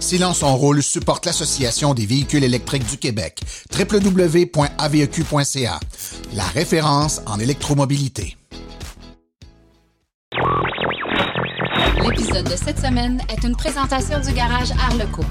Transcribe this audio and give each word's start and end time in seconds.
Silence 0.00 0.42
en 0.42 0.56
rôle 0.56 0.82
supporte 0.82 1.26
l'Association 1.26 1.92
des 1.92 2.06
véhicules 2.06 2.42
électriques 2.42 2.88
du 2.88 2.96
Québec, 2.96 3.42
www.aveq.ca, 3.78 5.80
la 6.34 6.44
référence 6.44 7.20
en 7.26 7.38
électromobilité. 7.38 8.38
L'épisode 12.02 12.46
de 12.46 12.56
cette 12.56 12.78
semaine 12.78 13.20
est 13.28 13.46
une 13.46 13.54
présentation 13.54 14.18
du 14.20 14.32
garage 14.32 14.70
Arleco. 14.88 15.22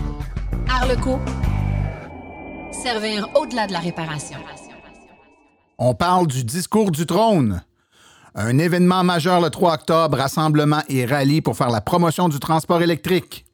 Arleco, 0.70 1.20
servir 2.72 3.28
au-delà 3.36 3.66
de 3.66 3.74
la 3.74 3.80
réparation. 3.80 4.38
On 5.80 5.96
parle 5.96 6.28
du 6.28 6.44
discours 6.44 6.92
du 6.92 7.08
trône. 7.08 7.64
Un 8.36 8.60
événement 8.60 9.04
majeur 9.04 9.42
le 9.42 9.50
3 9.50 9.74
octobre, 9.74 10.18
rassemblement 10.18 10.84
et 10.90 11.06
rallye 11.06 11.42
pour 11.42 11.58
faire 11.58 11.72
la 11.72 11.82
promotion 11.82 12.30
du 12.30 12.40
transport 12.40 12.84
électrique. 12.84 13.46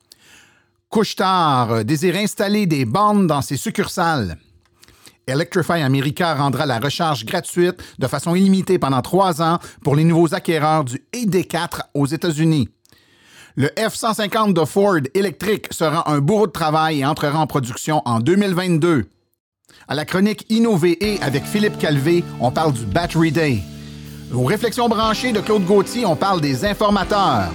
Couchetard 0.96 1.84
désire 1.84 2.16
installer 2.16 2.68
des 2.68 2.86
bornes 2.86 3.28
dans 3.28 3.42
ses 3.42 3.58
succursales. 3.58 4.38
Electrify 5.28 5.82
America 5.82 6.34
rendra 6.36 6.66
la 6.66 6.80
recharge 6.80 7.26
gratuite 7.26 7.76
de 8.00 8.08
façon 8.08 8.34
illimitée 8.34 8.80
pendant 8.80 9.02
trois 9.02 9.42
ans 9.42 9.60
pour 9.84 9.98
les 9.98 10.06
nouveaux 10.06 10.34
acquéreurs 10.34 10.86
du 10.86 11.04
ED4 11.12 11.82
aux 11.96 12.06
États-Unis. 12.06 12.70
Le 13.58 13.68
F-150 13.76 14.54
de 14.54 14.64
Ford 14.64 15.02
électrique 15.14 15.68
sera 15.72 16.10
un 16.10 16.20
bourreau 16.20 16.48
de 16.48 16.54
travail 16.54 17.02
et 17.02 17.06
entrera 17.06 17.40
en 17.40 17.48
production 17.48 18.02
en 18.06 18.22
2022. 18.22 19.04
À 19.90 19.96
la 19.96 20.06
chronique 20.06 20.46
Innover 20.50 20.98
avec 21.22 21.44
Philippe 21.44 21.78
Calvé, 21.78 22.24
on 22.40 22.52
parle 22.52 22.72
du 22.72 22.86
Battery 22.86 23.34
Day. 23.34 23.60
Aux 24.34 24.46
réflexions 24.46 24.88
branchées 24.88 25.34
de 25.34 25.42
Claude 25.42 25.66
Gauthier, 25.66 26.06
on 26.06 26.16
parle 26.16 26.40
des 26.40 26.64
informateurs. 26.64 27.52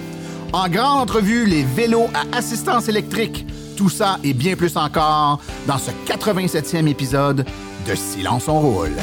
En 0.52 0.68
grande 0.68 1.00
entrevue, 1.02 1.46
les 1.46 1.62
vélos 1.62 2.08
à 2.12 2.36
assistance 2.36 2.88
électrique. 2.88 3.46
Tout 3.76 3.88
ça 3.88 4.18
et 4.24 4.34
bien 4.34 4.56
plus 4.56 4.76
encore 4.76 5.40
dans 5.66 5.78
ce 5.78 5.90
87e 6.06 6.88
épisode 6.88 7.46
de 7.86 7.94
Silence 7.94 8.48
on 8.48 8.60
roule. 8.60 8.96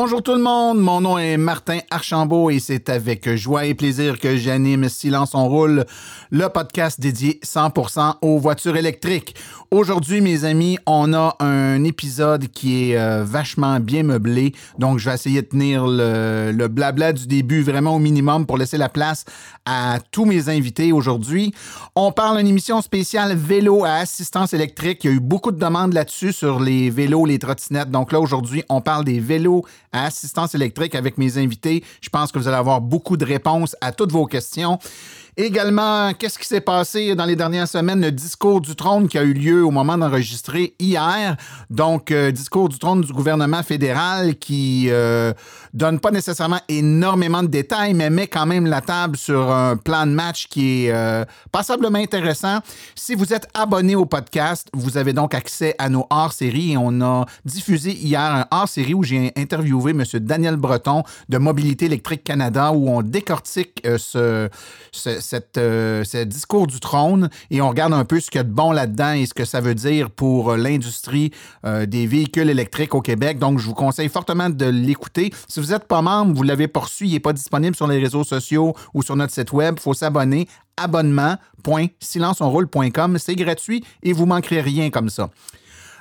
Bonjour 0.00 0.22
tout 0.22 0.36
le 0.36 0.40
monde, 0.40 0.78
mon 0.78 1.00
nom 1.00 1.18
est 1.18 1.36
Martin 1.36 1.80
Archambault 1.90 2.50
et 2.50 2.60
c'est 2.60 2.88
avec 2.88 3.34
joie 3.34 3.64
et 3.64 3.74
plaisir 3.74 4.20
que 4.20 4.36
j'anime 4.36 4.88
Silence 4.88 5.34
on 5.34 5.48
roule, 5.48 5.86
le 6.30 6.48
podcast 6.50 7.00
dédié 7.00 7.40
100% 7.44 8.18
aux 8.22 8.38
voitures 8.38 8.76
électriques. 8.76 9.34
Aujourd'hui, 9.70 10.22
mes 10.22 10.44
amis, 10.44 10.78
on 10.86 11.12
a 11.12 11.36
un 11.40 11.84
épisode 11.84 12.46
qui 12.48 12.92
est 12.92 12.96
euh, 12.96 13.22
vachement 13.22 13.80
bien 13.80 14.02
meublé. 14.02 14.54
Donc, 14.78 14.98
je 14.98 15.10
vais 15.10 15.14
essayer 15.14 15.42
de 15.42 15.46
tenir 15.46 15.86
le, 15.86 16.52
le, 16.52 16.68
blabla 16.68 17.12
du 17.12 17.26
début 17.26 17.60
vraiment 17.60 17.96
au 17.96 17.98
minimum 17.98 18.46
pour 18.46 18.56
laisser 18.56 18.78
la 18.78 18.88
place 18.88 19.26
à 19.66 19.98
tous 20.10 20.24
mes 20.24 20.48
invités 20.48 20.90
aujourd'hui. 20.90 21.52
On 21.94 22.12
parle 22.12 22.38
d'une 22.38 22.46
émission 22.46 22.80
spéciale 22.80 23.36
vélo 23.36 23.84
à 23.84 23.96
assistance 23.96 24.54
électrique. 24.54 25.04
Il 25.04 25.10
y 25.10 25.12
a 25.12 25.16
eu 25.16 25.20
beaucoup 25.20 25.52
de 25.52 25.58
demandes 25.58 25.92
là-dessus 25.92 26.32
sur 26.32 26.60
les 26.60 26.88
vélos, 26.88 27.26
les 27.26 27.38
trottinettes. 27.38 27.90
Donc 27.90 28.10
là, 28.12 28.20
aujourd'hui, 28.20 28.62
on 28.70 28.80
parle 28.80 29.04
des 29.04 29.20
vélos 29.20 29.66
à 29.92 30.06
assistance 30.06 30.54
électrique 30.54 30.94
avec 30.94 31.18
mes 31.18 31.38
invités. 31.38 31.84
Je 32.00 32.08
pense 32.08 32.32
que 32.32 32.38
vous 32.38 32.48
allez 32.48 32.56
avoir 32.56 32.80
beaucoup 32.80 33.16
de 33.16 33.24
réponses 33.24 33.76
à 33.80 33.92
toutes 33.92 34.12
vos 34.12 34.26
questions. 34.26 34.78
Également, 35.40 36.14
qu'est-ce 36.14 36.36
qui 36.36 36.48
s'est 36.48 36.60
passé 36.60 37.14
dans 37.14 37.24
les 37.24 37.36
dernières 37.36 37.68
semaines? 37.68 38.00
Le 38.00 38.10
discours 38.10 38.60
du 38.60 38.74
trône 38.74 39.06
qui 39.06 39.18
a 39.18 39.22
eu 39.22 39.32
lieu 39.32 39.64
au 39.64 39.70
moment 39.70 39.96
d'enregistrer 39.96 40.74
hier. 40.80 41.36
Donc, 41.70 42.10
euh, 42.10 42.32
discours 42.32 42.68
du 42.68 42.76
trône 42.76 43.02
du 43.02 43.12
gouvernement 43.12 43.62
fédéral 43.62 44.34
qui 44.34 44.88
euh, 44.88 45.32
donne 45.72 46.00
pas 46.00 46.10
nécessairement 46.10 46.58
énormément 46.68 47.44
de 47.44 47.46
détails, 47.46 47.94
mais 47.94 48.10
met 48.10 48.26
quand 48.26 48.46
même 48.46 48.66
la 48.66 48.80
table 48.80 49.16
sur 49.16 49.52
un 49.52 49.76
plan 49.76 50.08
de 50.08 50.10
match 50.10 50.48
qui 50.48 50.86
est 50.86 50.92
euh, 50.92 51.24
passablement 51.52 52.00
intéressant. 52.00 52.58
Si 52.96 53.14
vous 53.14 53.32
êtes 53.32 53.46
abonné 53.54 53.94
au 53.94 54.06
podcast, 54.06 54.66
vous 54.72 54.96
avez 54.96 55.12
donc 55.12 55.34
accès 55.34 55.76
à 55.78 55.88
nos 55.88 56.04
hors-séries 56.10 56.76
on 56.76 57.00
a 57.00 57.26
diffusé 57.44 57.92
hier 57.92 58.20
un 58.20 58.46
hors-série 58.50 58.94
où 58.94 59.04
j'ai 59.04 59.32
interviewé 59.36 59.92
M. 59.92 60.02
Daniel 60.14 60.56
Breton 60.56 61.04
de 61.28 61.38
Mobilité 61.38 61.84
électrique 61.84 62.24
Canada 62.24 62.72
où 62.72 62.88
on 62.90 63.02
décortique 63.02 63.86
ce 63.96 64.48
cette, 65.28 65.58
euh, 65.58 66.04
ce 66.04 66.24
discours 66.24 66.66
du 66.66 66.80
trône 66.80 67.28
et 67.50 67.60
on 67.60 67.68
regarde 67.68 67.92
un 67.92 68.04
peu 68.04 68.18
ce 68.20 68.30
qu'il 68.30 68.38
y 68.38 68.40
a 68.40 68.44
de 68.44 68.52
bon 68.52 68.72
là-dedans 68.72 69.12
et 69.12 69.26
ce 69.26 69.34
que 69.34 69.44
ça 69.44 69.60
veut 69.60 69.74
dire 69.74 70.10
pour 70.10 70.52
euh, 70.52 70.56
l'industrie 70.56 71.32
euh, 71.66 71.84
des 71.86 72.06
véhicules 72.06 72.48
électriques 72.48 72.94
au 72.94 73.02
Québec. 73.02 73.38
Donc, 73.38 73.58
je 73.58 73.66
vous 73.66 73.74
conseille 73.74 74.08
fortement 74.08 74.48
de 74.48 74.64
l'écouter. 74.66 75.34
Si 75.46 75.60
vous 75.60 75.72
n'êtes 75.72 75.84
pas 75.84 76.00
membre, 76.00 76.34
vous 76.34 76.42
l'avez 76.42 76.68
poursu, 76.68 77.04
il 77.06 77.12
n'est 77.12 77.20
pas 77.20 77.34
disponible 77.34 77.76
sur 77.76 77.86
les 77.86 77.98
réseaux 77.98 78.24
sociaux 78.24 78.74
ou 78.94 79.02
sur 79.02 79.16
notre 79.16 79.34
site 79.34 79.52
web. 79.52 79.74
Il 79.78 79.82
faut 79.82 79.94
s'abonner 79.94 80.48
abonnement.silenceonroule.com. 80.78 83.18
C'est 83.18 83.36
gratuit 83.36 83.84
et 84.02 84.14
vous 84.14 84.26
manquerez 84.26 84.62
rien 84.62 84.90
comme 84.90 85.10
ça. 85.10 85.28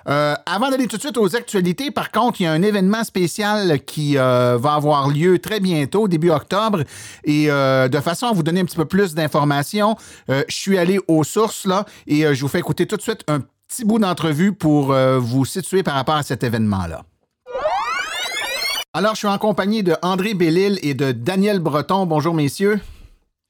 Euh, 0.10 0.36
avant 0.46 0.70
d'aller 0.70 0.88
tout 0.88 0.96
de 0.96 1.02
suite 1.02 1.18
aux 1.18 1.36
actualités, 1.36 1.92
par 1.92 2.12
contre, 2.12 2.40
il 2.40 2.46
y 2.46 2.48
a 2.48 2.54
un 2.54 2.62
événement 2.62 3.04
spécial 3.04 3.84
qui 3.84 4.18
euh, 4.18 4.58
va 4.58 4.74
avoir 4.74 5.10
lieu 5.10 5.40
très 5.40 5.60
bientôt, 5.60 6.08
début 6.08 6.30
octobre. 6.30 6.84
Et 7.26 7.52
euh, 7.52 7.90
de 7.90 8.00
façon 8.00 8.28
à 8.28 8.32
vous 8.32 8.44
donner 8.44 8.62
un 8.62 8.66
petit 8.66 8.78
peu 8.78 8.86
plus 8.86 9.14
d'informations, 9.16 9.96
je 10.30 10.44
suis 10.56 10.78
allé 10.78 11.00
aux 11.08 11.24
sources 11.24 11.66
là 11.66 11.86
et 12.06 12.34
je 12.34 12.42
vous 12.42 12.48
fais 12.48 12.60
écouter 12.60 12.86
tout 12.86 12.98
de 12.98 13.02
suite 13.02 13.24
un 13.28 13.42
petit 13.68 13.84
bout 13.84 14.00
d'entrevue 14.00 14.54
pour 14.54 14.94
vous 14.94 15.46
situer 15.46 15.84
par 15.84 15.96
rapport 15.96 16.16
à 16.16 16.24
cet 16.24 16.44
événement-là. 16.44 17.04
Alors, 18.94 19.14
je 19.14 19.20
suis 19.20 19.28
en 19.28 19.38
compagnie 19.38 19.84
de 19.84 19.96
André 20.02 20.34
Bellil 20.34 20.80
et 20.82 20.94
de 20.94 21.12
Daniel 21.12 21.60
Breton. 21.60 22.06
Bonjour, 22.06 22.34
messieurs. 22.34 22.80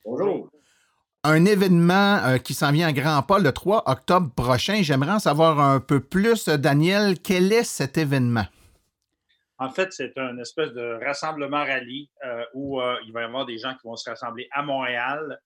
Bonjour 0.03 0.49
un 1.23 1.45
événement 1.45 2.17
euh, 2.17 2.37
qui 2.37 2.53
s'en 2.53 2.71
vient 2.71 2.87
à 2.87 2.93
grand 2.93 3.21
pas 3.21 3.39
le 3.39 3.51
3 3.51 3.83
octobre 3.89 4.31
prochain. 4.33 4.81
J'aimerais 4.81 5.13
en 5.13 5.19
savoir 5.19 5.59
un 5.59 5.79
peu 5.79 5.99
plus. 5.99 6.47
Daniel, 6.47 7.19
quel 7.19 7.51
est 7.51 7.63
cet 7.63 7.97
événement? 7.97 8.45
En 9.59 9.69
fait, 9.69 9.91
c'est 9.91 10.15
un 10.17 10.37
espèce 10.37 10.71
de 10.73 11.03
rassemblement 11.03 11.65
rallye 11.65 12.09
euh, 12.23 12.43
où 12.53 12.79
euh, 12.79 12.95
il 13.05 13.11
va 13.11 13.21
y 13.21 13.23
avoir 13.23 13.45
des 13.45 13.57
gens 13.57 13.73
qui 13.73 13.87
vont 13.87 13.95
se 13.95 14.09
rassembler 14.09 14.47
à 14.51 14.61
Montréal, 14.61 15.39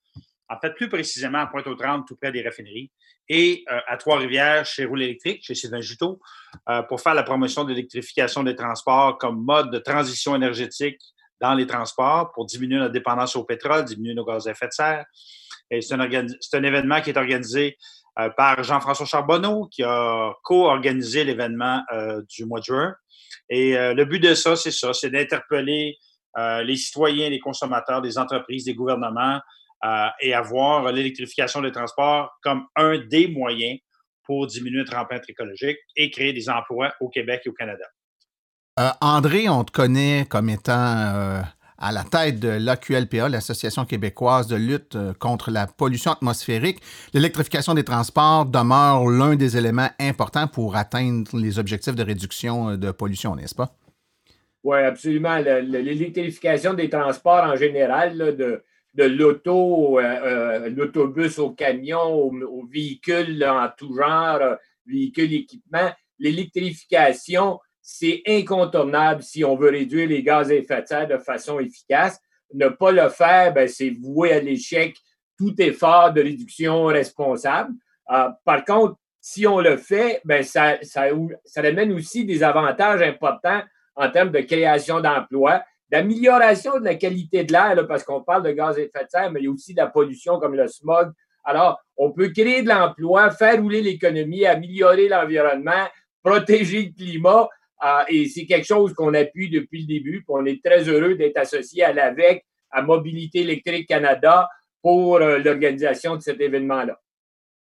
en 0.49 0.59
fait, 0.59 0.71
plus 0.71 0.89
précisément 0.89 1.39
à 1.39 1.47
Pointe-aux-Trembles, 1.47 2.03
tout 2.05 2.17
près 2.17 2.31
des 2.31 2.43
raffineries, 2.43 2.91
et 3.29 3.63
à 3.87 3.95
Trois-Rivières, 3.95 4.65
chez 4.65 4.83
Roule 4.83 5.03
électrique, 5.03 5.45
chez 5.45 5.55
Sylvain 5.55 5.79
Juteau, 5.79 6.19
pour 6.89 6.99
faire 6.99 7.13
la 7.13 7.23
promotion 7.23 7.63
de 7.63 7.69
l'électrification 7.69 8.43
des 8.43 8.57
transports 8.57 9.17
comme 9.17 9.45
mode 9.45 9.71
de 9.71 9.79
transition 9.79 10.35
énergétique 10.35 10.99
dans 11.39 11.55
les 11.55 11.65
transports 11.65 12.31
pour 12.33 12.45
diminuer 12.45 12.79
notre 12.79 12.93
dépendance 12.93 13.35
au 13.35 13.43
pétrole, 13.43 13.85
diminuer 13.85 14.13
nos 14.13 14.25
gaz 14.25 14.47
à 14.47 14.51
effet 14.51 14.67
de 14.67 14.73
serre, 14.73 15.05
c'est 15.79 15.93
un, 15.93 16.63
événement 16.63 17.01
qui 17.01 17.11
est 17.11 17.17
organisé 17.17 17.77
euh, 18.19 18.29
par 18.35 18.61
Jean-François 18.63 19.05
Charbonneau, 19.05 19.69
qui 19.71 19.83
a 19.83 20.33
co-organisé 20.43 21.23
l'événement 21.23 21.81
euh, 21.93 22.21
du 22.29 22.45
mois 22.45 22.59
de 22.59 22.65
juin. 22.65 22.93
Et 23.49 23.77
euh, 23.77 23.93
le 23.93 24.03
but 24.03 24.19
de 24.19 24.35
ça, 24.35 24.57
c'est 24.57 24.71
ça, 24.71 24.93
c'est 24.93 25.09
d'interpeller 25.09 25.97
les 26.63 26.77
citoyens, 26.77 27.29
les 27.29 27.41
consommateurs, 27.41 28.01
des 28.01 28.17
entreprises, 28.17 28.63
des 28.63 28.73
gouvernements 28.73 29.41
et 30.21 30.33
avoir 30.33 30.89
l'électrification 30.93 31.61
des 31.61 31.73
transports 31.73 32.31
comme 32.41 32.67
un 32.77 32.99
des 32.99 33.27
moyens 33.27 33.79
pour 34.23 34.47
diminuer 34.47 34.77
notre 34.77 34.95
empreinte 34.95 35.23
écologique 35.27 35.77
et 35.97 36.09
créer 36.09 36.31
des 36.31 36.49
emplois 36.49 36.93
au 37.01 37.09
Québec 37.09 37.41
et 37.45 37.49
au 37.49 37.51
Canada. 37.51 37.83
André, 39.01 39.49
on 39.49 39.65
te 39.65 39.73
connaît 39.73 40.25
comme 40.29 40.47
étant 40.47 41.43
à 41.81 41.91
la 41.91 42.03
tête 42.03 42.39
de 42.39 42.47
l'AQLPA, 42.47 43.27
l'Association 43.27 43.85
québécoise 43.85 44.47
de 44.47 44.55
lutte 44.55 44.95
euh, 44.95 45.13
contre 45.13 45.49
la 45.49 45.65
pollution 45.65 46.11
atmosphérique, 46.11 46.79
l'électrification 47.13 47.73
des 47.73 47.83
transports 47.83 48.45
demeure 48.45 49.09
l'un 49.09 49.35
des 49.35 49.57
éléments 49.57 49.89
importants 49.99 50.47
pour 50.47 50.75
atteindre 50.75 51.35
les 51.35 51.57
objectifs 51.57 51.95
de 51.95 52.03
réduction 52.03 52.69
euh, 52.69 52.77
de 52.77 52.91
pollution, 52.91 53.35
n'est-ce 53.35 53.55
pas? 53.55 53.75
Oui, 54.63 54.77
absolument. 54.77 55.37
L'électrification 55.37 56.75
des 56.75 56.87
transports 56.87 57.45
en 57.45 57.55
général, 57.55 58.15
de, 58.15 59.03
l'auto, 59.03 59.99
euh, 59.99 60.69
l'autobus 60.69 61.39
au 61.39 61.49
camion, 61.49 62.13
aux, 62.13 62.67
véhicules 62.71 63.43
en 63.43 63.67
tout 63.75 63.95
genre, 63.95 64.57
véhicules 64.85 65.33
équipements, 65.33 65.91
l'électrification, 66.19 67.59
c'est 67.93 68.21
incontournable 68.25 69.21
si 69.21 69.43
on 69.43 69.57
veut 69.57 69.69
réduire 69.69 70.07
les 70.07 70.23
gaz 70.23 70.49
à 70.49 70.55
effet 70.55 70.81
de 70.81 70.87
serre 70.87 71.07
de 71.09 71.17
façon 71.17 71.59
efficace. 71.59 72.21
Ne 72.53 72.69
pas 72.69 72.93
le 72.93 73.09
faire, 73.09 73.53
ben, 73.53 73.67
c'est 73.67 73.89
vouer 73.89 74.31
à 74.31 74.39
l'échec 74.39 74.95
tout 75.37 75.53
effort 75.61 76.13
de 76.13 76.21
réduction 76.21 76.85
responsable. 76.85 77.73
Euh, 78.09 78.29
par 78.45 78.63
contre, 78.63 78.95
si 79.19 79.45
on 79.45 79.59
le 79.59 79.75
fait, 79.75 80.21
ben, 80.23 80.41
ça, 80.41 80.77
ça, 80.83 81.07
ça 81.43 81.61
amène 81.61 81.91
aussi 81.91 82.23
des 82.23 82.43
avantages 82.43 83.01
importants 83.01 83.61
en 83.95 84.09
termes 84.09 84.31
de 84.31 84.39
création 84.39 85.01
d'emplois, 85.01 85.61
d'amélioration 85.89 86.79
de 86.79 86.85
la 86.85 86.95
qualité 86.95 87.43
de 87.43 87.51
l'air, 87.51 87.85
parce 87.89 88.05
qu'on 88.05 88.23
parle 88.23 88.43
de 88.43 88.51
gaz 88.51 88.77
à 88.77 88.81
effet 88.81 89.03
de 89.03 89.09
serre, 89.09 89.31
mais 89.31 89.41
il 89.41 89.43
y 89.43 89.47
a 89.47 89.51
aussi 89.51 89.73
de 89.73 89.81
la 89.81 89.87
pollution 89.87 90.39
comme 90.39 90.55
le 90.55 90.69
smog. 90.69 91.11
Alors, 91.43 91.81
on 91.97 92.11
peut 92.11 92.29
créer 92.29 92.61
de 92.61 92.69
l'emploi, 92.69 93.31
faire 93.31 93.61
rouler 93.61 93.81
l'économie, 93.81 94.45
améliorer 94.45 95.09
l'environnement, 95.09 95.87
protéger 96.23 96.83
le 96.83 96.93
climat. 96.93 97.49
Euh, 97.83 98.03
et 98.09 98.27
c'est 98.27 98.45
quelque 98.45 98.67
chose 98.67 98.93
qu'on 98.93 99.13
appuie 99.13 99.49
depuis 99.49 99.81
le 99.81 99.87
début. 99.87 100.23
on 100.27 100.45
est 100.45 100.63
très 100.63 100.83
heureux 100.87 101.15
d'être 101.15 101.37
associé 101.37 101.83
à 101.83 101.93
l'AVEC, 101.93 102.45
à 102.69 102.81
Mobilité 102.81 103.39
électrique 103.39 103.87
Canada, 103.87 104.47
pour 104.81 105.17
euh, 105.17 105.37
l'organisation 105.37 106.15
de 106.15 106.21
cet 106.21 106.41
événement-là. 106.41 106.99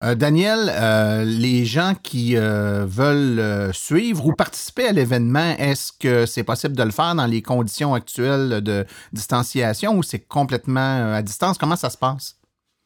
Euh, 0.04 0.16
Daniel, 0.16 0.72
euh, 0.72 1.24
les 1.24 1.64
gens 1.66 1.94
qui 2.02 2.36
veulent 2.36 3.72
suivre 3.72 4.26
ou 4.26 4.34
participer 4.34 4.88
à 4.88 4.92
l'événement, 4.92 5.56
est-ce 5.60 5.92
que 5.92 6.26
c'est 6.26 6.44
possible 6.44 6.76
de 6.76 6.84
le 6.84 6.92
faire 6.92 7.14
dans 7.14 7.28
les 7.28 7.44
conditions 7.44 7.94
actuelles 7.94 8.62
de 8.62 8.86
distanciation 9.14 9.96
ou 9.96 10.04
c'est 10.04 10.28
complètement 10.28 11.14
à 11.14 11.22
distance? 11.22 11.60
Comment 11.60 11.76
ça 11.76 11.92
se 11.92 11.98
passe? 11.98 12.41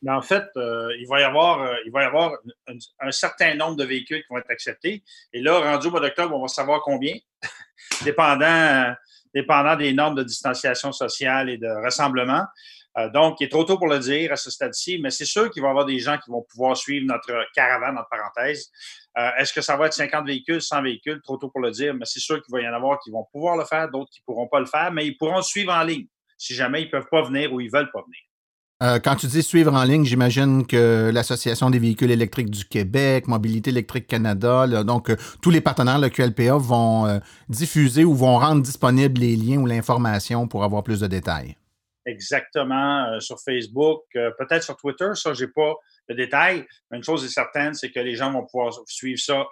Ben, 0.05 0.15
en 0.15 0.21
fait, 0.21 0.45
il 0.55 1.07
va 1.09 1.19
y 1.19 1.23
avoir, 1.23 1.67
il 1.83 1.91
va 1.91 2.03
y 2.03 2.05
avoir 2.05 2.31
un, 2.67 3.11
certain 3.11 3.55
nombre 3.55 3.75
de 3.75 3.83
véhicules 3.83 4.21
qui 4.21 4.27
vont 4.29 4.37
être 4.37 4.51
acceptés. 4.51 5.03
Et 5.33 5.41
là, 5.41 5.59
rendu 5.59 5.87
au 5.87 5.91
mois 5.91 5.99
d'octobre, 5.99 6.35
on 6.35 6.43
va 6.43 6.47
savoir 6.47 6.81
combien, 6.83 7.15
dépendant, 8.03 8.93
dépendant 9.33 9.75
des 9.75 9.93
normes 9.93 10.13
de 10.13 10.21
distanciation 10.21 10.91
sociale 10.91 11.49
et 11.49 11.57
de 11.57 11.67
rassemblement. 11.67 12.45
Euh, 12.97 13.09
donc, 13.09 13.41
il 13.41 13.45
est 13.45 13.49
trop 13.49 13.63
tôt 13.63 13.77
pour 13.77 13.87
le 13.87 13.97
dire 13.99 14.31
à 14.31 14.35
ce 14.35 14.49
stade-ci, 14.51 14.99
mais 14.99 15.09
c'est 15.09 15.25
sûr 15.25 15.49
qu'il 15.49 15.61
va 15.61 15.69
y 15.69 15.71
avoir 15.71 15.85
des 15.85 15.99
gens 15.99 16.17
qui 16.17 16.29
vont 16.29 16.43
pouvoir 16.43 16.77
suivre 16.77 17.05
notre 17.05 17.45
caravane, 17.53 17.97
entre 17.97 18.09
parenthèses. 18.09 18.71
Euh, 19.17 19.31
est-ce 19.37 19.53
que 19.53 19.61
ça 19.61 19.75
va 19.75 19.87
être 19.87 19.93
50 19.93 20.25
véhicules, 20.25 20.61
100 20.61 20.83
véhicules? 20.83 21.21
Trop 21.23 21.37
tôt 21.37 21.49
pour 21.49 21.61
le 21.61 21.71
dire, 21.71 21.93
mais 21.93 22.05
c'est 22.05 22.19
sûr 22.19 22.41
qu'il 22.41 22.53
va 22.53 22.61
y 22.61 22.67
en 22.67 22.73
avoir 22.73 22.99
qui 22.99 23.11
vont 23.11 23.25
pouvoir 23.31 23.57
le 23.57 23.65
faire, 23.65 23.89
d'autres 23.89 24.11
qui 24.11 24.21
ne 24.21 24.25
pourront 24.25 24.47
pas 24.47 24.59
le 24.59 24.65
faire, 24.65 24.91
mais 24.91 25.05
ils 25.05 25.17
pourront 25.17 25.41
suivre 25.41 25.73
en 25.73 25.83
ligne 25.83 26.07
si 26.37 26.53
jamais 26.53 26.81
ils 26.81 26.85
ne 26.85 26.91
peuvent 26.91 27.07
pas 27.09 27.23
venir 27.23 27.51
ou 27.51 27.59
ils 27.59 27.67
ne 27.67 27.71
veulent 27.71 27.91
pas 27.91 28.01
venir. 28.01 28.19
Euh, 28.85 28.99
quand 28.99 29.15
tu 29.15 29.27
dis 29.27 29.43
suivre 29.43 29.73
en 29.73 29.83
ligne, 29.83 30.05
j'imagine 30.05 30.65
que 30.65 31.11
l'Association 31.13 31.69
des 31.69 31.79
véhicules 31.79 32.11
électriques 32.11 32.49
du 32.49 32.63
Québec, 32.63 33.27
Mobilité 33.27 33.71
électrique 33.71 34.07
Canada, 34.07 34.83
donc 34.83 35.11
tous 35.41 35.49
les 35.49 35.59
partenaires, 35.59 35.99
le 35.99 36.09
QLPA, 36.09 36.57
vont 36.57 37.19
diffuser 37.49 38.05
ou 38.05 38.13
vont 38.13 38.37
rendre 38.37 38.61
disponibles 38.61 39.19
les 39.19 39.35
liens 39.35 39.57
ou 39.57 39.65
l'information 39.65 40.47
pour 40.47 40.63
avoir 40.63 40.83
plus 40.83 40.99
de 40.99 41.07
détails 41.07 41.55
exactement 42.05 43.07
euh, 43.07 43.19
sur 43.19 43.39
Facebook, 43.39 44.03
euh, 44.15 44.31
peut-être 44.37 44.63
sur 44.63 44.77
Twitter, 44.77 45.09
ça, 45.15 45.33
je 45.33 45.45
n'ai 45.45 45.51
pas 45.51 45.73
de 46.09 46.15
détails. 46.15 46.65
Mais 46.89 46.97
une 46.97 47.03
chose 47.03 47.25
est 47.25 47.29
certaine, 47.29 47.73
c'est 47.73 47.91
que 47.91 47.99
les 47.99 48.15
gens 48.15 48.31
vont 48.31 48.45
pouvoir 48.45 48.73
suivre 48.85 49.19
ça 49.19 49.43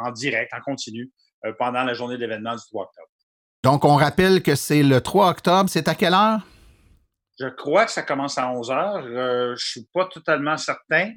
en, 0.00 0.10
direct, 0.12 0.52
en 0.54 0.60
continu, 0.60 1.10
euh, 1.44 1.52
pendant 1.58 1.82
la 1.82 1.94
journée 1.94 2.18
d'événement 2.18 2.54
du 2.54 2.62
3 2.70 2.84
octobre. 2.84 3.08
Donc, 3.62 3.84
on 3.84 3.96
rappelle 3.96 4.42
que 4.42 4.54
c'est 4.54 4.82
le 4.82 5.00
3 5.00 5.30
octobre. 5.30 5.70
C'est 5.70 5.88
à 5.88 5.94
quelle 5.94 6.14
heure? 6.14 6.40
Je 7.38 7.48
crois 7.48 7.84
que 7.84 7.90
ça 7.90 8.02
commence 8.02 8.38
à 8.38 8.50
11 8.50 8.70
heures. 8.70 9.56
je 9.56 9.64
suis 9.64 9.86
pas 9.92 10.06
totalement 10.06 10.56
certain. 10.56 11.12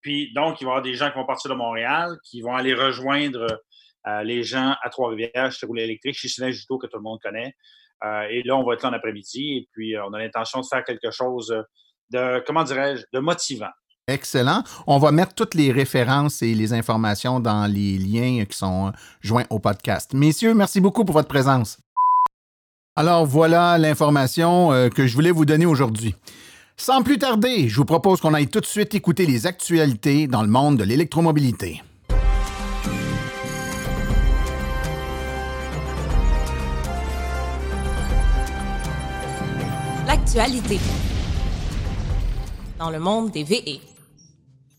puis, 0.00 0.32
donc, 0.34 0.60
il 0.60 0.64
va 0.64 0.70
y 0.70 0.72
avoir 0.72 0.82
des 0.82 0.94
gens 0.94 1.10
qui 1.10 1.16
vont 1.16 1.26
partir 1.26 1.50
de 1.50 1.56
Montréal, 1.56 2.16
qui 2.24 2.40
vont 2.40 2.54
aller 2.54 2.74
rejoindre 2.74 3.46
les 4.24 4.42
gens 4.42 4.74
à 4.82 4.88
Trois-Rivières, 4.88 5.52
chez 5.52 5.66
Roulet 5.66 5.84
électrique, 5.84 6.16
chez 6.16 6.28
Sylvain 6.28 6.50
Juteau, 6.50 6.78
que 6.78 6.86
tout 6.86 6.96
le 6.96 7.02
monde 7.02 7.18
connaît. 7.22 7.54
Euh, 8.04 8.26
et 8.30 8.42
là, 8.42 8.56
on 8.56 8.64
va 8.64 8.74
être 8.74 8.82
là 8.82 8.90
en 8.90 8.92
après-midi 8.92 9.58
et 9.58 9.68
puis 9.72 9.96
euh, 9.96 10.04
on 10.06 10.12
a 10.12 10.18
l'intention 10.18 10.60
de 10.60 10.66
faire 10.66 10.84
quelque 10.84 11.10
chose 11.10 11.54
de, 12.10 12.42
comment 12.46 12.64
dirais-je, 12.64 13.04
de 13.12 13.18
motivant. 13.18 13.70
Excellent. 14.08 14.62
On 14.86 14.98
va 14.98 15.10
mettre 15.10 15.34
toutes 15.34 15.54
les 15.54 15.72
références 15.72 16.40
et 16.40 16.54
les 16.54 16.72
informations 16.72 17.40
dans 17.40 17.66
les 17.66 17.98
liens 17.98 18.44
qui 18.44 18.56
sont 18.56 18.92
joints 19.20 19.46
au 19.50 19.58
podcast. 19.58 20.12
Messieurs, 20.14 20.54
merci 20.54 20.80
beaucoup 20.80 21.04
pour 21.04 21.14
votre 21.14 21.28
présence. 21.28 21.78
Alors 22.96 23.26
voilà 23.26 23.76
l'information 23.76 24.72
euh, 24.72 24.88
que 24.88 25.06
je 25.06 25.14
voulais 25.14 25.30
vous 25.30 25.44
donner 25.44 25.66
aujourd'hui. 25.66 26.14
Sans 26.78 27.02
plus 27.02 27.18
tarder, 27.18 27.68
je 27.68 27.76
vous 27.76 27.84
propose 27.84 28.20
qu'on 28.20 28.32
aille 28.32 28.48
tout 28.48 28.60
de 28.60 28.66
suite 28.66 28.94
écouter 28.94 29.26
les 29.26 29.46
actualités 29.46 30.26
dans 30.26 30.42
le 30.42 30.48
monde 30.48 30.78
de 30.78 30.84
l'électromobilité. 30.84 31.82
l'actualité 40.06 40.78
dans 42.78 42.90
le 42.90 43.00
monde 43.00 43.30
des 43.32 43.42
VE. 43.42 43.95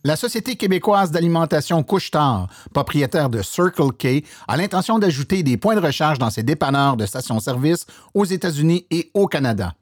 La 0.08 0.16
Société 0.16 0.56
québécoise 0.56 1.12
d'alimentation 1.12 1.84
Couche-Tard, 1.84 2.48
propriétaire 2.74 3.30
de 3.30 3.42
Circle 3.42 3.92
K, 3.92 4.24
a 4.48 4.56
l'intention 4.56 5.00
d'ajouter 5.00 5.44
des 5.44 5.58
points 5.58 5.76
de 5.76 5.86
recharge 5.86 6.18
dans 6.18 6.30
ses 6.30 6.44
dépanneurs 6.44 6.96
de 6.96 7.06
stations-service 7.06 7.86
aux 8.14 8.24
États-Unis 8.24 8.86
et 8.90 9.12
au 9.14 9.28
Canada. 9.28 9.74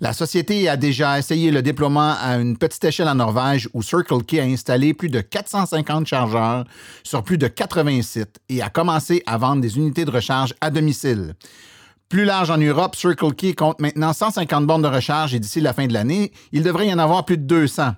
La 0.00 0.12
société 0.12 0.68
a 0.68 0.76
déjà 0.76 1.16
essayé 1.20 1.52
le 1.52 1.62
déploiement 1.62 2.16
à 2.20 2.38
une 2.38 2.58
petite 2.58 2.84
échelle 2.86 3.06
en 3.06 3.14
Norvège 3.14 3.68
où 3.72 3.80
Circle 3.80 4.24
K 4.24 4.40
a 4.40 4.42
installé 4.42 4.94
plus 4.94 5.10
de 5.10 5.20
450 5.20 6.08
chargeurs 6.08 6.64
sur 7.04 7.22
plus 7.22 7.38
de 7.38 7.46
80 7.46 8.02
sites 8.02 8.40
et 8.48 8.60
a 8.62 8.70
commencé 8.70 9.22
à 9.26 9.38
vendre 9.38 9.62
des 9.62 9.76
unités 9.76 10.04
de 10.04 10.10
recharge 10.10 10.54
à 10.60 10.72
domicile. 10.72 11.36
Plus 12.08 12.24
large 12.24 12.50
en 12.50 12.56
Europe, 12.56 12.96
Circle 12.96 13.34
Key 13.34 13.54
compte 13.54 13.80
maintenant 13.80 14.14
150 14.14 14.66
bornes 14.66 14.82
de 14.82 14.88
recharge 14.88 15.34
et 15.34 15.38
d'ici 15.38 15.60
la 15.60 15.74
fin 15.74 15.86
de 15.86 15.92
l'année, 15.92 16.32
il 16.50 16.64
devrait 16.64 16.88
y 16.88 16.92
en 16.92 16.98
avoir 16.98 17.24
plus 17.24 17.36
de 17.36 17.44
200. 17.44 17.92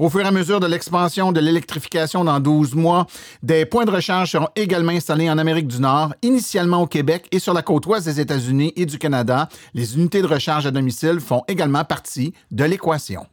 Au 0.00 0.08
fur 0.08 0.22
et 0.22 0.24
à 0.24 0.30
mesure 0.30 0.60
de 0.60 0.66
l'expansion 0.66 1.30
de 1.30 1.40
l'électrification 1.40 2.24
dans 2.24 2.40
12 2.40 2.74
mois, 2.74 3.06
des 3.42 3.66
points 3.66 3.84
de 3.84 3.90
recharge 3.90 4.30
seront 4.30 4.48
également 4.56 4.92
installés 4.92 5.28
en 5.28 5.36
Amérique 5.36 5.68
du 5.68 5.78
Nord, 5.78 6.14
initialement 6.22 6.80
au 6.80 6.86
Québec 6.86 7.26
et 7.32 7.38
sur 7.38 7.52
la 7.52 7.60
côte 7.60 7.84
ouest 7.84 8.06
des 8.06 8.18
États-Unis 8.18 8.72
et 8.76 8.86
du 8.86 8.96
Canada. 8.96 9.50
Les 9.74 9.96
unités 9.98 10.22
de 10.22 10.26
recharge 10.26 10.64
à 10.64 10.70
domicile 10.70 11.20
font 11.20 11.42
également 11.48 11.84
partie 11.84 12.32
de 12.50 12.64
l'équation. 12.64 13.26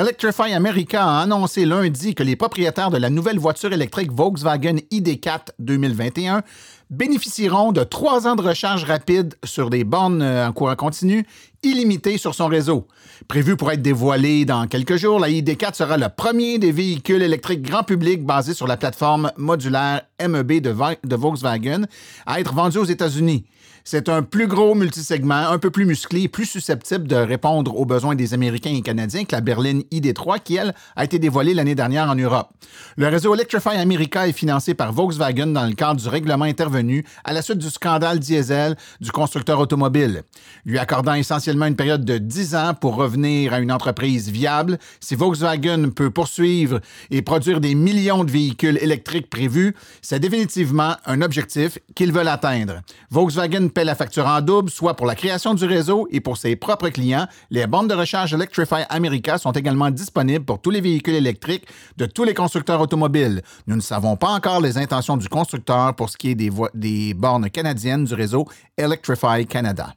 Electrify 0.00 0.54
America 0.54 1.04
a 1.04 1.20
annoncé 1.20 1.66
lundi 1.66 2.14
que 2.14 2.22
les 2.22 2.34
propriétaires 2.34 2.88
de 2.88 2.96
la 2.96 3.10
nouvelle 3.10 3.38
voiture 3.38 3.70
électrique 3.70 4.10
Volkswagen 4.10 4.76
ID4 4.90 5.48
2021 5.58 6.42
bénéficieront 6.88 7.70
de 7.70 7.84
trois 7.84 8.26
ans 8.26 8.34
de 8.34 8.40
recharge 8.40 8.84
rapide 8.84 9.34
sur 9.44 9.68
des 9.68 9.84
bornes 9.84 10.22
euh, 10.22 10.48
en 10.48 10.52
courant 10.52 10.74
continu 10.74 11.26
illimitées 11.62 12.16
sur 12.16 12.34
son 12.34 12.46
réseau. 12.46 12.88
Prévu 13.28 13.58
pour 13.58 13.70
être 13.72 13.82
dévoilé 13.82 14.46
dans 14.46 14.66
quelques 14.68 14.96
jours, 14.96 15.20
la 15.20 15.28
ID4 15.28 15.74
sera 15.74 15.98
le 15.98 16.08
premier 16.08 16.58
des 16.58 16.72
véhicules 16.72 17.20
électriques 17.20 17.60
grand 17.60 17.82
public 17.82 18.24
basés 18.24 18.54
sur 18.54 18.66
la 18.66 18.78
plateforme 18.78 19.30
modulaire 19.36 20.00
MEB 20.26 20.62
de 20.62 21.16
Volkswagen 21.16 21.84
à 22.24 22.40
être 22.40 22.54
vendu 22.54 22.78
aux 22.78 22.84
États-Unis. 22.84 23.44
C'est 23.84 24.08
un 24.08 24.22
plus 24.22 24.46
gros 24.46 24.74
multisegment, 24.74 25.48
un 25.48 25.58
peu 25.58 25.70
plus 25.70 25.86
musclé, 25.86 26.28
plus 26.28 26.44
susceptible 26.44 27.06
de 27.06 27.16
répondre 27.16 27.76
aux 27.76 27.86
besoins 27.86 28.14
des 28.14 28.34
Américains 28.34 28.74
et 28.74 28.82
Canadiens 28.82 29.24
que 29.24 29.34
la 29.34 29.40
berline 29.40 29.82
ID3 29.90 30.40
qui, 30.42 30.56
elle, 30.56 30.74
a 30.96 31.04
été 31.04 31.18
dévoilée 31.18 31.54
l'année 31.54 31.74
dernière 31.74 32.10
en 32.10 32.14
Europe. 32.14 32.50
Le 32.96 33.08
réseau 33.08 33.34
Electrify 33.34 33.76
America 33.76 34.28
est 34.28 34.32
financé 34.32 34.74
par 34.74 34.92
Volkswagen 34.92 35.48
dans 35.48 35.66
le 35.66 35.72
cadre 35.72 36.00
du 36.00 36.08
règlement 36.08 36.44
intervenu 36.44 37.04
à 37.24 37.32
la 37.32 37.40
suite 37.42 37.58
du 37.58 37.70
scandale 37.70 38.18
diesel 38.18 38.76
du 39.00 39.10
constructeur 39.12 39.58
automobile. 39.58 40.22
Lui 40.66 40.78
accordant 40.78 41.14
essentiellement 41.14 41.66
une 41.66 41.76
période 41.76 42.04
de 42.04 42.18
10 42.18 42.54
ans 42.54 42.74
pour 42.74 42.96
revenir 42.96 43.54
à 43.54 43.60
une 43.60 43.72
entreprise 43.72 44.30
viable, 44.30 44.78
si 45.00 45.14
Volkswagen 45.14 45.90
peut 45.90 46.10
poursuivre 46.10 46.80
et 47.10 47.22
produire 47.22 47.60
des 47.60 47.74
millions 47.74 48.24
de 48.24 48.30
véhicules 48.30 48.78
électriques 48.80 49.30
prévus, 49.30 49.74
c'est 50.02 50.20
définitivement 50.20 50.96
un 51.06 51.22
objectif 51.22 51.78
qu'ils 51.94 52.12
veulent 52.12 52.28
atteindre. 52.28 52.82
Volkswagen 53.10 53.68
la 53.84 53.94
facture 53.94 54.26
en 54.26 54.40
double, 54.40 54.70
soit 54.70 54.94
pour 54.94 55.06
la 55.06 55.14
création 55.14 55.54
du 55.54 55.64
réseau 55.64 56.08
et 56.10 56.20
pour 56.20 56.36
ses 56.36 56.56
propres 56.56 56.88
clients. 56.88 57.26
Les 57.50 57.66
bornes 57.66 57.88
de 57.88 57.94
recharge 57.94 58.34
Electrify 58.34 58.84
America 58.88 59.38
sont 59.38 59.52
également 59.52 59.90
disponibles 59.90 60.44
pour 60.44 60.60
tous 60.60 60.70
les 60.70 60.80
véhicules 60.80 61.14
électriques 61.14 61.66
de 61.96 62.06
tous 62.06 62.24
les 62.24 62.34
constructeurs 62.34 62.80
automobiles. 62.80 63.42
Nous 63.66 63.76
ne 63.76 63.80
savons 63.80 64.16
pas 64.16 64.30
encore 64.30 64.60
les 64.60 64.78
intentions 64.78 65.16
du 65.16 65.28
constructeur 65.28 65.94
pour 65.94 66.10
ce 66.10 66.16
qui 66.16 66.30
est 66.30 66.34
des 66.74 67.14
bornes 67.14 67.50
canadiennes 67.50 68.04
du 68.04 68.14
réseau 68.14 68.46
Electrify 68.76 69.46
Canada. 69.46 69.94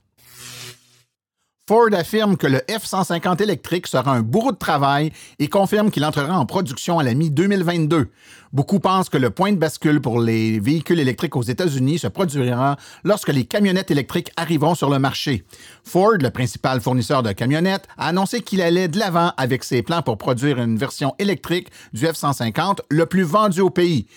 Ford 1.65 1.93
affirme 1.93 2.35
que 2.35 2.45
le 2.45 2.57
F-150 2.67 3.41
électrique 3.41 3.87
sera 3.87 4.11
un 4.11 4.21
bourreau 4.21 4.51
de 4.51 4.57
travail 4.57 5.13
et 5.39 5.47
confirme 5.47 5.91
qu'il 5.91 6.03
entrera 6.03 6.37
en 6.37 6.45
production 6.45 6.99
à 6.99 7.03
la 7.03 7.13
mi-2022. 7.13 8.07
Beaucoup 8.51 8.81
pensent 8.81 9.07
que 9.07 9.17
le 9.17 9.29
point 9.29 9.53
de 9.53 9.57
bascule 9.57 10.01
pour 10.01 10.19
les 10.19 10.59
véhicules 10.59 10.99
électriques 10.99 11.37
aux 11.37 11.41
États-Unis 11.41 11.99
se 11.99 12.07
produira 12.07 12.75
lorsque 13.05 13.29
les 13.29 13.45
camionnettes 13.45 13.91
électriques 13.91 14.33
arriveront 14.35 14.75
sur 14.75 14.89
le 14.89 14.99
marché. 14.99 15.45
Ford, 15.85 16.17
le 16.19 16.31
principal 16.31 16.81
fournisseur 16.81 17.23
de 17.23 17.31
camionnettes, 17.31 17.87
a 17.97 18.07
annoncé 18.07 18.41
qu'il 18.41 18.61
allait 18.61 18.89
de 18.89 18.99
l'avant 18.99 19.31
avec 19.37 19.63
ses 19.63 19.83
plans 19.83 20.01
pour 20.01 20.17
produire 20.17 20.59
une 20.59 20.77
version 20.77 21.15
électrique 21.17 21.69
du 21.93 22.05
F-150 22.05 22.79
le 22.89 23.05
plus 23.05 23.23
vendu 23.23 23.61
au 23.61 23.69
pays. 23.69 24.07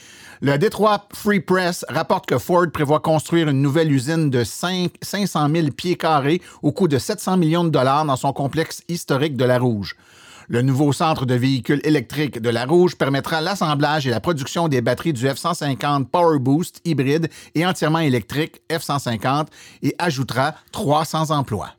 Le 0.43 0.59
Détroit 0.59 1.09
Free 1.14 1.40
Press 1.40 1.85
rapporte 1.88 2.26
que 2.26 2.38
Ford 2.38 2.66
prévoit 2.73 3.00
construire 3.00 3.49
une 3.49 3.62
nouvelle 3.62 3.90
usine 3.90 4.28
de 4.28 4.45
5, 4.45 4.93
500 5.00 5.49
000 5.55 5.69
pieds 5.71 5.97
carrés 5.97 6.43
au 6.62 6.73
coût 6.73 6.88
de 6.88 6.99
700 6.99 7.38
millions 7.38 7.64
de 7.64 7.71
dollars 7.71 8.05
dans 8.05 8.16
son 8.16 8.33
complexe 8.33 8.83
historique 8.88 9.37
de 9.37 9.45
la 9.45 9.59
Rouge. 9.59 9.97
Le 10.49 10.62
nouveau 10.62 10.93
centre 10.93 11.26
de 11.26 11.35
véhicules 11.35 11.81
électriques 11.85 12.40
de 12.40 12.50
La 12.50 12.66
Rouge 12.66 12.97
permettra 12.97 13.40
l'assemblage 13.40 14.07
et 14.07 14.11
la 14.11 14.21
production 14.21 14.69
des 14.69 14.81
batteries 14.81 15.12
du 15.12 15.26
F-150 15.26 16.05
Power 16.05 16.38
Boost 16.38 16.81
hybride 16.85 17.28
et 17.55 17.66
entièrement 17.66 17.99
électrique 17.99 18.61
F-150 18.71 19.47
et 19.83 19.95
ajoutera 19.99 20.55
300 20.71 21.31
emplois. 21.31 21.71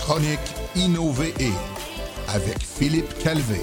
Chronique 0.00 0.40
avec 2.28 2.58
Philippe 2.60 3.12
Calvé. 3.22 3.60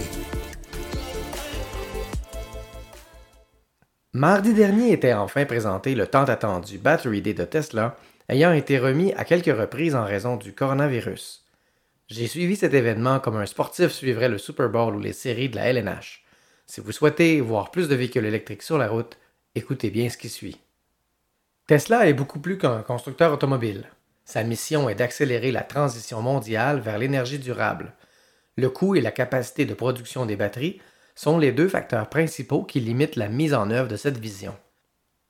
Mardi 4.14 4.54
dernier 4.54 4.92
était 4.92 5.14
enfin 5.14 5.46
présenté 5.46 5.96
le 5.96 6.08
tant 6.08 6.24
attendu 6.24 6.78
Battery 6.78 7.22
Day 7.22 7.34
de 7.34 7.46
Tesla, 7.46 7.96
ayant 8.30 8.54
été 8.54 8.78
remis 8.78 9.14
à 9.14 9.26
quelques 9.26 9.58
reprises 9.58 9.96
en 9.96 10.04
raison 10.04 10.36
du 10.36 10.54
coronavirus. 10.54 11.46
J'ai 12.08 12.28
suivi 12.28 12.56
cet 12.56 12.74
événement 12.74 13.20
comme 13.20 13.38
un 13.38 13.46
sportif 13.46 13.92
suivrait 13.92 14.30
le 14.30 14.38
Super 14.38 14.70
Bowl 14.70 14.96
ou 14.96 15.00
les 15.00 15.14
séries 15.14 15.50
de 15.50 15.56
la 15.56 15.68
LNH. 15.68 16.24
Si 16.68 16.82
vous 16.82 16.92
souhaitez 16.92 17.42
voir 17.42 17.72
plus 17.72 17.88
de 17.88 17.96
véhicules 17.96 18.26
électriques 18.26 18.64
sur 18.64 18.78
la 18.78 18.90
route, 18.90 19.18
écoutez 19.56 19.90
bien 19.90 20.10
ce 20.10 20.18
qui 20.18 20.30
suit. 20.30 20.60
Tesla 21.68 22.08
est 22.08 22.14
beaucoup 22.14 22.40
plus 22.40 22.58
qu'un 22.58 22.82
constructeur 22.84 23.32
automobile. 23.32 23.86
Sa 24.26 24.44
mission 24.44 24.90
est 24.90 24.96
d'accélérer 24.96 25.52
la 25.52 25.64
transition 25.64 26.22
mondiale 26.22 26.80
vers 26.80 26.98
l'énergie 26.98 27.40
durable. 27.40 27.94
Le 28.58 28.70
coût 28.70 28.96
et 28.96 29.02
la 29.02 29.12
capacité 29.12 29.66
de 29.66 29.74
production 29.74 30.26
des 30.26 30.36
batteries 30.36 30.82
sont 31.16 31.38
les 31.38 31.52
deux 31.52 31.68
facteurs 31.68 32.10
principaux 32.10 32.64
qui 32.64 32.80
limitent 32.80 33.16
la 33.16 33.30
mise 33.30 33.54
en 33.54 33.70
œuvre 33.72 33.88
de 33.88 33.96
cette 33.96 34.18
vision. 34.18 34.56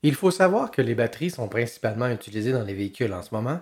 Il 0.03 0.15
faut 0.15 0.31
savoir 0.31 0.71
que 0.71 0.81
les 0.81 0.95
batteries 0.95 1.29
sont 1.29 1.47
principalement 1.47 2.09
utilisées 2.09 2.51
dans 2.51 2.63
les 2.63 2.73
véhicules 2.73 3.13
en 3.13 3.21
ce 3.21 3.33
moment, 3.33 3.59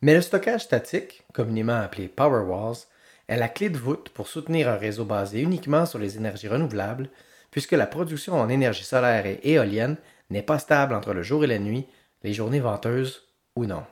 mais 0.00 0.14
le 0.14 0.20
stockage 0.20 0.62
statique, 0.62 1.22
communément 1.32 1.78
appelé 1.78 2.08
Powerwalls, 2.08 2.86
est 3.28 3.36
la 3.36 3.48
clé 3.48 3.70
de 3.70 3.78
voûte 3.78 4.10
pour 4.10 4.28
soutenir 4.28 4.68
un 4.68 4.76
réseau 4.76 5.04
basé 5.04 5.40
uniquement 5.40 5.86
sur 5.86 5.98
les 5.98 6.16
énergies 6.16 6.48
renouvelables, 6.48 7.08
puisque 7.50 7.72
la 7.72 7.86
production 7.86 8.34
en 8.40 8.48
énergie 8.48 8.84
solaire 8.84 9.26
et 9.26 9.40
éolienne 9.42 9.96
n'est 10.30 10.42
pas 10.42 10.58
stable 10.58 10.94
entre 10.94 11.12
le 11.12 11.22
jour 11.22 11.44
et 11.44 11.48
la 11.48 11.58
nuit, 11.58 11.86
les 12.22 12.32
journées 12.32 12.60
venteuses 12.60 13.28
ou 13.56 13.66
non. 13.66 13.84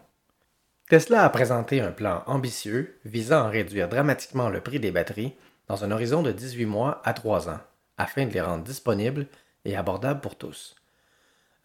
Tesla 0.91 1.23
a 1.23 1.31
présenté 1.31 1.81
un 1.81 1.93
plan 1.93 2.25
ambitieux 2.27 2.99
visant 3.05 3.45
à 3.45 3.49
réduire 3.49 3.89
dramatiquement 3.89 4.49
le 4.49 4.61
prix 4.61 4.81
des 4.81 4.91
batteries 4.91 5.37
dans 5.69 5.85
un 5.85 5.93
horizon 5.93 6.21
de 6.21 6.33
18 6.33 6.67
mois 6.67 7.01
à 7.05 7.13
3 7.13 7.49
ans, 7.49 7.61
afin 7.97 8.27
de 8.27 8.33
les 8.33 8.41
rendre 8.41 8.65
disponibles 8.65 9.29
et 9.65 9.77
abordables 9.77 10.21
pour 10.21 10.35
tous. 10.35 10.75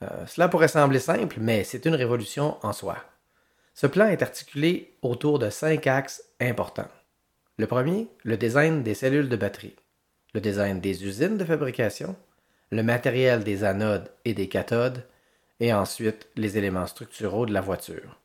Euh, 0.04 0.28
cela 0.28 0.48
pourrait 0.48 0.68
sembler 0.68 1.00
simple, 1.00 1.38
mais 1.40 1.64
c'est 1.64 1.88
une 1.88 1.96
révolution 1.96 2.58
en 2.62 2.72
soi. 2.72 2.98
Ce 3.74 3.88
plan 3.88 4.06
est 4.10 4.22
articulé 4.22 4.96
autour 5.02 5.40
de 5.40 5.50
cinq 5.50 5.88
axes 5.88 6.24
importants. 6.40 6.92
Le 7.58 7.66
premier, 7.66 8.08
le 8.26 8.38
design 8.38 8.84
des 8.84 8.94
cellules 8.94 9.30
de 9.30 9.36
batterie, 9.36 9.76
le 10.36 10.40
design 10.40 10.80
des 10.80 11.04
usines 11.04 11.40
de 11.40 11.46
fabrication, 11.46 12.16
le 12.70 12.84
matériel 12.84 13.44
des 13.44 13.64
anodes 13.64 14.12
et 14.24 14.36
des 14.36 14.50
cathodes, 14.50 15.04
et 15.60 15.74
ensuite 15.74 16.28
les 16.36 16.60
éléments 16.60 16.86
structuraux 16.86 17.48
de 17.48 17.54
la 17.54 17.62
voiture. 17.62 18.20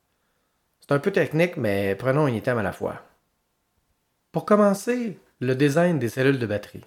C'est 0.91 0.97
un 0.97 0.99
peu 0.99 1.13
technique, 1.13 1.57
mais 1.57 1.95
prenons 1.95 2.27
un 2.27 2.33
item 2.33 2.59
à 2.59 2.65
la 2.65 2.73
fois. 2.73 3.01
Pour 4.33 4.45
commencer, 4.45 5.21
le 5.39 5.55
design 5.55 6.01
des 6.01 6.09
cellules 6.09 6.41
de 6.41 6.47
batterie. 6.47 6.85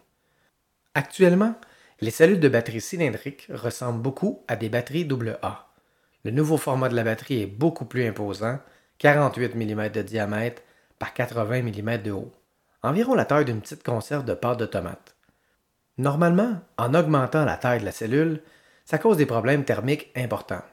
Actuellement, 0.94 1.56
les 2.02 2.12
cellules 2.12 2.42
de 2.42 2.50
batterie 2.50 2.82
cylindriques 2.82 3.48
ressemblent 3.50 4.02
beaucoup 4.02 4.44
à 4.50 4.58
des 4.58 4.68
batteries 4.68 5.08
AA. 5.42 5.70
Le 6.26 6.32
nouveau 6.32 6.58
format 6.58 6.90
de 6.90 6.98
la 6.98 7.06
batterie 7.06 7.44
est 7.44 7.48
beaucoup 7.48 7.86
plus 7.86 8.06
imposant, 8.06 8.60
48 8.98 9.56
mm 9.56 9.88
de 9.88 10.02
diamètre 10.02 10.64
par 11.00 11.14
80 11.14 11.62
mm 11.62 12.02
de 12.02 12.12
haut, 12.12 12.34
environ 12.82 13.16
la 13.16 13.24
taille 13.24 13.46
d'une 13.46 13.62
petite 13.62 13.84
conserve 13.84 14.26
de 14.26 14.34
pâte 14.34 14.60
de 14.60 14.66
tomate. 14.66 15.16
Normalement, 15.98 16.60
en 16.78 16.94
augmentant 16.94 17.46
la 17.46 17.56
taille 17.56 17.80
de 17.80 17.86
la 17.86 17.94
cellule, 17.94 18.42
ça 18.84 18.98
cause 18.98 19.16
des 19.16 19.26
problèmes 19.26 19.64
thermiques 19.64 20.12
importants. 20.18 20.64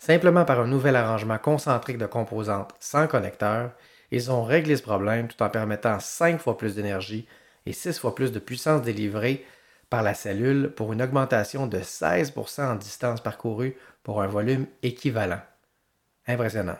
Simplement 0.00 0.46
par 0.46 0.58
un 0.60 0.66
nouvel 0.66 0.96
arrangement 0.96 1.36
concentrique 1.36 1.98
de 1.98 2.06
composantes 2.06 2.74
sans 2.80 3.06
connecteur, 3.06 3.72
ils 4.10 4.30
ont 4.30 4.42
réglé 4.42 4.76
ce 4.76 4.82
problème 4.82 5.28
tout 5.28 5.40
en 5.42 5.50
permettant 5.50 6.00
5 6.00 6.40
fois 6.40 6.56
plus 6.56 6.74
d'énergie 6.74 7.28
et 7.66 7.74
6 7.74 7.98
fois 7.98 8.14
plus 8.14 8.32
de 8.32 8.38
puissance 8.38 8.80
délivrée 8.80 9.44
par 9.90 10.02
la 10.02 10.14
cellule 10.14 10.72
pour 10.74 10.94
une 10.94 11.02
augmentation 11.02 11.66
de 11.66 11.78
16% 11.78 12.62
en 12.62 12.76
distance 12.76 13.20
parcourue 13.20 13.76
pour 14.02 14.22
un 14.22 14.26
volume 14.26 14.66
équivalent. 14.82 15.42
Impressionnant. 16.26 16.78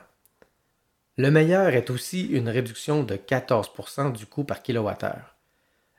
Le 1.19 1.31
meilleur 1.31 1.75
est 1.75 1.91
aussi 1.91 2.27
une 2.27 2.49
réduction 2.49 3.03
de 3.03 3.17
14% 3.17 4.12
du 4.12 4.25
coût 4.25 4.45
par 4.45 4.62
kilowattheure. 4.62 5.37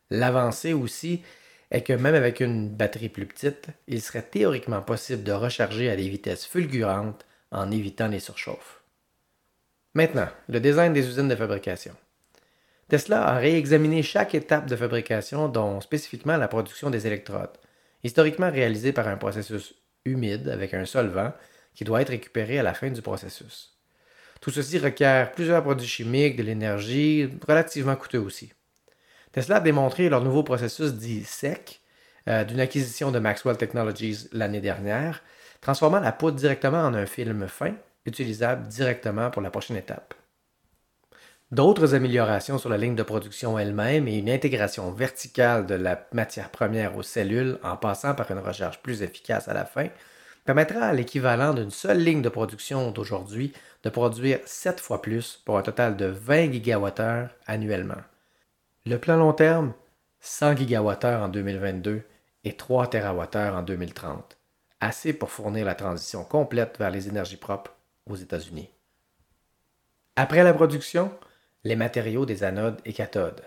L'avancée 0.10 0.74
aussi 0.74 1.22
est 1.72 1.84
que 1.84 1.94
même 1.94 2.16
avec 2.16 2.42
une 2.42 2.70
batterie 2.70 3.10
plus 3.10 3.26
petite, 3.26 3.68
il 3.88 4.02
serait 4.02 4.22
théoriquement 4.22 4.82
possible 4.82 5.24
de 5.24 5.32
recharger 5.32 5.90
à 5.90 5.96
des 5.96 6.10
vitesses 6.10 6.46
fulgurantes 6.46 7.26
en 7.52 7.72
évitant 7.72 8.10
les 8.10 8.20
surchauffes. 8.20 8.84
Maintenant, 9.94 10.28
le 10.48 10.60
design 10.60 10.94
des 10.94 11.08
usines 11.08 11.28
de 11.28 11.36
fabrication. 11.36 11.96
Tesla 12.90 13.26
a 13.26 13.38
réexaminé 13.38 14.04
chaque 14.04 14.36
étape 14.36 14.68
de 14.68 14.76
fabrication, 14.76 15.48
dont 15.48 15.80
spécifiquement 15.80 16.36
la 16.36 16.50
production 16.50 16.90
des 16.90 17.08
électrodes, 17.08 17.58
historiquement 18.04 18.52
réalisée 18.52 18.92
par 18.92 19.08
un 19.08 19.16
processus 19.16 19.74
humide 20.04 20.50
avec 20.50 20.74
un 20.74 20.86
solvant 20.86 21.32
qui 21.74 21.86
doit 21.86 22.02
être 22.02 22.10
récupéré 22.10 22.60
à 22.60 22.64
la 22.64 22.74
fin 22.74 22.90
du 22.90 23.02
processus. 23.02 23.78
Tout 24.42 24.52
ceci 24.52 24.78
requiert 24.80 25.32
plusieurs 25.32 25.64
produits 25.64 25.88
chimiques, 25.88 26.36
de 26.36 26.44
l'énergie, 26.44 27.30
relativement 27.48 27.96
coûteux 27.96 28.20
aussi. 28.20 28.52
Tesla 29.32 29.58
a 29.58 29.60
démontré 29.62 30.10
leur 30.10 30.22
nouveau 30.22 30.44
processus 30.44 30.94
dit 30.94 31.24
SEC 31.24 31.80
euh, 32.28 32.44
d'une 32.44 32.60
acquisition 32.60 33.12
de 33.12 33.20
Maxwell 33.20 33.58
Technologies 33.58 34.28
l'année 34.34 34.62
dernière, 34.62 35.24
transformant 35.62 36.00
la 36.00 36.12
poudre 36.12 36.38
directement 36.38 36.82
en 36.82 36.94
un 36.94 37.06
film 37.06 37.48
fin, 37.48 37.74
utilisable 38.06 38.68
directement 38.68 39.32
pour 39.32 39.42
la 39.42 39.50
prochaine 39.50 39.78
étape. 39.78 40.14
D'autres 41.52 41.96
améliorations 41.96 42.58
sur 42.58 42.70
la 42.70 42.78
ligne 42.78 42.96
de 42.96 43.04
production 43.04 43.60
elle-même 43.60 44.08
et 44.08 44.18
une 44.18 44.30
intégration 44.30 44.92
verticale 44.92 45.66
de 45.66 45.76
la 45.76 46.08
matière 46.14 46.50
première 46.50 46.96
aux 46.96 47.04
cellules 47.04 47.58
en 47.64 47.76
passant 47.76 48.16
par 48.16 48.32
une 48.32 48.40
recharge 48.40 48.82
plus 48.82 49.02
efficace 49.02 49.48
à 49.48 49.54
la 49.54 49.66
fin 49.66 49.88
permettra 50.46 50.86
à 50.86 50.94
l'équivalent 50.94 51.54
d'une 51.54 51.70
seule 51.70 52.00
ligne 52.00 52.22
de 52.22 52.30
production 52.30 52.92
d'aujourd'hui 52.92 53.54
de 53.84 53.90
produire 53.90 54.40
7 54.46 54.80
fois 54.80 55.02
plus 55.02 55.42
pour 55.46 55.58
un 55.58 55.62
total 55.62 55.98
de 55.98 56.06
20 56.06 56.48
GWh 56.48 57.28
annuellement. 57.48 58.02
Le 58.88 58.98
plan 58.98 59.16
long 59.16 59.32
terme, 59.32 59.74
100 60.22 60.56
GWh 60.56 61.06
en 61.06 61.30
2022 61.30 62.02
et 62.44 62.58
3 62.58 62.90
TWh 62.90 63.38
en 63.54 63.62
2030, 63.62 64.40
assez 64.80 65.14
pour 65.14 65.30
fournir 65.30 65.68
la 65.68 65.76
transition 65.76 66.24
complète 66.24 66.80
vers 66.80 66.90
les 66.90 67.08
énergies 67.08 67.38
propres 67.38 67.76
aux 68.08 68.16
États-Unis. 68.16 68.72
Après 70.16 70.44
la 70.44 70.56
production, 70.56 71.14
les 71.64 71.76
matériaux 71.76 72.26
des 72.26 72.44
anodes 72.44 72.82
et 72.84 72.92
cathodes. 72.92 73.44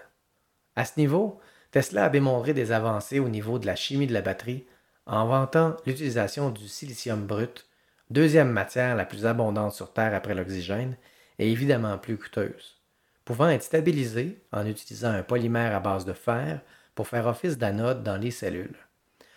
À 0.76 0.84
ce 0.84 1.00
niveau, 1.00 1.40
Tesla 1.72 2.04
a 2.04 2.10
démontré 2.10 2.54
des 2.54 2.70
avancées 2.70 3.18
au 3.18 3.28
niveau 3.28 3.58
de 3.58 3.66
la 3.66 3.74
chimie 3.74 4.06
de 4.06 4.14
la 4.14 4.22
batterie 4.22 4.64
en 5.04 5.26
vantant 5.26 5.76
l'utilisation 5.84 6.50
du 6.50 6.68
silicium 6.68 7.26
brut, 7.26 7.66
deuxième 8.08 8.52
matière 8.52 8.94
la 8.94 9.04
plus 9.04 9.26
abondante 9.26 9.72
sur 9.72 9.92
Terre 9.92 10.14
après 10.14 10.36
l'oxygène 10.36 10.96
et 11.40 11.50
évidemment 11.50 11.98
plus 11.98 12.18
coûteuse 12.18 12.83
pouvant 13.24 13.48
être 13.48 13.62
stabilisé 13.62 14.42
en 14.52 14.66
utilisant 14.66 15.10
un 15.10 15.22
polymère 15.22 15.74
à 15.74 15.80
base 15.80 16.04
de 16.04 16.12
fer 16.12 16.60
pour 16.94 17.08
faire 17.08 17.26
office 17.26 17.58
d'anode 17.58 18.02
dans 18.02 18.16
les 18.16 18.30
cellules. 18.30 18.76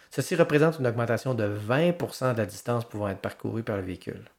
Ceci 0.10 0.36
représente 0.36 0.79
une 0.79 0.88
augmentation 0.88 1.34
de 1.34 1.48
20% 1.48 2.34
de 2.34 2.38
la 2.38 2.46
distance 2.46 2.86
pouvant 2.86 3.10
être 3.10 3.20
parcourue 3.20 3.63
par 3.63 3.77
le 3.77 3.84
véhicule. 3.84 4.29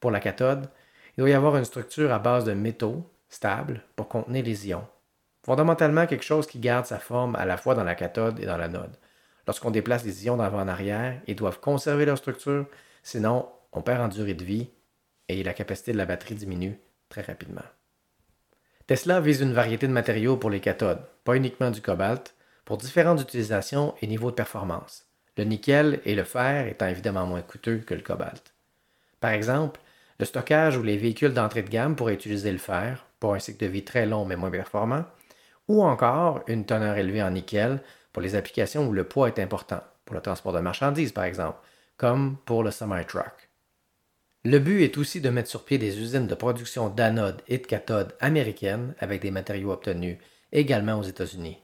Pour 0.00 0.10
la 0.10 0.20
cathode, 0.20 0.68
il 1.16 1.20
doit 1.20 1.30
y 1.30 1.34
avoir 1.34 1.56
une 1.56 1.64
structure 1.64 2.12
à 2.12 2.18
base 2.18 2.44
de 2.44 2.52
métaux 2.52 3.08
stable 3.28 3.82
pour 3.96 4.08
contenir 4.08 4.44
les 4.44 4.68
ions. 4.68 4.86
Fondamentalement 5.44 6.06
quelque 6.06 6.24
chose 6.24 6.46
qui 6.46 6.58
garde 6.58 6.86
sa 6.86 6.98
forme 6.98 7.36
à 7.36 7.44
la 7.44 7.56
fois 7.56 7.74
dans 7.74 7.84
la 7.84 7.94
cathode 7.94 8.40
et 8.40 8.46
dans 8.46 8.56
l'anode. 8.56 8.96
Lorsqu'on 9.46 9.70
déplace 9.70 10.04
les 10.04 10.24
ions 10.24 10.36
d'avant 10.36 10.60
en 10.60 10.68
arrière, 10.68 11.20
ils 11.26 11.36
doivent 11.36 11.60
conserver 11.60 12.06
leur 12.06 12.16
structure, 12.16 12.66
sinon 13.02 13.48
on 13.72 13.82
perd 13.82 14.00
en 14.00 14.08
durée 14.08 14.34
de 14.34 14.44
vie 14.44 14.70
et 15.28 15.42
la 15.42 15.52
capacité 15.52 15.92
de 15.92 15.98
la 15.98 16.06
batterie 16.06 16.34
diminue 16.34 16.78
très 17.08 17.22
rapidement. 17.22 17.62
Tesla 18.86 19.18
vise 19.18 19.40
une 19.40 19.54
variété 19.54 19.86
de 19.86 19.92
matériaux 19.92 20.36
pour 20.36 20.50
les 20.50 20.60
cathodes, 20.60 21.00
pas 21.24 21.36
uniquement 21.36 21.70
du 21.70 21.80
cobalt, 21.80 22.34
pour 22.66 22.76
différentes 22.76 23.22
utilisations 23.22 23.94
et 24.02 24.06
niveaux 24.06 24.30
de 24.30 24.36
performance, 24.36 25.06
le 25.38 25.44
nickel 25.44 26.00
et 26.04 26.14
le 26.14 26.24
fer 26.24 26.66
étant 26.66 26.88
évidemment 26.88 27.24
moins 27.24 27.40
coûteux 27.40 27.78
que 27.78 27.94
le 27.94 28.02
cobalt. 28.02 28.52
Par 29.20 29.30
exemple, 29.30 29.80
le 30.18 30.26
stockage 30.26 30.76
ou 30.76 30.82
les 30.82 30.98
véhicules 30.98 31.32
d'entrée 31.32 31.62
de 31.62 31.70
gamme 31.70 31.96
pourraient 31.96 32.12
utiliser 32.12 32.52
le 32.52 32.58
fer, 32.58 33.06
pour 33.20 33.32
un 33.32 33.38
cycle 33.38 33.64
de 33.64 33.70
vie 33.70 33.84
très 33.84 34.04
long 34.04 34.26
mais 34.26 34.36
moins 34.36 34.50
performant, 34.50 35.06
ou 35.66 35.82
encore 35.82 36.42
une 36.46 36.66
teneur 36.66 36.98
élevée 36.98 37.22
en 37.22 37.30
nickel 37.30 37.80
pour 38.12 38.20
les 38.20 38.34
applications 38.34 38.86
où 38.86 38.92
le 38.92 39.04
poids 39.04 39.28
est 39.28 39.38
important, 39.38 39.82
pour 40.04 40.14
le 40.14 40.20
transport 40.20 40.52
de 40.52 40.60
marchandises 40.60 41.12
par 41.12 41.24
exemple, 41.24 41.56
comme 41.96 42.36
pour 42.44 42.62
le 42.62 42.70
semi-truck. 42.70 43.43
Le 44.46 44.58
but 44.58 44.82
est 44.82 44.98
aussi 44.98 45.22
de 45.22 45.30
mettre 45.30 45.48
sur 45.48 45.64
pied 45.64 45.78
des 45.78 45.98
usines 45.98 46.26
de 46.26 46.34
production 46.34 46.90
d'anodes 46.90 47.40
et 47.48 47.56
de 47.56 47.66
cathodes 47.66 48.14
américaines 48.20 48.94
avec 48.98 49.22
des 49.22 49.30
matériaux 49.30 49.72
obtenus 49.72 50.18
également 50.52 50.98
aux 50.98 51.02
États-Unis. 51.02 51.62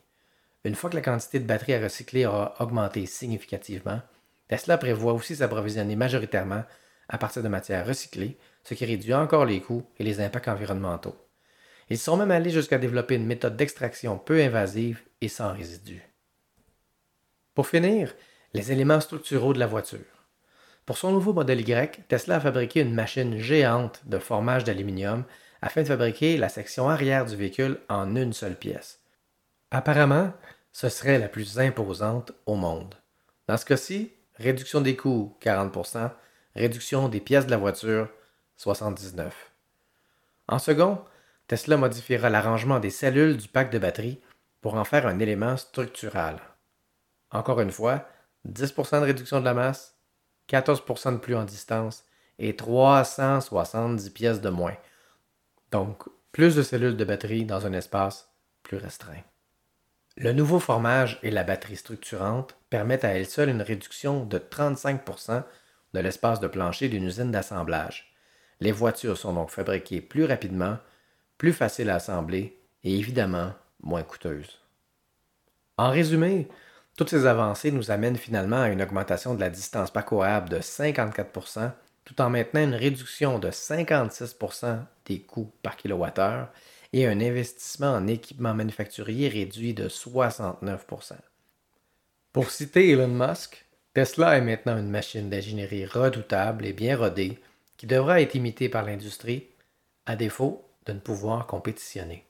Une 0.65 0.75
fois 0.75 0.89
que 0.89 0.95
la 0.95 1.03
quantité 1.03 1.41
de 1.41 1.45
batteries 1.45 1.75
à 1.75 1.83
recycler 1.83 2.25
aura 2.25 2.55
augmenté 2.59 3.05
significativement, 3.05 4.01
Tesla 4.49 4.79
prévoit 4.79 5.13
aussi 5.13 5.37
s'approvisionner 5.37 5.95
majoritairement 5.95 6.65
à 7.11 7.19
partir 7.19 7.43
de 7.43 7.49
matières 7.49 7.87
recyclées, 7.87 8.39
ce 8.65 8.73
qui 8.73 8.87
réduit 8.87 9.13
encore 9.13 9.45
les 9.45 9.61
coûts 9.61 9.87
et 9.99 10.05
les 10.05 10.23
impacts 10.23 10.49
environnementaux. 10.49 11.17
Ils 11.91 11.99
sont 11.99 12.17
même 12.17 12.31
allés 12.31 12.51
jusqu'à 12.51 12.79
développer 12.79 13.17
une 13.17 13.27
méthode 13.27 13.57
d'extraction 13.57 14.17
peu 14.17 14.41
invasive 14.41 15.03
et 15.21 15.29
sans 15.29 15.53
résidus. 15.53 16.03
Pour 17.55 17.67
finir, 17.67 18.15
les 18.55 18.73
éléments 18.73 19.01
structuraux 19.01 19.53
de 19.53 19.59
la 19.59 19.67
voiture. 19.67 20.20
Pour 20.90 20.99
son 20.99 21.12
nouveau 21.12 21.32
modèle 21.32 21.61
Y, 21.61 22.09
Tesla 22.09 22.35
a 22.35 22.40
fabriqué 22.40 22.80
une 22.80 22.92
machine 22.92 23.38
géante 23.38 24.00
de 24.06 24.18
formage 24.18 24.64
d'aluminium 24.64 25.23
afin 25.62 25.82
de 25.82 25.87
fabriquer 25.87 26.37
la 26.37 26.49
section 26.49 26.90
arrière 26.90 27.26
du 27.26 27.37
véhicule 27.37 27.78
en 27.88 28.16
une 28.16 28.32
seule 28.32 28.56
pièce. 28.56 28.99
Apparemment, 29.70 30.32
ce 30.73 30.88
serait 30.88 31.20
la 31.20 31.28
plus 31.28 31.61
imposante 31.61 32.32
au 32.44 32.56
monde. 32.56 32.97
Dans 33.47 33.56
ce 33.56 33.66
cas-ci, 33.66 34.11
réduction 34.35 34.80
des 34.80 34.97
coûts 34.97 35.37
40%, 35.40 36.11
réduction 36.56 37.09
des 37.09 37.20
pièces 37.20 37.47
de 37.47 37.52
la 37.52 37.56
voiture 37.56 38.09
79%. 38.59 39.30
En 40.49 40.59
second, 40.59 41.04
Tesla 41.47 41.76
modifiera 41.76 42.30
l'arrangement 42.30 42.80
des 42.80 42.90
cellules 42.90 43.37
du 43.37 43.47
pack 43.47 43.70
de 43.70 43.78
batterie 43.78 44.20
pour 44.61 44.75
en 44.75 44.82
faire 44.82 45.06
un 45.06 45.20
élément 45.20 45.56
structural. 45.56 46.40
Encore 47.30 47.61
une 47.61 47.70
fois, 47.70 48.09
10% 48.49 48.99
de 48.99 49.04
réduction 49.04 49.38
de 49.38 49.44
la 49.44 49.54
masse, 49.54 50.00
14% 50.50 51.12
de 51.14 51.19
plus 51.19 51.37
en 51.37 51.45
distance 51.45 52.04
et 52.38 52.57
370 52.57 54.11
pièces 54.11 54.40
de 54.40 54.49
moins. 54.49 54.76
Donc, 55.71 56.02
plus 56.33 56.57
de 56.57 56.62
cellules 56.62 56.97
de 56.97 57.04
batterie 57.04 57.45
dans 57.45 57.66
un 57.66 57.73
espace 57.73 58.28
plus 58.62 58.76
restreint. 58.76 59.23
Le 60.16 60.33
nouveau 60.33 60.59
formage 60.59 61.19
et 61.23 61.30
la 61.30 61.45
batterie 61.45 61.76
structurante 61.76 62.57
permettent 62.69 63.04
à 63.04 63.11
elles 63.11 63.28
seules 63.28 63.49
une 63.49 63.62
réduction 63.62 64.25
de 64.25 64.38
35% 64.38 65.45
de 65.95 66.00
l'espace 66.00 66.40
de 66.40 66.49
plancher 66.49 66.88
d'une 66.88 67.04
usine 67.04 67.30
d'assemblage. 67.30 68.14
Les 68.61 68.73
voitures 68.73 69.16
sont 69.16 69.33
donc 69.33 69.50
fabriquées 69.50 70.00
plus 70.00 70.25
rapidement, 70.25 70.78
plus 71.38 71.52
faciles 71.52 71.90
à 71.90 71.97
assembler 71.97 72.61
et 72.85 72.99
évidemment 72.99 73.52
moins 73.83 74.02
coûteuses. 74.02 74.61
En 75.78 75.90
résumé, 75.90 76.49
toutes 77.00 77.09
ces 77.09 77.25
avancées 77.25 77.73
nous 77.73 77.90
amènent 77.90 78.19
finalement 78.19 78.61
à 78.61 78.69
une 78.69 78.83
augmentation 78.83 79.35
de 79.35 79.40
la 79.40 79.49
distance 79.49 79.90
parcourable 79.90 80.50
de 80.50 80.59
54% 80.59 81.71
tout 82.04 82.21
en 82.21 82.28
maintenant 82.28 82.62
une 82.62 82.75
réduction 82.75 83.38
de 83.38 83.49
56% 83.49 84.80
des 85.07 85.21
coûts 85.21 85.50
par 85.62 85.78
kilowattheure 85.78 86.49
et 86.92 87.07
un 87.07 87.23
investissement 87.23 87.95
en 87.95 88.07
équipement 88.07 88.52
manufacturier 88.52 89.28
réduit 89.28 89.73
de 89.73 89.88
69% 89.88 91.14
Pour 92.35 92.50
citer 92.50 92.90
Elon 92.90 93.09
Musk, 93.09 93.64
Tesla 93.95 94.37
est 94.37 94.42
maintenant 94.42 94.76
une 94.76 94.90
machine 94.90 95.30
d'ingénierie 95.30 95.87
redoutable 95.87 96.66
et 96.66 96.75
bien 96.75 96.99
rodée 96.99 97.38
qui 97.78 97.87
devra 97.87 98.21
être 98.21 98.35
imitée 98.35 98.69
par 98.69 98.85
l'industrie, 98.85 99.47
à 100.04 100.16
défaut 100.16 100.69
de 100.85 100.92
ne 100.92 101.00
pouvoir 101.00 101.47
compétitionner. 101.47 102.26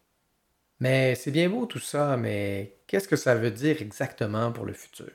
Mais 0.80 1.14
c'est 1.14 1.30
bien 1.30 1.50
beau 1.50 1.66
tout 1.66 1.78
ça, 1.78 2.16
mais 2.16 2.78
qu'est-ce 2.86 3.08
que 3.08 3.16
ça 3.16 3.34
veut 3.34 3.50
dire 3.50 3.82
exactement 3.82 4.50
pour 4.50 4.64
le 4.64 4.72
futur? 4.72 5.12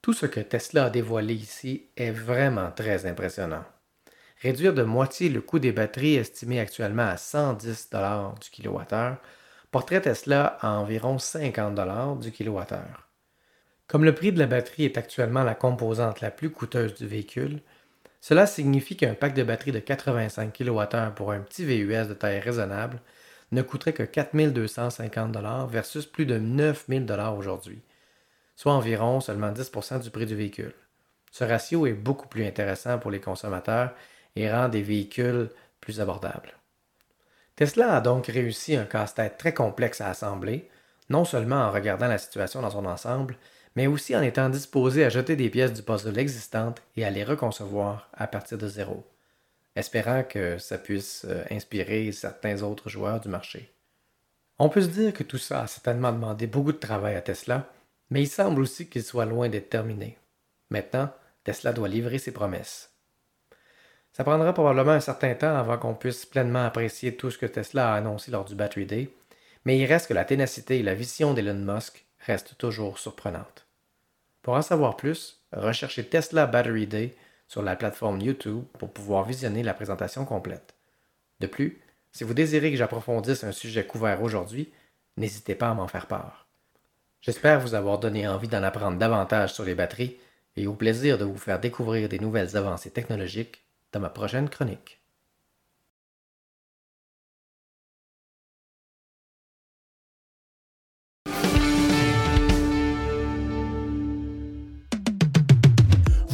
Tout 0.00 0.14
ce 0.14 0.24
que 0.24 0.40
Tesla 0.40 0.86
a 0.86 0.90
dévoilé 0.90 1.34
ici 1.34 1.90
est 1.96 2.10
vraiment 2.10 2.70
très 2.72 3.04
impressionnant. 3.04 3.64
Réduire 4.40 4.72
de 4.72 4.82
moitié 4.82 5.28
le 5.28 5.42
coût 5.42 5.58
des 5.58 5.72
batteries 5.72 6.16
estimé 6.16 6.58
actuellement 6.58 7.06
à 7.06 7.18
110 7.18 7.90
du 8.40 8.50
kilowattheure 8.50 9.18
porterait 9.70 10.00
Tesla 10.00 10.58
à 10.62 10.70
environ 10.70 11.18
50 11.18 12.18
du 12.20 12.32
kilowattheure. 12.32 13.06
Comme 13.86 14.04
le 14.04 14.14
prix 14.14 14.32
de 14.32 14.38
la 14.38 14.46
batterie 14.46 14.86
est 14.86 14.96
actuellement 14.96 15.44
la 15.44 15.54
composante 15.54 16.22
la 16.22 16.30
plus 16.30 16.50
coûteuse 16.50 16.94
du 16.94 17.06
véhicule, 17.06 17.60
cela 18.22 18.46
signifie 18.46 18.96
qu'un 18.96 19.14
pack 19.14 19.34
de 19.34 19.42
batterie 19.42 19.72
de 19.72 19.78
85 19.78 20.56
kWh 20.56 21.14
pour 21.14 21.32
un 21.32 21.40
petit 21.40 21.66
VUS 21.66 22.08
de 22.08 22.14
taille 22.14 22.40
raisonnable 22.40 23.00
ne 23.52 23.62
coûterait 23.62 23.92
que 23.92 24.02
4 24.02 24.34
250 24.50 25.36
versus 25.68 26.06
plus 26.06 26.26
de 26.26 26.38
9 26.38 26.86
000 26.88 27.04
aujourd'hui, 27.36 27.82
soit 28.56 28.72
environ 28.72 29.20
seulement 29.20 29.52
10% 29.52 30.02
du 30.02 30.10
prix 30.10 30.26
du 30.26 30.36
véhicule. 30.36 30.74
Ce 31.32 31.44
ratio 31.44 31.86
est 31.86 31.92
beaucoup 31.92 32.28
plus 32.28 32.44
intéressant 32.46 32.98
pour 32.98 33.10
les 33.10 33.20
consommateurs 33.20 33.92
et 34.36 34.50
rend 34.50 34.68
des 34.68 34.82
véhicules 34.82 35.50
plus 35.80 36.00
abordables. 36.00 36.54
Tesla 37.56 37.96
a 37.96 38.00
donc 38.00 38.26
réussi 38.26 38.76
un 38.76 38.84
casse-tête 38.84 39.36
très 39.36 39.54
complexe 39.54 40.00
à 40.00 40.08
assembler, 40.08 40.68
non 41.08 41.24
seulement 41.24 41.56
en 41.56 41.70
regardant 41.70 42.08
la 42.08 42.18
situation 42.18 42.62
dans 42.62 42.70
son 42.70 42.86
ensemble, 42.86 43.36
mais 43.76 43.86
aussi 43.86 44.16
en 44.16 44.22
étant 44.22 44.48
disposé 44.48 45.04
à 45.04 45.08
jeter 45.08 45.36
des 45.36 45.50
pièces 45.50 45.72
du 45.72 45.82
puzzle 45.82 46.18
existantes 46.18 46.82
et 46.96 47.04
à 47.04 47.10
les 47.10 47.24
reconcevoir 47.24 48.08
à 48.14 48.26
partir 48.26 48.58
de 48.58 48.68
zéro 48.68 49.04
espérant 49.80 50.22
que 50.22 50.58
ça 50.58 50.78
puisse 50.78 51.26
euh, 51.28 51.44
inspirer 51.50 52.12
certains 52.12 52.62
autres 52.62 52.88
joueurs 52.88 53.20
du 53.20 53.28
marché. 53.28 53.72
On 54.58 54.68
peut 54.68 54.82
se 54.82 54.88
dire 54.88 55.12
que 55.12 55.22
tout 55.24 55.38
ça 55.38 55.62
a 55.62 55.66
certainement 55.66 56.12
demandé 56.12 56.46
beaucoup 56.46 56.72
de 56.72 56.78
travail 56.78 57.16
à 57.16 57.22
Tesla, 57.22 57.68
mais 58.10 58.22
il 58.22 58.28
semble 58.28 58.60
aussi 58.60 58.88
qu'il 58.88 59.02
soit 59.02 59.24
loin 59.24 59.48
d'être 59.48 59.70
terminé. 59.70 60.18
Maintenant, 60.70 61.10
Tesla 61.44 61.72
doit 61.72 61.88
livrer 61.88 62.18
ses 62.18 62.32
promesses. 62.32 62.90
Ça 64.12 64.24
prendra 64.24 64.52
probablement 64.52 64.92
un 64.92 65.00
certain 65.00 65.34
temps 65.34 65.56
avant 65.56 65.78
qu'on 65.78 65.94
puisse 65.94 66.26
pleinement 66.26 66.64
apprécier 66.64 67.16
tout 67.16 67.30
ce 67.30 67.38
que 67.38 67.46
Tesla 67.46 67.92
a 67.92 67.96
annoncé 67.96 68.30
lors 68.30 68.44
du 68.44 68.54
Battery 68.54 68.86
Day, 68.86 69.10
mais 69.64 69.78
il 69.78 69.86
reste 69.86 70.08
que 70.08 70.14
la 70.14 70.24
ténacité 70.24 70.78
et 70.78 70.82
la 70.82 70.94
vision 70.94 71.32
d'Elon 71.32 71.54
Musk 71.54 72.04
restent 72.18 72.56
toujours 72.58 72.98
surprenantes. 72.98 73.66
Pour 74.42 74.54
en 74.54 74.62
savoir 74.62 74.96
plus, 74.96 75.42
recherchez 75.52 76.04
Tesla 76.04 76.46
Battery 76.46 76.86
Day 76.86 77.16
sur 77.50 77.62
la 77.64 77.74
plateforme 77.74 78.20
YouTube 78.20 78.62
pour 78.78 78.92
pouvoir 78.92 79.24
visionner 79.24 79.64
la 79.64 79.74
présentation 79.74 80.24
complète. 80.24 80.76
De 81.40 81.48
plus, 81.48 81.82
si 82.12 82.22
vous 82.22 82.32
désirez 82.32 82.70
que 82.70 82.76
j'approfondisse 82.76 83.42
un 83.42 83.50
sujet 83.50 83.84
couvert 83.84 84.22
aujourd'hui, 84.22 84.72
n'hésitez 85.16 85.56
pas 85.56 85.70
à 85.70 85.74
m'en 85.74 85.88
faire 85.88 86.06
part. 86.06 86.46
J'espère 87.20 87.58
vous 87.58 87.74
avoir 87.74 87.98
donné 87.98 88.28
envie 88.28 88.46
d'en 88.46 88.62
apprendre 88.62 88.98
davantage 88.98 89.52
sur 89.52 89.64
les 89.64 89.74
batteries 89.74 90.16
et 90.54 90.68
au 90.68 90.74
plaisir 90.74 91.18
de 91.18 91.24
vous 91.24 91.36
faire 91.36 91.58
découvrir 91.58 92.08
des 92.08 92.20
nouvelles 92.20 92.56
avancées 92.56 92.92
technologiques 92.92 93.64
dans 93.90 94.00
ma 94.00 94.10
prochaine 94.10 94.48
chronique. 94.48 94.99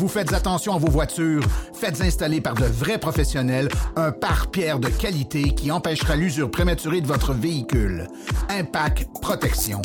Vous 0.06 0.12
faites 0.12 0.32
attention 0.34 0.72
à 0.72 0.78
vos 0.78 0.88
voitures, 0.88 1.42
faites 1.74 2.00
installer 2.00 2.40
par 2.40 2.54
de 2.54 2.64
vrais 2.64 2.96
professionnels 2.96 3.68
un 3.96 4.12
pare-pierre 4.12 4.78
de 4.78 4.86
qualité 4.86 5.52
qui 5.52 5.72
empêchera 5.72 6.14
l'usure 6.14 6.48
prématurée 6.48 7.00
de 7.00 7.08
votre 7.08 7.34
véhicule. 7.34 8.06
Impact 8.48 9.08
Protection. 9.20 9.82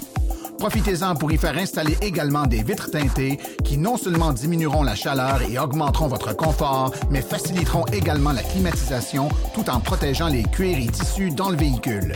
Profitez-en 0.60 1.15
pour 1.15 1.31
y 1.31 1.39
faire 1.39 1.57
installer 1.57 1.97
également 2.03 2.45
des 2.45 2.62
vitres 2.62 2.91
teintées 2.91 3.39
qui 3.63 3.79
non 3.79 3.97
seulement 3.97 4.31
diminueront 4.31 4.84
la 4.84 4.93
chaleur 4.93 5.41
et 5.41 5.57
augmenteront 5.57 6.07
votre 6.07 6.36
confort, 6.36 6.93
mais 7.10 7.23
faciliteront 7.23 7.88
également 7.88 8.31
la 8.31 8.43
climatisation 8.43 9.27
tout 9.55 9.67
en 9.71 9.79
protégeant 9.79 10.27
les 10.27 10.43
cuirs 10.43 10.77
et 10.77 10.86
tissus 10.86 11.31
dans 11.31 11.49
le 11.49 11.57
véhicule. 11.57 12.13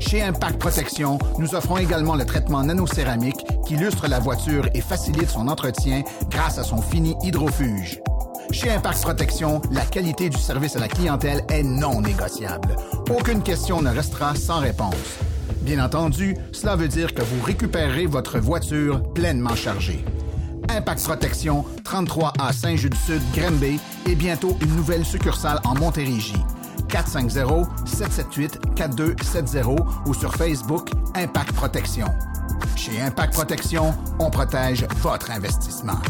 Chez 0.00 0.22
Impact 0.22 0.58
Protection, 0.58 1.20
nous 1.38 1.54
offrons 1.54 1.76
également 1.76 2.16
le 2.16 2.26
traitement 2.26 2.64
nanocéramique 2.64 3.46
qui 3.66 3.76
lustre 3.76 4.08
la 4.08 4.18
voiture 4.18 4.68
et 4.74 4.80
facilite 4.80 5.30
son 5.30 5.48
entretien 5.48 6.02
grâce 6.30 6.58
à 6.58 6.64
son 6.64 6.80
fini 6.80 7.14
hydrofuge. 7.22 8.00
Chez 8.50 8.70
Impact 8.70 9.02
Protection, 9.02 9.60
la 9.70 9.82
qualité 9.82 10.28
du 10.28 10.38
service 10.38 10.76
à 10.76 10.80
la 10.80 10.88
clientèle 10.88 11.44
est 11.48 11.62
non 11.62 12.00
négociable. 12.00 12.76
Aucune 13.10 13.42
question 13.42 13.82
ne 13.82 13.90
restera 13.90 14.34
sans 14.34 14.60
réponse. 14.60 15.18
Bien 15.62 15.84
entendu, 15.84 16.36
cela 16.52 16.76
veut 16.76 16.88
dire 16.88 17.14
que 17.14 17.22
vous 17.22 17.42
récupérerez 17.42 18.06
votre 18.06 18.38
voiture 18.38 19.02
pleinement 19.14 19.56
chargée. 19.56 20.04
Impact 20.68 21.04
Protection, 21.04 21.64
33 21.84 22.34
à 22.38 22.52
Saint-Just-du-Sud, 22.52 23.22
Granby 23.34 23.80
et 24.06 24.14
bientôt 24.14 24.58
une 24.60 24.76
nouvelle 24.76 25.04
succursale 25.04 25.58
en 25.64 25.74
Montérégie. 25.74 26.44
450-778-4270 26.88 29.84
ou 30.06 30.14
sur 30.14 30.34
Facebook 30.34 30.90
Impact 31.14 31.52
Protection. 31.52 32.06
Chez 32.76 33.00
Impact 33.00 33.34
Protection, 33.34 33.94
on 34.18 34.30
protège 34.30 34.86
votre 35.00 35.30
investissement. 35.30 36.00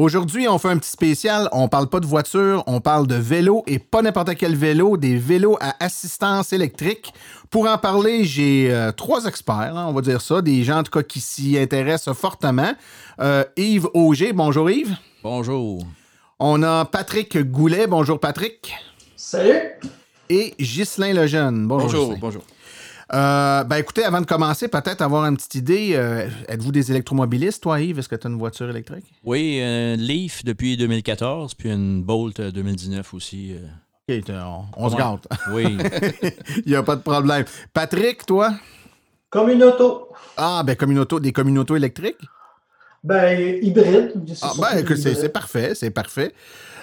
Aujourd'hui, 0.00 0.48
on 0.48 0.56
fait 0.56 0.68
un 0.68 0.78
petit 0.78 0.90
spécial. 0.90 1.50
On 1.52 1.68
parle 1.68 1.86
pas 1.88 2.00
de 2.00 2.06
voiture, 2.06 2.64
on 2.66 2.80
parle 2.80 3.06
de 3.06 3.16
vélo 3.16 3.62
et 3.66 3.78
pas 3.78 4.00
n'importe 4.00 4.34
quel 4.34 4.56
vélo, 4.56 4.96
des 4.96 5.18
vélos 5.18 5.58
à 5.60 5.74
assistance 5.84 6.54
électrique. 6.54 7.12
Pour 7.50 7.68
en 7.68 7.76
parler, 7.76 8.24
j'ai 8.24 8.68
euh, 8.70 8.92
trois 8.92 9.26
experts, 9.26 9.76
hein, 9.76 9.86
on 9.88 9.92
va 9.92 10.00
dire 10.00 10.22
ça, 10.22 10.40
des 10.40 10.64
gens 10.64 10.78
en 10.78 10.82
tout 10.84 10.90
cas 10.90 11.02
qui 11.02 11.20
s'y 11.20 11.58
intéressent 11.58 12.16
fortement. 12.16 12.72
Euh, 13.20 13.44
Yves 13.58 13.88
Auger, 13.92 14.32
bonjour 14.32 14.70
Yves. 14.70 14.96
Bonjour. 15.22 15.82
On 16.42 16.62
a 16.62 16.84
Patrick 16.86 17.36
Goulet, 17.50 17.86
bonjour 17.86 18.18
Patrick. 18.18 18.72
Salut. 19.16 19.60
Et 20.28 20.54
Ghislain 20.58 21.12
Lejeune, 21.12 21.66
bonjour. 21.68 21.88
Bonjour, 22.06 22.18
bonjour. 22.18 22.42
Euh, 23.12 23.64
ben 23.64 23.76
écoutez, 23.76 24.04
avant 24.04 24.20
de 24.20 24.26
commencer, 24.26 24.68
peut-être 24.68 25.02
avoir 25.02 25.26
une 25.26 25.36
petite 25.36 25.56
idée. 25.56 25.90
euh, 25.94 26.28
Êtes-vous 26.48 26.70
des 26.70 26.90
électromobilistes, 26.92 27.62
toi, 27.62 27.80
Yves? 27.80 27.98
Est-ce 27.98 28.08
que 28.08 28.14
tu 28.14 28.26
as 28.26 28.30
une 28.30 28.38
voiture 28.38 28.70
électrique? 28.70 29.04
Oui, 29.24 29.60
un 29.60 29.96
Leaf 29.96 30.44
depuis 30.44 30.76
2014, 30.76 31.54
puis 31.54 31.70
une 31.72 32.02
Bolt 32.02 32.38
euh, 32.40 32.52
2019 32.52 33.12
aussi. 33.12 33.52
euh. 33.54 33.66
Ok, 34.16 34.24
t'as- 34.24 34.46
on, 34.46 34.64
on 34.76 34.88
se 34.90 34.96
gâte. 34.96 35.26
Oui. 35.52 35.76
Il 36.64 36.70
n'y 36.70 36.76
a 36.76 36.82
pas 36.84 36.96
de 36.96 37.02
problème. 37.02 37.44
Patrick, 37.74 38.24
toi? 38.24 38.54
Comme 39.28 39.50
une 39.50 39.62
auto. 39.64 40.08
Ah, 40.36 40.62
ben 40.64 40.76
communauto, 40.76 41.18
des 41.20 41.32
communautés 41.32 41.74
électriques? 41.74 42.16
Ben, 43.02 43.58
hybride. 43.62 44.12
c'est 44.26 44.38
Ah, 44.42 44.52
ben 44.60 44.78
écoute, 44.78 44.96
c'est 44.98 45.28
parfait, 45.30 45.74
c'est 45.74 45.90
parfait. 45.90 46.34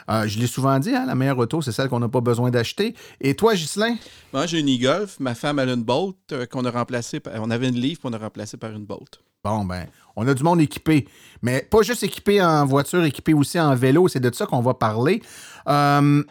Euh, 0.09 0.25
je 0.27 0.39
l'ai 0.39 0.47
souvent 0.47 0.79
dit, 0.79 0.95
hein, 0.95 1.03
la 1.05 1.15
meilleure 1.15 1.37
auto, 1.37 1.61
c'est 1.61 1.71
celle 1.73 1.89
qu'on 1.89 1.99
n'a 1.99 2.07
pas 2.07 2.21
besoin 2.21 2.49
d'acheter. 2.49 2.95
Et 3.19 3.35
toi, 3.35 3.53
Ghislain? 3.55 3.95
Moi, 4.31 4.45
j'ai 4.47 4.59
une 4.59 4.69
e-Golf. 4.69 5.19
Ma 5.19 5.35
femme, 5.35 5.59
elle 5.59 5.69
a 5.69 5.73
une 5.73 5.83
Bolt 5.83 6.15
euh, 6.31 6.45
qu'on 6.45 6.63
a 6.65 6.71
remplacée. 6.71 7.19
par- 7.19 7.33
On 7.41 7.51
avait 7.51 7.67
une 7.67 7.75
Leaf, 7.75 7.99
puis 7.99 8.09
on 8.09 8.13
a 8.13 8.17
remplacé 8.17 8.55
par 8.57 8.71
une 8.71 8.85
Bolt. 8.85 9.19
Bon, 9.43 9.65
ben, 9.65 9.85
on 10.15 10.27
a 10.27 10.33
du 10.33 10.43
monde 10.43 10.61
équipé. 10.61 11.07
Mais 11.41 11.61
pas 11.61 11.81
juste 11.81 12.03
équipé 12.03 12.41
en 12.41 12.65
voiture, 12.65 13.03
équipé 13.03 13.33
aussi 13.33 13.59
en 13.59 13.75
vélo. 13.75 14.07
C'est 14.07 14.19
de 14.21 14.33
ça 14.33 14.45
qu'on 14.45 14.61
va 14.61 14.73
parler. 14.73 15.21
Euh, 15.67 16.23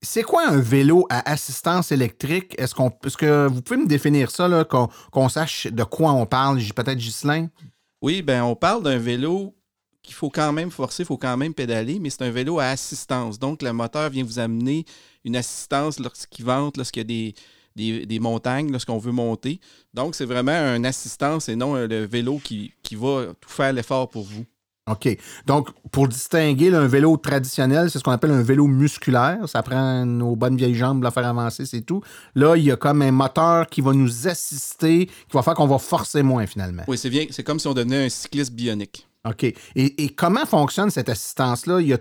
c'est 0.00 0.22
quoi 0.22 0.48
un 0.48 0.58
vélo 0.58 1.04
à 1.10 1.28
assistance 1.30 1.90
électrique? 1.90 2.54
Est-ce 2.56 2.74
qu'on, 2.74 2.92
est-ce 3.04 3.16
que 3.16 3.48
vous 3.48 3.62
pouvez 3.62 3.80
me 3.80 3.86
définir 3.88 4.30
ça, 4.30 4.46
là, 4.48 4.64
qu'on, 4.64 4.88
qu'on 5.10 5.28
sache 5.28 5.66
de 5.66 5.82
quoi 5.82 6.12
on 6.12 6.24
parle? 6.24 6.58
Peut-être 6.74 6.98
Ghislain? 6.98 7.48
Oui, 8.04 8.20
ben 8.20 8.42
on 8.42 8.54
parle 8.54 8.82
d'un 8.82 8.98
vélo 8.98 9.54
qu'il 10.02 10.12
faut 10.14 10.28
quand 10.28 10.52
même 10.52 10.70
forcer, 10.70 11.04
il 11.04 11.06
faut 11.06 11.16
quand 11.16 11.38
même 11.38 11.54
pédaler, 11.54 11.98
mais 11.98 12.10
c'est 12.10 12.20
un 12.20 12.30
vélo 12.30 12.58
à 12.58 12.64
assistance. 12.64 13.38
Donc, 13.38 13.62
le 13.62 13.72
moteur 13.72 14.10
vient 14.10 14.24
vous 14.24 14.38
amener 14.38 14.84
une 15.24 15.36
assistance 15.36 15.98
lorsqu'il 15.98 16.44
vente, 16.44 16.76
lorsqu'il 16.76 17.10
y 17.10 17.32
a 17.32 18.04
des, 18.04 18.18
montagnes, 18.18 18.70
lorsqu'on 18.70 18.98
veut 18.98 19.10
monter. 19.10 19.58
Donc, 19.94 20.16
c'est 20.16 20.26
vraiment 20.26 20.52
une 20.76 20.84
assistance 20.84 21.48
et 21.48 21.56
non 21.56 21.76
euh, 21.76 21.86
le 21.86 22.04
vélo 22.04 22.38
qui, 22.44 22.74
qui 22.82 22.94
va 22.94 23.28
tout 23.40 23.48
faire 23.48 23.72
l'effort 23.72 24.10
pour 24.10 24.24
vous. 24.24 24.44
OK. 24.90 25.16
Donc, 25.46 25.70
pour 25.90 26.08
distinguer 26.08 26.68
là, 26.68 26.80
un 26.80 26.86
vélo 26.86 27.16
traditionnel, 27.16 27.90
c'est 27.90 27.98
ce 27.98 28.04
qu'on 28.04 28.12
appelle 28.12 28.32
un 28.32 28.42
vélo 28.42 28.66
musculaire. 28.66 29.38
Ça 29.48 29.62
prend 29.62 30.04
nos 30.04 30.36
bonnes 30.36 30.56
vieilles 30.56 30.74
jambes 30.74 30.98
pour 30.98 31.04
la 31.04 31.10
faire 31.10 31.26
avancer, 31.26 31.64
c'est 31.64 31.80
tout. 31.80 32.02
Là, 32.34 32.56
il 32.56 32.64
y 32.64 32.70
a 32.70 32.76
comme 32.76 33.00
un 33.00 33.10
moteur 33.10 33.66
qui 33.66 33.80
va 33.80 33.92
nous 33.94 34.28
assister, 34.28 35.06
qui 35.06 35.32
va 35.32 35.42
faire 35.42 35.54
qu'on 35.54 35.66
va 35.66 35.78
forcer 35.78 36.22
moins 36.22 36.46
finalement. 36.46 36.82
Oui, 36.86 36.98
c'est 36.98 37.08
bien, 37.08 37.24
c'est 37.30 37.42
comme 37.42 37.58
si 37.58 37.66
on 37.66 37.72
devenait 37.72 38.04
un 38.04 38.08
cycliste 38.10 38.52
bionique. 38.52 39.08
OK. 39.26 39.44
Et, 39.44 39.56
et 39.74 40.08
comment 40.10 40.44
fonctionne 40.44 40.90
cette 40.90 41.08
assistance-là? 41.08 41.80
Il 41.80 41.88
y 41.88 41.94
a 41.94 41.98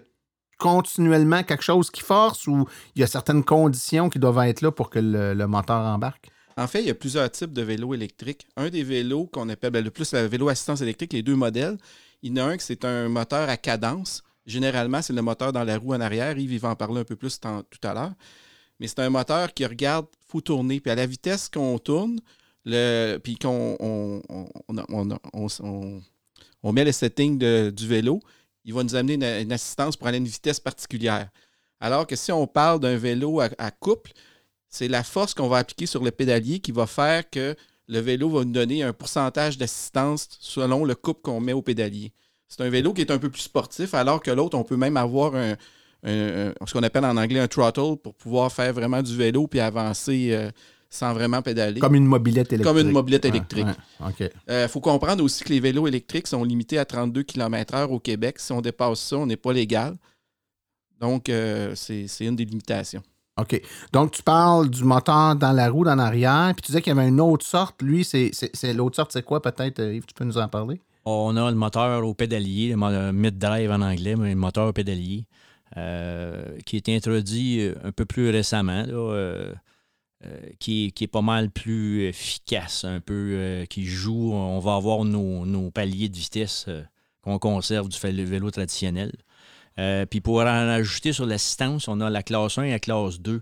continuellement 0.60 1.44
quelque 1.44 1.64
chose 1.64 1.90
qui 1.90 2.02
force 2.02 2.48
ou 2.48 2.66
il 2.96 3.00
y 3.00 3.04
a 3.04 3.08
certaines 3.08 3.46
conditions 3.46 4.10
qui 4.10 4.20
doivent 4.20 4.46
être 4.46 4.62
là 4.62 4.72
pour 4.72 4.90
que 4.90 5.00
le, 5.00 5.34
le 5.34 5.48
moteur 5.48 5.80
embarque? 5.80 6.30
En 6.56 6.68
fait, 6.68 6.82
il 6.82 6.88
y 6.88 6.92
a 6.92 6.96
plusieurs 6.96 7.32
types 7.32 7.52
de 7.52 7.64
vélos 7.64 7.94
électriques. 7.94 8.46
Un 8.58 8.70
des 8.70 8.84
vélos 8.84 9.26
qu'on 9.26 9.50
appelle 9.50 9.72
ben, 9.72 9.84
le 9.84 9.90
plus 9.90 10.14
le 10.14 10.26
vélo 10.28 10.50
assistance 10.50 10.82
électrique, 10.82 11.14
les 11.14 11.24
deux 11.24 11.36
modèles, 11.36 11.78
il 12.24 12.36
y 12.36 12.42
en 12.42 12.48
a 12.48 12.50
un 12.52 12.58
qui 12.58 12.66
c'est 12.66 12.84
un 12.86 13.08
moteur 13.10 13.48
à 13.50 13.58
cadence. 13.58 14.24
Généralement, 14.46 15.02
c'est 15.02 15.14
le 15.14 15.22
moteur 15.22 15.54
dans 15.54 15.64
la 15.64 15.78
roue 15.78 15.94
en 15.94 16.02
arrière. 16.02 16.38
Yves 16.38 16.52
il 16.54 16.60
va 16.60 16.70
en 16.70 16.76
parler 16.76 17.02
un 17.02 17.04
peu 17.06 17.16
plus 17.16 17.40
tout 17.40 17.88
à 17.88 17.94
l'heure. 17.94 18.14
Mais 18.80 18.88
c'est 18.88 19.00
un 19.00 19.10
moteur 19.10 19.54
qui 19.54 19.66
regarde, 19.66 20.08
il 20.12 20.26
faut 20.32 20.42
tourner. 20.42 20.80
Puis 20.80 20.92
à 20.92 20.96
la 20.96 21.06
vitesse 21.06 21.48
qu'on 21.50 21.78
tourne, 21.80 22.20
puis 22.66 23.36
qu'on 23.40 23.78
on, 23.80 24.22
on- 24.30 24.50
on- 24.90 26.02
on- 26.64 26.72
met 26.74 26.84
le 26.86 26.92
setting 26.92 27.38
du 27.72 27.88
vélo, 27.88 28.20
il 28.66 28.74
va 28.74 28.84
nous 28.84 28.96
amener 28.96 29.14
une, 29.14 29.24
une 29.24 29.52
assistance 29.52 29.96
pour 29.96 30.08
aller 30.08 30.16
à 30.18 30.20
une 30.20 30.26
vitesse 30.28 30.60
particulière. 30.60 31.30
Alors 31.80 32.08
que 32.08 32.16
si 32.16 32.32
on 32.32 32.48
parle 32.48 32.80
d'un 32.80 32.96
vélo 32.98 33.42
à- 33.42 33.50
à 33.58 33.72
couple, 33.72 34.12
c'est 34.70 34.88
la 34.88 35.04
force 35.04 35.34
qu'on 35.34 35.50
va 35.50 35.58
appliquer 35.58 35.86
sur 35.86 36.04
le 36.04 36.12
pédalier 36.12 36.60
qui 36.60 36.72
va 36.72 36.88
faire 36.88 37.30
que 37.30 37.56
le 37.88 38.00
vélo 38.00 38.30
va 38.30 38.46
nous 38.46 38.52
donner 38.52 38.84
un 38.84 38.94
pourcentage 38.94 39.58
d'assistance 39.58 40.28
selon 40.40 40.86
le 40.86 40.96
couple 40.96 41.22
qu'on 41.22 41.40
met 41.42 41.54
au 41.54 41.62
pédalier. 41.62 42.12
C'est 42.48 42.62
un 42.62 42.70
vélo 42.70 42.94
qui 42.94 43.02
est 43.02 43.12
un 43.12 43.18
peu 43.18 43.30
plus 43.30 43.42
sportif, 43.42 43.94
alors 43.94 44.22
que 44.22 44.32
l'autre, 44.32 44.58
on 44.58 44.64
peut 44.64 44.78
même 44.78 44.96
avoir 44.98 45.36
un, 45.36 45.54
un- 46.04 46.50
un- 46.50 46.54
ce 46.66 46.74
qu'on 46.74 46.84
appelle 46.84 47.06
en 47.06 47.18
anglais 47.18 47.40
un 47.40 47.48
throttle 47.48 47.98
pour 48.02 48.14
pouvoir 48.16 48.52
faire 48.52 48.72
vraiment 48.74 49.02
du 49.02 49.16
vélo 49.16 49.48
puis 49.48 49.60
avancer 49.60 50.30
euh, 50.32 50.52
sans 50.90 51.14
vraiment 51.14 51.42
pédaler. 51.42 51.80
Comme 51.80 51.96
une 51.96 52.06
mobilette 52.06 52.54
électrique. 52.54 52.64
Comme 52.76 52.78
une 52.88 52.92
mobilette 52.94 53.26
électrique. 53.26 53.66
ouais. 53.66 54.64
Il 54.66 54.70
faut 54.70 54.80
comprendre 54.82 55.24
aussi 55.24 55.44
que 55.44 55.50
les 55.50 55.60
vélos 55.60 55.88
électriques 55.88 56.28
sont 56.28 56.44
limités 56.44 56.78
à 56.78 56.86
32 56.86 57.24
km/h 57.24 57.88
au 57.90 58.00
Québec. 58.00 58.38
Si 58.40 58.52
on 58.52 58.62
dépasse 58.62 59.00
ça, 59.00 59.18
on 59.18 59.26
n'est 59.26 59.36
pas 59.38 59.52
légal. 59.54 59.96
Donc, 61.00 61.28
euh, 61.30 61.74
c'est 61.76 62.06
une 62.22 62.36
des 62.36 62.46
limitations. 62.46 63.02
OK. 63.40 63.60
Donc, 63.92 64.12
tu 64.12 64.22
parles 64.22 64.70
du 64.70 64.84
moteur 64.84 65.36
dans 65.36 65.52
la 65.52 65.70
roue, 65.70 65.84
dans 65.84 65.96
l'arrière, 65.96 66.52
puis 66.56 66.62
tu 66.62 66.68
disais 66.68 66.82
qu'il 66.82 66.96
y 66.96 67.00
avait 67.00 67.08
une 67.10 67.20
autre 67.20 67.46
sorte. 67.46 67.82
Lui, 67.82 68.04
c'est 68.04 68.32
l'autre 68.74 68.96
sorte, 68.96 69.12
c'est 69.12 69.24
quoi? 69.24 69.42
Peut-être, 69.42 69.80
euh, 69.80 69.96
Yves? 69.96 70.06
Tu 70.06 70.14
peux 70.14 70.24
nous 70.24 70.38
en 70.38 70.48
parler? 70.48 70.80
On 71.06 71.36
a 71.36 71.50
le 71.50 71.58
moteur 71.58 72.06
au 72.06 72.14
pédalier, 72.14 72.76
le 72.76 73.08
le 73.08 73.12
mid-drive 73.12 73.72
en 73.72 73.82
anglais, 73.82 74.16
mais 74.16 74.30
le 74.30 74.36
moteur 74.36 74.68
au 74.68 74.74
pédalier, 74.74 75.26
euh, 75.78 76.58
qui 76.66 76.78
est 76.78 76.88
introduit 76.90 77.62
euh, 77.62 77.74
un 77.84 77.92
peu 77.92 78.06
plus 78.06 78.30
récemment, 78.30 78.86
euh, 78.88 79.52
euh, 80.26 80.40
qui, 80.60 80.94
est- 80.98 81.08
pas 81.08 81.22
mal 81.22 81.50
plus 81.50 82.04
efficace, 82.06 82.86
un 82.86 83.00
peu, 83.00 83.32
euh, 83.34 83.66
qui 83.66 83.86
joue. 83.86 84.32
On 84.32 84.60
va 84.60 84.76
avoir 84.76 85.04
nos, 85.04 85.72
paliers 85.72 86.08
de 86.08 86.16
vitesse 86.16 86.66
euh, 86.68 86.84
qu'on 87.24 87.40
conserve 87.40 87.90
du 87.90 87.98
vélo 88.26 88.52
traditionnel. 88.52 89.12
Euh, 89.80 90.06
Puis 90.06 90.22
pour 90.22 90.40
en 90.42 90.46
ajouter 90.46 91.14
sur 91.14 91.26
l'assistance, 91.26 91.88
on 91.88 92.00
a 92.02 92.10
la 92.10 92.24
classe 92.24 92.58
1 92.58 92.64
et 92.64 92.72
la 92.72 92.80
classe 92.80 93.20
2. 93.20 93.42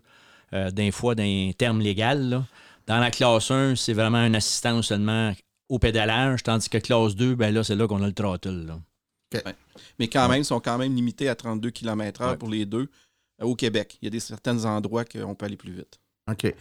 Euh, 0.54 0.72
D'un 0.72 0.91
fois, 0.91 1.15
d'un 1.15 1.52
terme 1.58 1.80
légal. 1.80 2.30
là. 2.30 2.46
Dans 2.88 3.00
la 3.00 3.12
classe 3.12 3.52
1, 3.52 3.76
c'est 3.76 3.94
vraiment 3.94 4.26
une 4.26 4.36
assistance 4.36 4.88
seulement 4.88 5.34
au 5.70 5.80
pédalage, 5.80 6.44
tandis 6.44 6.67
que 6.67 6.78
classe 6.78 7.15
2, 7.15 7.36
ben 7.36 7.54
là, 7.54 7.63
c'est 7.63 7.76
là 7.76 7.88
qu'on 7.88 8.02
a 8.04 8.08
le 8.08 8.13
throttle. 8.13 8.65
là. 8.65 8.80
Mais 10.00 10.10
quand 10.10 10.28
même, 10.28 10.41
ils 10.41 10.46
sont 10.46 10.60
quand 10.60 10.78
même 10.78 10.94
limités 10.94 11.30
à 11.30 11.36
32 11.36 11.70
km/h 11.72 12.32
Ouais. 12.32 12.38
pour 12.38 12.50
les 12.50 12.65
deux 12.65 12.89
euh, 13.41 13.46
au 13.46 13.56
Québec. 13.56 13.98
Il 14.02 14.06
y 14.06 14.08
a 14.08 14.10
des 14.10 14.20
certains 14.20 14.65
endroits 14.65 15.06
qu'on 15.06 15.34
peut 15.36 15.46
aller 15.46 15.56
plus 15.56 15.72
vite. 15.72 16.00
OK. 16.30 16.54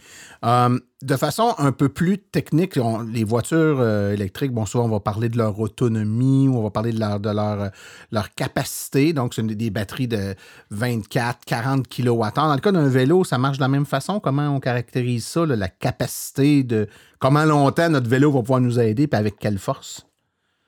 Euh, 0.43 0.79
de 1.03 1.15
façon 1.15 1.53
un 1.59 1.71
peu 1.71 1.87
plus 1.87 2.17
technique, 2.17 2.77
on- 2.81 3.01
les 3.03 3.23
voitures 3.23 3.77
euh, 3.79 4.11
électriques, 4.13 4.51
bon, 4.51 4.65
souvent, 4.65 4.85
on 4.85 4.89
va 4.89 4.99
parler 4.99 5.29
de 5.29 5.37
leur 5.37 5.59
autonomie 5.59 6.47
ou 6.47 6.57
on 6.57 6.63
va 6.63 6.71
parler 6.71 6.91
de 6.91 6.99
leur, 6.99 7.19
de 7.19 7.29
leur, 7.29 7.61
euh, 7.61 7.69
leur 8.11 8.33
capacité. 8.33 9.13
Donc, 9.13 9.33
c'est 9.35 9.43
des 9.45 9.69
batteries 9.69 10.07
de 10.07 10.33
24, 10.71 11.45
40 11.45 11.87
kWh. 11.87 12.31
Dans 12.35 12.53
le 12.53 12.59
cas 12.59 12.71
d'un 12.71 12.89
vélo, 12.89 13.23
ça 13.23 13.37
marche 13.37 13.57
de 13.57 13.61
la 13.61 13.67
même 13.67 13.85
façon? 13.85 14.19
Comment 14.19 14.47
on 14.49 14.59
caractérise 14.59 15.25
ça, 15.25 15.45
là, 15.45 15.55
la 15.55 15.69
capacité 15.69 16.63
de 16.63 16.87
comment 17.19 17.45
longtemps 17.45 17.89
notre 17.89 18.09
vélo 18.09 18.31
va 18.31 18.39
pouvoir 18.39 18.61
nous 18.61 18.79
aider 18.79 19.07
et 19.11 19.15
avec 19.15 19.37
quelle 19.37 19.59
force? 19.59 20.05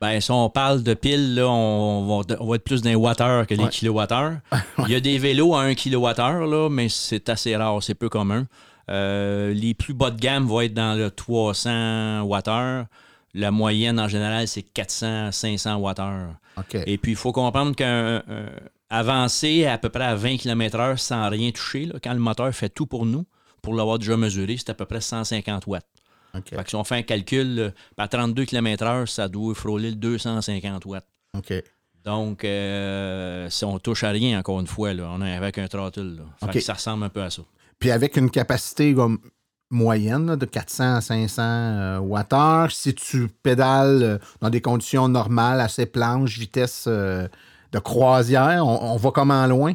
Ben, 0.02 0.20
si 0.22 0.32
on 0.32 0.50
parle 0.50 0.84
de 0.84 0.94
piles, 0.94 1.36
là, 1.36 1.48
on, 1.48 2.22
va, 2.22 2.36
on 2.40 2.48
va 2.48 2.56
être 2.58 2.64
plus 2.64 2.82
dans 2.82 2.90
les 2.90 2.96
wattheures 2.96 3.48
que 3.48 3.54
les 3.56 3.64
Ouais. 3.64 3.70
kilowattheures. 3.70 4.38
Il 4.88 4.90
y 4.92 4.96
a 4.96 5.00
des 5.00 5.18
vélos 5.18 5.56
à 5.56 5.62
1 5.62 5.74
kWh, 5.76 6.46
là, 6.50 6.70
mais 6.70 6.90
c'est 6.90 7.30
assez 7.30 7.56
rare, 7.56 7.82
c'est 7.82 7.96
peu 7.96 8.10
commun. 8.10 8.46
Euh, 8.89 9.54
les 9.54 9.74
plus 9.74 9.93
bas 9.93 10.12
de 10.12 10.19
gamme 10.19 10.46
vont 10.46 10.62
être 10.62 10.74
dans 10.74 10.98
le 10.98 11.10
300 11.12 12.24
Wh. 12.24 12.86
La 13.36 13.50
moyenne, 13.52 14.00
en 14.00 14.08
général, 14.08 14.48
c'est 14.48 14.62
400-500 14.74 15.78
Wh. 15.80 16.36
OK. 16.58 16.76
Et 16.86 16.98
puis, 16.98 17.12
il 17.13 17.17
faut 17.17 17.32
comprendre 17.32 17.76
qu'un 17.76 18.17
un- 18.17 18.50
avancer 18.89 19.65
à 19.65 19.78
peu 19.80 19.89
près 19.89 20.04
à 20.04 20.15
20 20.15 20.38
km/h 20.38 20.98
sans 20.98 21.28
rien 21.30 21.52
toucher, 21.52 21.86
là, 21.86 21.96
quand 22.04 22.13
le 22.13 22.19
moteur 22.19 22.54
fait 22.54 22.69
tout 22.69 22.86
pour 22.86 23.06
nous, 23.08 23.26
pour 23.62 23.74
l'avoir 23.74 23.98
déjà 23.98 24.17
mesuré, 24.17 24.56
c'est 24.58 24.69
à 24.69 24.74
peu 24.76 24.86
près 24.86 25.02
150 25.02 25.65
watts. 25.65 25.86
OK. 26.36 26.50
Fait 26.50 26.63
que 26.63 26.69
si 26.69 26.76
on 26.76 26.84
fait 26.84 26.96
un 26.98 27.02
calcul, 27.02 27.74
à 27.98 28.08
32 28.08 28.46
km/h, 28.46 29.08
ça 29.08 29.28
doit 29.28 29.56
frôler 29.56 29.89
le 29.91 29.96
250 29.96 30.86
watts. 30.86 31.08
Donc, 32.06 32.43
euh, 32.43 33.50
si 33.50 33.63
on 33.65 33.80
touche 33.80 34.04
à 34.04 34.10
rien, 34.10 34.38
encore 34.38 34.60
une 34.60 34.67
fois, 34.67 34.93
là, 34.93 35.10
on 35.12 35.22
est 35.26 35.34
avec 35.34 35.58
un. 35.58 35.67
Là. 35.72 35.89
Fait 36.39 36.48
que 36.52 36.60
ça 36.60 36.74
ressemble 36.74 37.06
un 37.06 37.10
peu 37.10 37.22
à 37.24 37.30
ça. 37.30 37.41
Puis 37.84 37.91
avec 37.91 38.15
une 38.15 38.30
capacité 38.30 38.93
comme 38.93 39.19
moyenne 39.69 40.26
là, 40.28 40.36
de 40.38 40.46
400 40.46 40.96
à 40.96 41.02
500 41.02 41.41
euh, 41.43 41.98
watts, 41.98 42.72
si 42.72 42.96
tu 42.96 43.28
pédales 43.28 44.04
euh, 44.04 44.17
dans 44.39 44.50
des 44.50 44.62
conditions 44.62 45.10
normales, 45.10 45.60
assez 45.60 45.86
planches, 45.86 46.38
vitesse 46.38 46.86
euh, 46.88 47.28
de 47.74 47.80
croisière, 47.80 48.65
on, 48.65 48.93
on 48.93 48.96
va 48.96 49.12
comment 49.12 49.46
loin? 49.48 49.74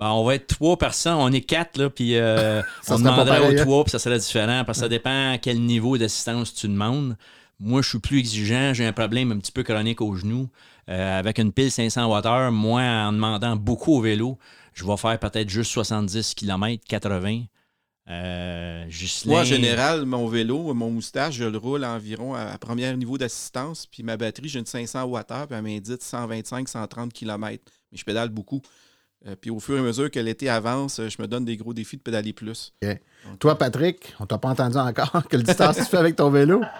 Ben, 0.00 0.08
on 0.08 0.24
va 0.24 0.34
être 0.34 0.48
trois 0.48 0.76
personnes, 0.76 1.18
on 1.18 1.30
est 1.30 1.42
quatre, 1.42 1.78
là, 1.78 1.88
puis 1.88 2.16
euh, 2.16 2.62
Ça 2.82 2.96
on 2.96 2.98
demanderait 2.98 3.38
aux 3.38 3.56
hein? 3.56 3.62
trois, 3.62 3.84
puis 3.84 3.92
ça 3.92 4.00
serait 4.00 4.18
différent, 4.18 4.64
parce 4.66 4.78
que 4.78 4.82
ça 4.82 4.88
dépend 4.88 5.34
à 5.34 5.38
quel 5.38 5.60
niveau 5.60 5.96
d'assistance 5.98 6.52
tu 6.52 6.66
demandes. 6.66 7.16
moi, 7.60 7.80
je 7.80 7.90
suis 7.90 8.00
plus 8.00 8.18
exigeant. 8.18 8.74
J'ai 8.74 8.86
un 8.86 8.92
problème 8.92 9.30
un 9.30 9.38
petit 9.38 9.52
peu 9.52 9.62
chronique 9.62 10.00
au 10.00 10.16
genou. 10.16 10.48
Avec 10.88 11.38
une 11.38 11.52
pile 11.52 11.70
500 11.70 12.10
Wh, 12.10 12.50
moi, 12.50 12.82
en 12.82 13.12
demandant 13.12 13.54
beaucoup 13.54 13.92
au 13.92 14.00
vélo, 14.00 14.38
je 14.74 14.84
vais 14.84 14.96
faire 14.96 15.18
peut-être 15.18 15.48
juste 15.48 15.72
70 15.72 16.34
km, 16.34 16.82
80. 16.88 17.42
Euh, 18.08 18.86
Moi, 19.26 19.40
en 19.40 19.44
général, 19.44 20.04
mon 20.04 20.26
vélo, 20.26 20.74
mon 20.74 20.90
moustache, 20.90 21.34
je 21.34 21.44
le 21.44 21.58
roule 21.58 21.84
environ 21.84 22.34
à, 22.34 22.40
à 22.42 22.58
premier 22.58 22.92
niveau 22.96 23.18
d'assistance. 23.18 23.86
Puis 23.86 24.02
ma 24.02 24.16
batterie, 24.16 24.48
j'ai 24.48 24.58
une 24.58 24.66
500 24.66 25.06
Wh, 25.06 25.22
puis 25.24 25.36
elle 25.50 25.62
m'indique 25.62 26.00
125-130 26.02 27.10
km. 27.10 27.62
Mais 27.92 27.98
je 27.98 28.04
pédale 28.04 28.30
beaucoup. 28.30 28.62
Euh, 29.26 29.36
puis 29.38 29.50
au 29.50 29.60
fur 29.60 29.76
et 29.76 29.80
à 29.80 29.82
mesure 29.82 30.10
que 30.10 30.18
l'été 30.18 30.48
avance, 30.48 31.00
je 31.08 31.22
me 31.22 31.28
donne 31.28 31.44
des 31.44 31.56
gros 31.56 31.74
défis 31.74 31.98
de 31.98 32.02
pédaler 32.02 32.32
plus. 32.32 32.72
Toi, 33.38 33.56
Patrick, 33.56 34.14
on 34.18 34.26
t'a 34.26 34.38
pas 34.38 34.48
entendu 34.48 34.78
encore. 34.78 35.22
Quelle 35.30 35.42
distance 35.42 35.76
tu 35.76 35.84
fais 35.84 35.98
avec 35.98 36.16
ton 36.16 36.30
vélo? 36.30 36.62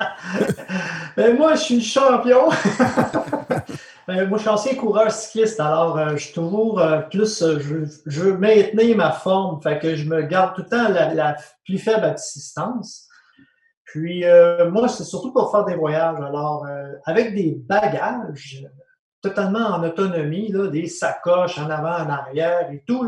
Ben, 1.16 1.36
moi, 1.36 1.56
je 1.56 1.60
suis 1.62 1.82
champion. 1.82 2.48
Ben, 4.08 4.28
moi, 4.28 4.38
je 4.38 4.42
suis 4.42 4.50
ancien 4.50 4.74
coureur 4.74 5.12
cycliste, 5.12 5.60
alors 5.60 5.96
euh, 5.96 6.16
je 6.16 6.24
suis 6.24 6.32
toujours 6.32 6.80
euh, 6.80 7.00
plus, 7.00 7.42
euh, 7.42 7.60
je, 8.06 8.20
veux 8.20 8.36
maintenir 8.36 8.96
ma 8.96 9.12
forme, 9.12 9.62
fait 9.62 9.78
que 9.78 9.94
je 9.94 10.08
me 10.08 10.22
garde 10.22 10.56
tout 10.56 10.62
le 10.62 10.68
temps 10.68 10.88
la, 10.88 11.36
plus 11.64 11.78
faible 11.78 12.06
assistance. 12.06 13.06
Puis, 13.84 14.24
moi, 14.70 14.88
c'est 14.88 15.02
surtout 15.02 15.32
pour 15.32 15.50
faire 15.50 15.64
des 15.64 15.74
voyages. 15.74 16.20
Alors, 16.20 16.64
avec 17.06 17.34
des 17.34 17.56
bagages 17.56 18.64
totalement 19.20 19.66
en 19.66 19.82
autonomie, 19.82 20.52
des 20.70 20.86
sacoches 20.86 21.58
en 21.58 21.68
avant, 21.68 22.04
en 22.04 22.08
arrière 22.08 22.70
et 22.70 22.84
tout, 22.86 23.04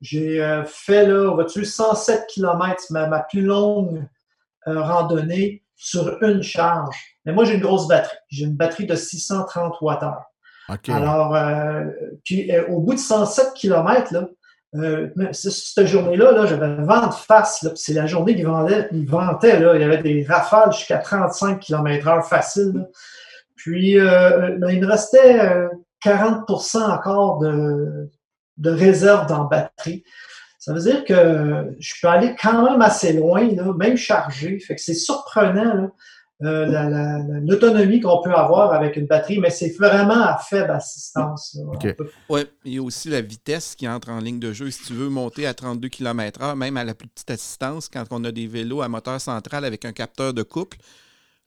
j'ai 0.00 0.62
fait, 0.66 1.06
là, 1.06 1.32
vois-tu, 1.32 1.64
107 1.64 2.26
km, 2.26 2.86
ma, 2.90 3.20
plus 3.20 3.42
longue 3.42 4.04
randonnée 4.66 5.62
sur 5.80 6.22
une 6.22 6.42
charge. 6.42 7.16
Mais 7.24 7.32
moi, 7.32 7.44
j'ai 7.44 7.54
une 7.54 7.62
grosse 7.62 7.88
batterie. 7.88 8.18
J'ai 8.28 8.44
une 8.44 8.54
batterie 8.54 8.86
de 8.86 8.94
630 8.94 9.76
Wh. 9.80 9.96
OK. 10.68 10.88
Alors, 10.90 11.34
euh, 11.34 11.84
puis 12.24 12.52
euh, 12.52 12.66
au 12.68 12.80
bout 12.80 12.94
de 12.94 12.98
107 12.98 13.54
km, 13.54 14.12
là, 14.12 14.28
euh, 14.76 15.08
cette 15.32 15.86
journée-là, 15.86 16.32
là, 16.32 16.46
j'avais 16.46 16.76
vent 16.76 17.06
de 17.06 17.14
face. 17.14 17.66
C'est 17.74 17.94
la 17.94 18.06
journée 18.06 18.36
qui 18.36 18.42
vendait, 18.42 18.88
il 18.92 19.08
ventait. 19.08 19.58
Là, 19.58 19.74
il 19.74 19.80
y 19.80 19.84
avait 19.84 20.02
des 20.02 20.24
rafales 20.28 20.72
jusqu'à 20.72 20.98
35 20.98 21.58
km/h 21.58 22.28
facile. 22.28 22.72
là. 22.74 22.84
Puis, 23.56 23.92
il 23.92 24.00
me 24.00 24.86
restait 24.86 25.40
euh, 25.40 25.68
40% 26.04 26.82
encore 26.82 27.38
de, 27.38 28.10
de 28.58 28.70
réserve 28.70 29.26
dans 29.26 29.44
la 29.44 29.48
batterie. 29.48 30.04
Ça 30.60 30.72
veut 30.74 30.80
dire 30.80 31.04
que 31.06 31.74
je 31.80 31.94
peux 32.00 32.06
aller 32.08 32.36
quand 32.40 32.62
même 32.70 32.80
assez 32.82 33.14
loin, 33.14 33.48
là, 33.54 33.72
même 33.76 33.96
chargé. 33.96 34.58
Fait 34.60 34.74
que 34.76 34.80
c'est 34.80 34.94
surprenant 34.94 35.64
là, 35.74 35.90
euh, 36.42 36.66
la- 36.66 36.88
la- 36.88 37.18
la- 37.18 37.40
l'autonomie 37.40 38.00
qu'on 38.00 38.22
peut 38.22 38.32
avoir 38.34 38.72
avec 38.74 38.96
une 38.96 39.06
batterie, 39.06 39.38
mais 39.38 39.50
c'est 39.50 39.70
vraiment 39.78 40.22
à 40.22 40.36
faible 40.38 40.70
assistance. 40.70 41.58
peut- 41.94 42.10
Oui, 42.28 42.42
il 42.64 42.74
y 42.74 42.78
a 42.78 42.82
aussi 42.82 43.08
la 43.08 43.20
vitesse 43.22 43.74
qui 43.74 43.88
entre 43.88 44.10
en 44.10 44.18
ligne 44.20 44.38
de 44.38 44.52
jeu. 44.52 44.70
Si 44.70 44.84
tu 44.84 44.92
veux 44.92 45.08
monter 45.08 45.46
à 45.46 45.54
32 45.54 45.88
km/h, 45.88 46.54
même 46.56 46.76
à 46.76 46.84
la 46.84 46.94
plus 46.94 47.08
petite 47.08 47.30
assistance, 47.30 47.88
quand 47.88 48.04
on 48.10 48.22
a 48.24 48.30
des 48.32 48.46
vélos 48.46 48.82
à 48.82 48.88
moteur 48.88 49.20
central 49.20 49.64
avec 49.64 49.84
un 49.86 49.92
capteur 49.92 50.32
de 50.34 50.42
couple, 50.42 50.76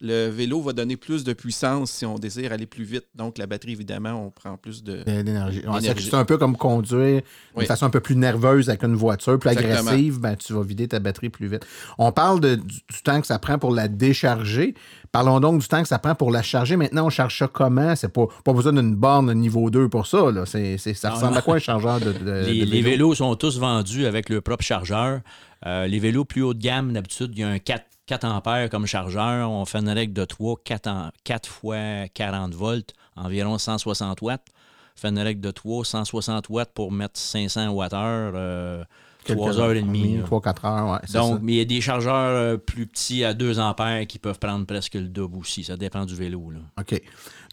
le 0.06 0.28
vélo 0.28 0.62
va 0.62 0.74
donner 0.74 0.98
plus 0.98 1.24
de 1.24 1.32
puissance 1.32 1.90
si 1.90 2.06
on 2.06 2.20
désire 2.20 2.52
aller 2.52 2.66
plus 2.66 2.84
vite. 2.84 3.06
Donc, 3.16 3.38
la 3.38 3.48
batterie, 3.48 3.72
évidemment, 3.72 4.12
on 4.26 4.30
prend 4.32 4.58
plus 4.58 4.84
de. 4.84 5.02
D'énergie. 5.04 5.62
C'est- 5.82 6.14
un 6.14 6.26
peu 6.26 6.38
comme 6.38 6.58
conduire 6.58 7.22
Oui. 7.56 7.64
de 7.64 7.68
façon 7.68 7.86
un 7.86 7.90
peu 7.90 8.02
plus 8.02 8.18
nerveuse 8.18 8.68
avec 8.70 8.84
une 8.84 8.96
voiture, 8.96 9.40
plus 9.40 9.50
Exactement. 9.52 9.90
agressive, 9.90 10.20
ben, 10.20 10.36
tu 10.36 10.52
vas 10.54 10.62
vider 10.62 10.90
ta 10.90 11.00
batterie 11.00 11.30
plus 11.30 11.48
vite. 11.48 11.66
On 11.98 12.12
parle 12.12 12.42
de- 12.42 12.56
du, 12.56 12.64
du 12.92 13.02
temps 13.04 13.22
que 13.22 13.28
ça 13.28 13.40
prend 13.40 13.58
pour 13.58 13.74
la 13.74 13.88
décharger. 13.88 14.76
Parlons 15.14 15.40
donc 15.40 15.62
du 15.62 15.68
temps 15.68 15.82
que 15.82 15.88
ça 15.88 16.00
prend 16.00 16.16
pour 16.16 16.32
la 16.32 16.42
charger. 16.42 16.76
Maintenant, 16.76 17.06
on 17.06 17.10
charge 17.10 17.38
ça 17.38 17.48
comment? 17.48 17.96
C'est 17.96 18.12
pas, 18.12 18.26
pas 18.44 18.52
besoin 18.54 18.74
d'une 18.74 18.96
borne 18.96 19.32
niveau 19.34 19.70
2 19.70 19.88
pour 19.88 20.06
ça. 20.08 20.32
Là. 20.32 20.46
Ça 20.46 20.60
Non, 20.60 21.16
ressemble 21.16 21.34
non. 21.34 21.40
à 21.40 21.42
quoi 21.42 21.56
un 21.56 21.60
chargeur 21.60 22.00
de, 22.00 22.12
de- 22.12 22.20
les, 22.48 22.66
de 22.66 22.66
les 22.66 22.82
vélo? 22.82 22.90
vélos 23.10 23.16
sont 23.16 23.36
tous 23.36 23.58
vendus 23.58 24.06
avec 24.06 24.30
leur 24.30 24.42
propre 24.42 24.64
chargeur. 24.66 25.22
Euh, 25.66 25.88
les 25.88 26.00
vélos 26.00 26.26
plus 26.26 26.42
haut 26.42 26.54
de 26.54 26.60
gamme, 26.62 26.92
d'habitude, 26.92 27.32
il 27.36 27.40
y 27.40 27.44
a 27.44 27.48
un 27.48 27.60
4, 27.60 27.86
4 28.06 28.26
ampères 28.26 28.70
comme 28.70 28.86
chargeur. 28.86 29.50
On 29.50 29.66
fait 29.66 29.80
une 29.80 29.90
règle 29.90 30.14
de 30.14 30.26
3, 30.26 30.56
4, 30.64 30.88
en- 30.88 31.12
4 31.24 31.48
fois 31.50 32.08
40 32.14 32.54
volts, 32.54 32.94
environ 33.16 33.58
160 33.58 34.22
watts. 34.22 34.48
On 34.96 35.00
fait 35.00 35.10
une 35.10 35.20
règle 35.20 35.42
de 35.42 35.52
3, 35.52 35.86
160 35.86 36.50
watts 36.50 36.72
pour 36.74 36.92
mettre 36.92 37.20
500 37.20 37.70
watts 37.70 37.94
heure, 37.94 38.34
Quelques 38.34 38.88
3 39.24 39.60
heures 39.60 39.72
et 39.74 39.82
demie. 39.82 40.18
là. 40.18 40.24
3-4 40.24 40.66
heures, 40.66 40.92
ouais. 40.92 41.00
Donc, 41.14 41.34
ça. 41.36 41.40
mais 41.42 41.54
il 41.54 41.58
y 41.58 41.62
a 41.62 41.66
des 41.66 41.82
chargeurs 41.82 42.14
euh, 42.36 42.58
plus 42.58 42.88
petits 42.88 43.24
à 43.24 43.34
2 43.34 43.60
ampères 43.60 44.06
qui 44.08 44.20
peuvent 44.20 44.40
prendre 44.40 44.66
presque 44.66 44.96
le 44.96 45.08
double 45.08 45.38
aussi. 45.40 45.64
Ça 45.64 45.78
dépend 45.78 46.06
du 46.06 46.16
vélo. 46.16 46.52
Là. 46.52 46.60
OK. 46.80 47.02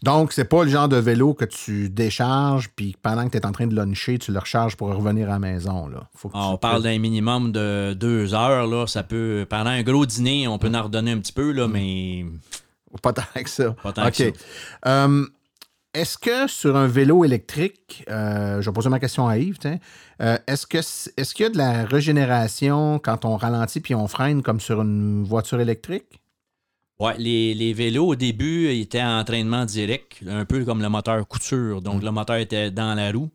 Donc, 0.03 0.33
c'est 0.33 0.45
pas 0.45 0.63
le 0.63 0.69
genre 0.71 0.89
de 0.89 0.97
vélo 0.97 1.33
que 1.35 1.45
tu 1.45 1.89
décharges, 1.89 2.69
puis 2.75 2.95
pendant 3.01 3.25
que 3.25 3.31
tu 3.31 3.37
es 3.37 3.45
en 3.45 3.51
train 3.51 3.67
de 3.67 3.75
luncher, 3.75 4.17
tu 4.17 4.31
le 4.31 4.39
recharges 4.39 4.75
pour 4.75 4.87
revenir 4.89 5.27
à 5.29 5.33
la 5.33 5.39
maison. 5.39 5.87
Là. 5.87 6.09
Faut 6.15 6.29
que 6.29 6.33
Ah, 6.37 6.49
on 6.49 6.57
parle 6.57 6.81
d'un 6.83 6.97
minimum 6.97 7.51
de 7.51 7.93
deux 7.93 8.33
heures. 8.33 8.65
Là. 8.67 8.87
Ça 8.87 9.03
peut, 9.03 9.45
pendant 9.49 9.69
un 9.69 9.83
gros 9.83 10.05
dîner, 10.05 10.47
on 10.47 10.57
peut 10.57 10.71
en 10.73 10.83
redonner 10.83 11.11
un 11.11 11.19
petit 11.19 11.33
peu, 11.33 11.51
là, 11.51 11.67
mais 11.67 12.25
Pas 13.01 13.13
tant 13.13 13.21
que 13.35 13.49
ça. 13.49 13.71
pas 13.83 13.93
tant 13.93 14.07
OK. 14.07 14.11
que 14.11 14.17
ça. 14.17 14.31
Euh, 14.87 15.25
est-ce 15.93 16.17
que 16.17 16.47
sur 16.47 16.75
un 16.77 16.87
vélo 16.87 17.25
électrique, 17.25 18.03
euh, 18.09 18.61
je 18.61 18.69
vais 18.69 18.73
poser 18.73 18.89
ma 18.89 18.99
question 18.99 19.27
à 19.27 19.37
Yves, 19.37 19.57
euh, 20.21 20.37
est-ce 20.47 20.65
que 20.65 20.77
est-ce 20.77 21.33
qu'il 21.33 21.43
y 21.43 21.47
a 21.47 21.49
de 21.49 21.57
la 21.57 21.85
régénération 21.85 22.99
quand 22.99 23.25
on 23.25 23.35
ralentit 23.35 23.81
puis 23.81 23.95
on 23.95 24.07
freine 24.07 24.41
comme 24.41 24.59
sur 24.59 24.81
une 24.81 25.23
voiture 25.23 25.59
électrique? 25.59 26.21
Ouais, 26.99 27.15
les, 27.17 27.53
les 27.55 27.73
vélos, 27.73 28.07
au 28.07 28.15
début, 28.15 28.69
étaient 28.69 29.01
en 29.01 29.19
entraînement 29.19 29.65
direct, 29.65 30.19
un 30.27 30.45
peu 30.45 30.63
comme 30.63 30.83
le 30.83 30.89
moteur 30.89 31.27
couture. 31.27 31.81
Donc, 31.81 32.03
le 32.03 32.11
moteur 32.11 32.35
était 32.35 32.69
dans 32.69 32.93
la 32.93 33.11
roue. 33.11 33.31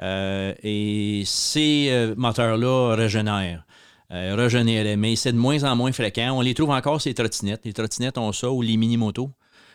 Euh, 0.00 0.54
et 0.62 1.24
ces 1.26 2.14
moteurs-là 2.16 2.94
régénèrent. 2.94 3.64
Euh, 4.10 4.34
régénéraient. 4.34 4.96
Mais 4.96 5.16
c'est 5.16 5.32
de 5.32 5.36
moins 5.36 5.64
en 5.64 5.76
moins 5.76 5.92
fréquent. 5.92 6.32
On 6.32 6.40
les 6.40 6.54
trouve 6.54 6.70
encore, 6.70 7.00
ces 7.00 7.12
trottinettes. 7.12 7.66
Les 7.66 7.74
trottinettes 7.74 8.16
ont 8.16 8.32
ça 8.32 8.50
ou 8.50 8.62
les 8.62 8.78
mini-motos. 8.78 9.30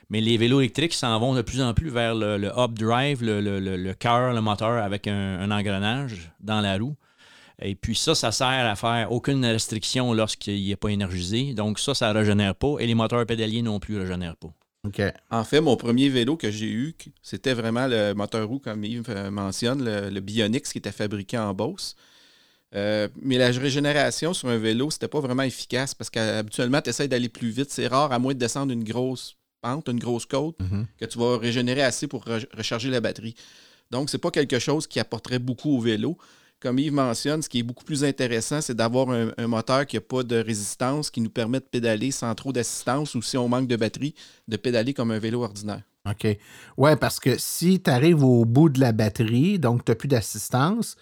Mais 0.10 0.22
les 0.22 0.38
vélos 0.38 0.60
électriques 0.62 0.94
s'en 0.94 1.20
vont 1.20 1.34
de 1.34 1.42
plus 1.42 1.62
en 1.62 1.74
plus 1.74 1.89
vers 1.89 2.13
le, 2.13 2.38
le 2.38 2.50
up 2.58 2.72
drive, 2.74 3.24
le, 3.24 3.42
le- 3.42 3.60
le- 3.60 3.78
le 3.78 3.94
cœur, 3.94 4.34
le 4.34 4.42
moteur 4.42 4.84
avec 4.84 5.08
un, 5.08 5.39
un 5.39 5.52
engrenage 5.52 6.32
dans 6.39 6.62
la 6.62 6.78
roue. 6.78 6.96
Et 7.62 7.76
puis 7.76 7.96
ça, 7.96 8.13
ça 8.16 8.32
sert 8.32 8.48
à 8.48 8.76
faire 8.76 9.12
aucune 9.12 9.46
restriction 9.46 10.13
lorsqu'il 10.13 10.68
n'est 10.68 10.76
pas 10.76 10.89
énergisé. 10.89 11.54
Donc 11.54 11.80
ça, 11.80 11.94
ça 11.94 12.12
ne 12.12 12.18
régénère 12.20 12.56
pas. 12.56 12.76
Et 12.80 12.88
les 12.88 12.96
moteurs 12.96 13.26
pédaliers 13.26 13.62
non 13.62 13.80
plus 13.80 13.96
ne 13.96 14.02
régénèrent 14.02 14.36
pas. 14.36 14.54
OK. 14.86 15.02
En 15.32 15.44
fait, 15.46 15.62
mon 15.62 15.78
premier 15.78 16.10
vélo 16.10 16.36
que 16.36 16.52
j'ai 16.52 16.70
eu, 16.70 16.94
c'était 17.22 17.54
vraiment 17.54 17.88
le 17.88 18.13
moteur 18.13 18.48
roue, 18.48 18.60
comme 18.60 18.84
Yves 18.84 19.06
euh, 19.10 19.32
mentionne, 19.32 19.86
le, 19.86 20.10
le 20.10 20.20
Bionix 20.20 20.72
qui 20.74 20.78
était 20.80 20.92
fabriqué 20.92 21.38
en 21.38 21.54
Beauce. 21.54 21.96
Euh, 22.76 23.08
mais 23.22 23.38
la 23.38 23.48
régénération 23.52 24.34
sur 24.34 24.50
un 24.50 24.58
vélo, 24.58 24.89
c'était 24.92 25.08
pas 25.08 25.20
vraiment 25.22 25.44
efficace 25.44 25.94
parce 25.94 26.10
qu'habituellement, 26.10 26.82
tu 26.82 26.89
essaies 26.89 27.08
d'aller 27.08 27.30
plus 27.30 27.50
vite. 27.52 27.70
C'est 27.70 27.88
rare, 27.88 28.12
à 28.12 28.20
moins 28.20 28.34
de 28.34 28.39
descendre 28.39 28.74
une 28.74 28.84
grosse 28.84 29.38
pente, 29.63 29.88
une 29.89 29.99
grosse 29.99 30.26
côte, 30.26 30.58
Mhm. 30.60 30.86
que 30.99 31.06
tu 31.06 31.17
vas 31.17 31.38
régénérer 31.38 31.84
assez 31.84 32.08
pour 32.08 32.23
re- 32.26 32.47
recharger 32.56 32.89
la 32.89 33.02
batterie. 33.02 33.36
Donc, 33.91 34.10
c'est 34.10 34.17
pas 34.26 34.32
quelque 34.32 34.60
chose 34.60 34.86
qui 34.88 34.99
apporterait 34.99 35.39
beaucoup 35.39 35.71
au 35.78 35.80
vélo. 35.80 36.17
Comme 36.60 36.80
Yves 36.80 36.93
mentionne, 36.93 37.41
ce 37.41 37.49
qui 37.49 37.60
est 37.60 37.63
beaucoup 37.63 37.84
plus 37.84 38.04
intéressant, 38.06 38.62
c'est 38.62 38.73
d'avoir 38.76 39.10
un, 39.10 39.32
un 39.38 39.47
moteur 39.47 39.86
qui 39.86 39.97
n'a 39.97 40.02
pas 40.02 40.23
de 40.23 40.38
résistance, 40.38 41.10
qui 41.10 41.19
nous 41.21 41.30
permet 41.30 41.60
de 41.60 41.65
pédaler 41.65 42.12
sans 42.12 42.34
trop 42.36 42.54
d'assistance 42.54 43.15
ou 43.15 43.21
si 43.21 43.36
on 43.38 43.49
manque 43.49 43.67
de 43.67 43.76
batterie, 43.76 44.15
de 44.47 44.56
pédaler 44.58 44.93
comme 44.93 45.12
un 45.12 45.19
vélo 45.19 45.43
ordinaire. 45.43 45.82
OK. 46.10 46.26
Ouais, 46.78 46.95
parce 46.95 47.19
que 47.19 47.38
si 47.38 47.82
tu 47.82 47.89
arrives 47.89 48.23
au 48.23 48.45
bout 48.45 48.69
de 48.69 48.80
la 48.80 48.91
batterie, 48.93 49.60
donc 49.60 49.84
tu 49.86 49.91
n'as 49.91 49.95
plus 49.95 50.08
d'assistance, 50.10 50.95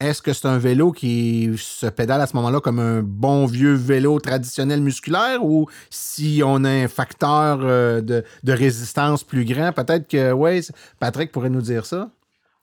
est-ce 0.00 0.22
que 0.22 0.32
c'est 0.32 0.46
un 0.46 0.58
vélo 0.58 0.92
qui 0.92 1.50
se 1.58 1.86
pédale 1.86 2.20
à 2.20 2.26
ce 2.26 2.36
moment-là 2.36 2.60
comme 2.60 2.78
un 2.78 3.02
bon 3.02 3.46
vieux 3.46 3.74
vélo 3.74 4.20
traditionnel 4.20 4.80
musculaire 4.80 5.44
ou 5.44 5.66
si 5.90 6.40
on 6.44 6.64
a 6.64 6.70
un 6.70 6.88
facteur 6.88 7.58
euh, 7.62 8.00
de, 8.00 8.24
résistance 8.46 9.24
plus 9.24 9.44
grand, 9.44 9.72
peut-être 9.72 10.06
que, 10.06 10.32
ouais, 10.32 10.60
Patrick 11.00 11.32
pourrait 11.32 11.50
nous 11.50 11.62
dire 11.62 11.84
ça? 11.84 12.08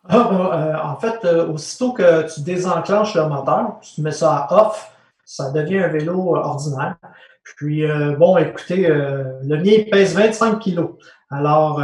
Ah, 0.08 0.30
ben, 0.32 0.40
euh, 0.40 0.78
en 0.82 0.96
fait, 0.98 1.26
euh, 1.26 1.48
aussitôt 1.48 1.92
que 1.92 2.34
tu 2.34 2.42
désenclenches 2.42 3.16
le 3.16 3.28
moteur, 3.28 3.80
tu 3.82 4.02
mets 4.02 4.12
ça 4.12 4.48
à 4.50 4.68
off, 4.68 4.92
ça 5.26 5.52
devient 5.52 5.80
un 5.80 5.88
vélo 5.90 6.36
ordinaire. 6.36 6.96
Puis, 7.58 7.84
bon, 8.18 8.38
écoutez, 8.38 8.88
le 8.88 9.58
mien 9.58 9.84
pèse 9.92 10.16
25 10.16 10.58
kilos. 10.60 10.92
Alors, 11.30 11.80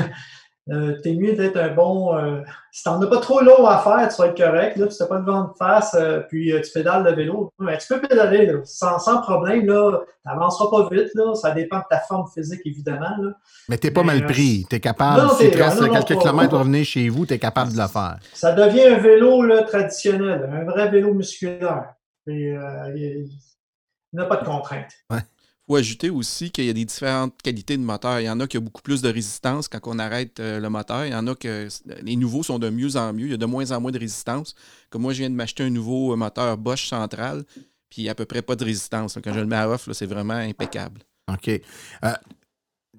euh, 0.68 1.00
t'es 1.02 1.14
mieux 1.14 1.34
d'être 1.34 1.56
un 1.56 1.74
bon. 1.74 2.16
euh, 2.16 2.42
si 2.70 2.84
t'en 2.84 3.00
as 3.02 3.06
pas 3.06 3.18
trop 3.18 3.40
long 3.40 3.66
à 3.66 3.78
faire, 3.78 4.08
tu 4.08 4.22
vas 4.22 4.28
être 4.28 4.36
correct. 4.36 4.76
Là, 4.76 4.86
tu 4.86 4.94
n'as 5.00 5.06
pas 5.08 5.18
le 5.18 5.24
vent 5.24 5.44
de 5.44 5.56
face, 5.58 5.96
euh, 5.98 6.20
puis 6.28 6.52
tu 6.62 6.70
pédales 6.72 7.02
le 7.02 7.12
vélo. 7.12 7.50
Mais 7.58 7.78
tu 7.78 7.88
peux 7.88 8.00
pédaler 8.00 8.46
là, 8.46 8.60
sans, 8.64 8.98
sans 8.98 9.20
problème. 9.22 9.62
Tu 9.62 9.72
n'avanceras 10.26 10.70
pas 10.70 10.88
vite. 10.90 11.08
Là, 11.14 11.34
ça 11.34 11.50
dépend 11.52 11.78
de 11.78 11.84
ta 11.90 11.98
forme 12.00 12.26
physique, 12.32 12.60
évidemment. 12.64 13.16
Là. 13.18 13.32
Mais 13.68 13.78
t'es 13.78 13.90
pas 13.90 14.02
mal 14.02 14.24
pris. 14.26 14.64
T'es 14.68 14.80
capable, 14.80 15.22
non, 15.22 15.28
si 15.30 15.50
tu 15.50 15.60
restes 15.60 15.80
quelques 15.80 16.14
pas- 16.14 16.20
kilomètres 16.20 16.50
pour 16.50 16.58
revenir 16.60 16.84
chez 16.84 17.08
vous, 17.08 17.26
t'es 17.26 17.38
capable 17.38 17.72
de 17.72 17.78
le 17.78 17.88
faire. 17.88 18.18
Ça 18.34 18.52
devient 18.52 18.84
un 18.94 18.98
vélo 18.98 19.42
là, 19.42 19.62
traditionnel, 19.62 20.48
un 20.52 20.64
vrai 20.64 20.88
vélo 20.88 21.14
musculaire. 21.14 21.94
Et, 22.28 22.54
il 24.12 24.18
n'y 24.18 24.20
a 24.20 24.26
pas 24.26 24.36
de 24.36 24.44
contrainte. 24.44 24.90
Faut 25.70 25.76
ajouter 25.76 26.10
aussi 26.10 26.50
qu'il 26.50 26.64
y 26.64 26.70
a 26.70 26.72
des 26.72 26.84
différentes 26.84 27.40
qualités 27.42 27.76
de 27.76 27.82
moteur. 27.82 28.18
Il 28.18 28.24
y 28.24 28.30
en 28.30 28.40
a 28.40 28.48
qui 28.48 28.58
ont 28.58 28.60
beaucoup 28.60 28.82
plus 28.82 29.02
de 29.02 29.08
résistance 29.08 29.68
quand 29.68 29.78
on 29.84 30.00
arrête 30.00 30.40
euh, 30.40 30.58
le 30.58 30.68
moteur. 30.68 31.06
Il 31.06 31.12
y 31.12 31.14
en 31.14 31.26
a 31.28 31.36
que 31.36 31.68
les 32.02 32.16
nouveaux 32.16 32.42
sont 32.42 32.58
de 32.58 32.70
mieux 32.70 32.96
en 32.96 33.12
mieux. 33.12 33.26
Il 33.26 33.30
y 33.30 33.34
a 33.34 33.36
de 33.36 33.46
moins 33.46 33.70
en 33.70 33.80
moins 33.80 33.92
de 33.92 33.98
résistance. 33.98 34.56
Comme 34.90 35.02
moi, 35.02 35.12
je 35.12 35.18
viens 35.20 35.30
de 35.30 35.34
m'acheter 35.36 35.62
un 35.62 35.70
nouveau 35.70 36.16
moteur 36.16 36.58
Bosch 36.58 36.88
central, 36.88 37.44
puis 37.88 38.08
à 38.08 38.16
peu 38.16 38.24
près 38.24 38.42
pas 38.42 38.56
de 38.56 38.64
résistance. 38.64 39.16
Quand 39.22 39.32
je 39.32 39.38
le 39.38 39.46
mets 39.46 39.56
à 39.56 39.70
off, 39.70 39.88
c'est 39.92 40.06
vraiment 40.06 40.34
impeccable. 40.34 41.02
OK. 41.32 41.48
Euh, 41.48 42.12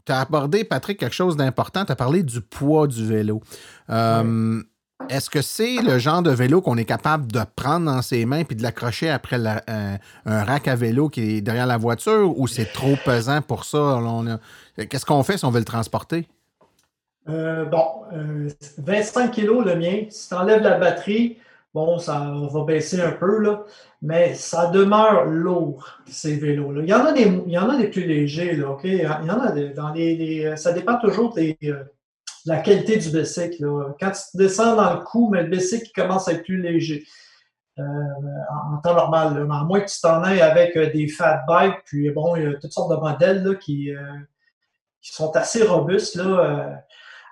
tu 0.05 0.12
as 0.13 0.21
abordé, 0.21 0.63
Patrick, 0.63 0.97
quelque 0.97 1.15
chose 1.15 1.36
d'important. 1.36 1.84
Tu 1.84 1.91
as 1.91 1.97
parlé 1.97 2.23
du 2.23 2.39
poids 2.39 2.88
du 2.88 3.05
vélo. 3.05 3.41
Euh, 3.89 4.63
Est-ce 5.09 5.29
que 5.29 5.41
c'est 5.41 5.81
le 5.81 5.99
genre 5.99 6.21
de 6.21 6.31
vélo 6.31 6.61
qu'on 6.61 6.77
est 6.77 6.85
capable 6.85 7.31
de 7.31 7.41
prendre 7.55 7.85
dans 7.85 8.01
ses 8.01 8.25
mains 8.25 8.43
puis 8.45 8.55
de 8.55 8.63
l'accrocher 8.63 9.09
après 9.09 9.37
la- 9.37 9.61
un, 9.67 9.97
rack 10.43 10.67
à 10.69 10.75
vélo 10.75 11.09
qui 11.09 11.37
est 11.37 11.41
derrière 11.41 11.67
la 11.67 11.77
voiture 11.77 12.37
ou 12.39 12.47
c'est 12.47 12.71
trop 12.71 12.95
pesant 12.95 13.41
pour 13.41 13.65
ça? 13.65 13.99
Qu'est-ce 14.89 15.05
qu'on 15.05 15.23
fait 15.23 15.37
si 15.37 15.45
on 15.45 15.51
veut 15.51 15.59
le 15.59 15.65
transporter? 15.65 16.27
Euh, 17.29 17.65
bon, 17.65 18.03
euh, 18.13 18.49
25 18.77 19.31
kilos 19.31 19.65
le 19.65 19.75
mien. 19.75 20.05
Si 20.09 20.29
tu 20.29 20.33
enlèves 20.35 20.61
la 20.63 20.77
batterie, 20.79 21.37
bon, 21.73 21.99
ça 21.99 22.33
va 22.51 22.63
baisser 22.63 23.01
un 23.01 23.11
peu, 23.11 23.43
mais 24.01 24.33
ça 24.33 24.67
demeure 24.71 25.25
lourd, 25.25 26.01
ces 26.07 26.37
vélos-là. 26.37 26.81
Il 26.83 26.89
y 26.89 26.93
en 26.93 27.05
a 27.05 27.13
des, 27.13 27.23
il 27.45 27.53
y 27.53 27.87
plus 27.89 28.05
légers, 28.05 28.63
OK? 28.63 28.81
Il 28.85 29.01
y 29.01 29.07
en 29.07 29.39
a 29.39 29.51
des, 29.51 29.69
dans 29.69 29.91
les, 29.93 30.15
les- 30.15 30.57
ça 30.57 30.73
dépend 30.73 30.97
toujours 30.99 31.33
des, 31.33 31.57
euh, 31.65 31.83
de 31.83 31.89
la 32.45 32.58
qualité 32.58 32.97
du 32.97 33.10
bicycle. 33.10 33.63
là. 33.65 33.93
Quand 33.99 34.12
tu 34.12 34.38
descends 34.38 34.75
dans 34.75 34.93
le 34.93 35.01
coup, 35.01 35.30
mais 35.32 35.43
le 35.43 35.58
il 35.58 35.91
commence 35.93 36.27
à 36.27 36.34
être 36.34 36.43
plus 36.43 36.62
léger. 36.62 37.06
euh, 37.80 37.84
en, 37.84 38.77
temps 38.77 38.95
normal, 38.95 39.47
là. 39.47 39.60
À 39.60 39.63
moins 39.63 39.80
que 39.80 39.89
tu 39.89 39.99
t'en 40.01 40.23
ailles 40.23 40.41
avec 40.41 40.75
euh, 40.75 40.91
des 40.91 41.08
fat 41.08 41.43
bikes, 41.47 41.84
puis 41.86 42.10
bon, 42.12 42.36
il 42.36 42.43
y 42.43 42.45
a 42.45 42.54
toutes 42.56 42.73
sortes 42.73 42.91
de 42.91 42.97
modèles 42.97 43.43
là, 43.43 43.56
qui, 43.56 43.95
euh, 43.95 44.01
qui 45.01 45.13
sont 45.13 45.36
assez 45.36 45.63
robustes. 45.63 46.15
Là, 46.15 46.25
euh, 46.25 46.75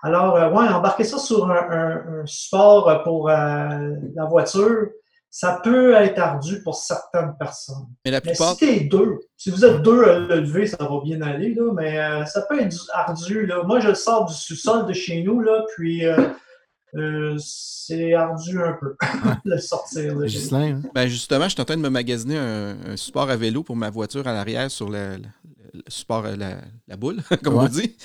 alors, 0.01 0.35
euh, 0.35 0.49
ouais, 0.49 0.67
embarquer 0.69 1.03
ça 1.03 1.17
sur 1.17 1.49
un, 1.51 2.25
support 2.25 3.03
pour 3.03 3.29
euh, 3.29 3.95
la 4.15 4.25
voiture, 4.25 4.89
ça 5.31 5.59
peut 5.63 5.93
être 5.93 6.17
ardu 6.19 6.61
pour 6.63 6.75
certaines 6.75 7.35
personnes. 7.37 7.85
Mais 8.03 8.11
la 8.11 8.17
Mais 8.23 8.31
plupart. 8.31 8.53
si 8.53 8.59
t'es 8.59 8.79
deux, 8.81 9.19
si 9.37 9.51
vous 9.51 9.63
êtes 9.63 9.81
deux 9.83 10.03
à 10.03 10.19
le 10.19 10.39
lever, 10.41 10.65
ça 10.67 10.77
va 10.79 10.99
bien 11.03 11.21
aller, 11.21 11.53
là, 11.53 11.71
mais 11.73 11.99
euh, 11.99 12.25
ça 12.25 12.41
peut 12.49 12.59
être 12.59 12.75
ardu. 12.93 13.45
Là. 13.45 13.63
Moi, 13.63 13.79
je 13.79 13.89
le 13.89 13.95
sors 13.95 14.25
du 14.25 14.33
sous-sol 14.33 14.85
de 14.87 14.93
chez 14.93 15.21
nous, 15.21 15.39
là, 15.41 15.63
puis 15.75 16.05
euh, 16.05 16.29
euh, 16.95 17.35
c'est 17.37 18.13
ardu 18.15 18.59
un 18.59 18.73
peu 18.79 18.95
de 19.45 19.51
le 19.51 19.57
sortir. 19.59 20.15
là. 20.15 20.27
Hein? 20.53 20.81
Ben 20.95 21.07
justement, 21.07 21.43
je 21.45 21.49
suis 21.49 21.61
en 21.61 21.65
train 21.65 21.77
de 21.77 21.81
me 21.81 21.89
magasiner 21.89 22.37
un, 22.37 22.77
un 22.93 22.97
support 22.97 23.29
à 23.29 23.35
vélo 23.35 23.61
pour 23.63 23.75
ma 23.75 23.91
voiture 23.91 24.27
à 24.27 24.33
l'arrière 24.33 24.71
sur 24.71 24.89
le, 24.89 25.17
le- 25.17 25.23
le 25.71 25.83
support, 25.87 26.23
la, 26.23 26.55
la 26.87 26.97
boule, 26.97 27.21
comme 27.43 27.57
on 27.57 27.67
dit. 27.67 27.95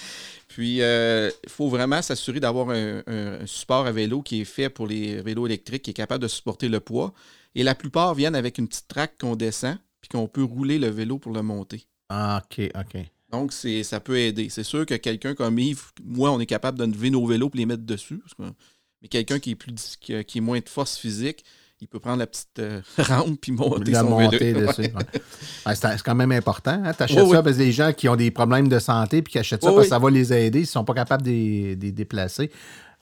Puis, 0.54 0.82
euh, 0.82 1.32
il 1.42 1.50
faut 1.50 1.68
vraiment 1.68 2.00
s'assurer 2.00 2.38
d'avoir 2.38 2.70
un, 2.70 3.02
support 3.44 3.86
à 3.86 3.90
vélo 3.90 4.22
qui 4.22 4.42
est 4.42 4.44
fait 4.44 4.68
pour 4.68 4.86
les 4.86 5.20
vélos 5.20 5.46
électriques, 5.46 5.82
qui 5.82 5.90
est 5.90 5.94
capable 5.94 6.22
de 6.22 6.28
supporter 6.28 6.68
le 6.68 6.78
poids. 6.78 7.12
Et 7.56 7.64
la 7.64 7.74
plupart 7.74 8.14
viennent 8.14 8.36
avec 8.36 8.58
une 8.58 8.68
petite 8.68 8.86
traque 8.86 9.18
qu'on 9.18 9.34
descend, 9.34 9.78
puis 10.00 10.10
qu'on 10.10 10.28
peut 10.28 10.44
rouler 10.44 10.78
le 10.78 10.86
vélo 10.86 11.18
pour 11.18 11.32
le 11.32 11.42
monter. 11.42 11.88
Ah, 12.08 12.40
OK, 12.44 12.70
OK. 12.72 13.02
Donc, 13.32 13.52
c'est, 13.52 13.82
ça 13.82 13.98
peut 13.98 14.16
aider. 14.16 14.48
C'est 14.48 14.62
sûr 14.62 14.86
que 14.86 14.94
quelqu'un 14.94 15.34
comme 15.34 15.58
Yves, 15.58 15.90
moi, 16.04 16.30
on 16.30 16.38
est 16.38 16.46
capable 16.46 16.78
de 16.78 16.84
lever 16.84 17.10
nos 17.10 17.26
vélos 17.26 17.50
et 17.52 17.58
les 17.58 17.66
mettre 17.66 17.82
dessus. 17.82 18.18
parce 18.18 18.34
que- 18.34 18.56
mais 19.02 19.08
quelqu'un 19.08 19.40
qui 19.40 19.50
est 19.50 19.56
plus 19.56 19.96
qui 20.00 20.12
est 20.14 20.40
moins 20.40 20.60
de 20.60 20.68
force 20.68 20.96
physique, 20.96 21.44
il 21.84 21.88
peut 21.88 22.00
prendre 22.00 22.16
la 22.20 22.26
petite 22.26 22.58
euh, 22.60 22.80
rampe 22.98 23.38
puis 23.42 23.52
monter 23.52 23.90
la 23.92 24.00
son 24.00 24.08
monter 24.08 24.38
vélo. 24.38 24.66
dessus. 24.68 24.80
Ouais. 24.80 24.92
ouais. 24.94 25.20
Ouais, 25.66 25.74
c'est 25.74 25.92
c'est 25.92 26.02
quand 26.02 26.14
même 26.14 26.32
important. 26.32 26.80
Hein? 26.82 26.94
Tu 26.96 27.02
achètes 27.02 27.18
Oui, 27.22 27.30
ça 27.30 27.36
oui. 27.38 27.44
parce 27.44 27.56
que 27.58 27.62
les 27.62 27.72
gens 27.72 27.92
qui 27.92 28.08
ont 28.08 28.16
des 28.16 28.30
problèmes 28.30 28.68
de 28.68 28.78
santé 28.78 29.20
puis 29.20 29.32
qui 29.32 29.38
achètent 29.38 29.62
ça 29.62 29.68
Oui, 29.68 29.74
parce 29.74 29.84
oui. 29.84 29.90
que 29.90 29.94
ça 29.94 29.98
va 29.98 30.10
les 30.10 30.32
aider, 30.32 30.60
ils 30.60 30.62
ne 30.62 30.66
sont 30.66 30.84
pas 30.84 30.94
capables 30.94 31.22
de 31.22 31.28
les 31.30 31.76
de 31.76 31.82
les 31.84 31.92
déplacer. 31.92 32.50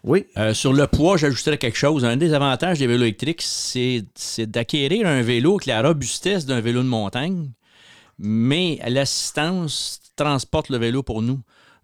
Oui. 0.03 0.27
Euh, 0.37 0.53
sur 0.53 0.73
le 0.73 0.89
poids, 0.89 1.17
j'ajouterais 1.17 1.59
quelque 1.59 1.79
chose. 1.79 2.05
Un 2.05 2.17
des 2.17 2.35
avantages 2.35 2.81
des 2.81 2.89
vélos 2.89 3.05
électriques, 3.05 3.43
c'est 3.43 4.05
c'est 4.17 4.51
d'acquérir 4.51 5.07
un 5.07 5.23
vélo 5.23 5.53
avec 5.53 5.67
la 5.67 5.81
robustesse 5.81 6.45
d'un 6.45 6.61
vélo 6.61 6.83
de 6.83 6.89
montagne, 6.89 7.53
mais 8.19 8.81
l'assistance 8.89 10.01
transporte 10.17 10.71
le 10.71 10.79
vélo 10.79 11.05
pour 11.05 11.23
nous. 11.23 11.39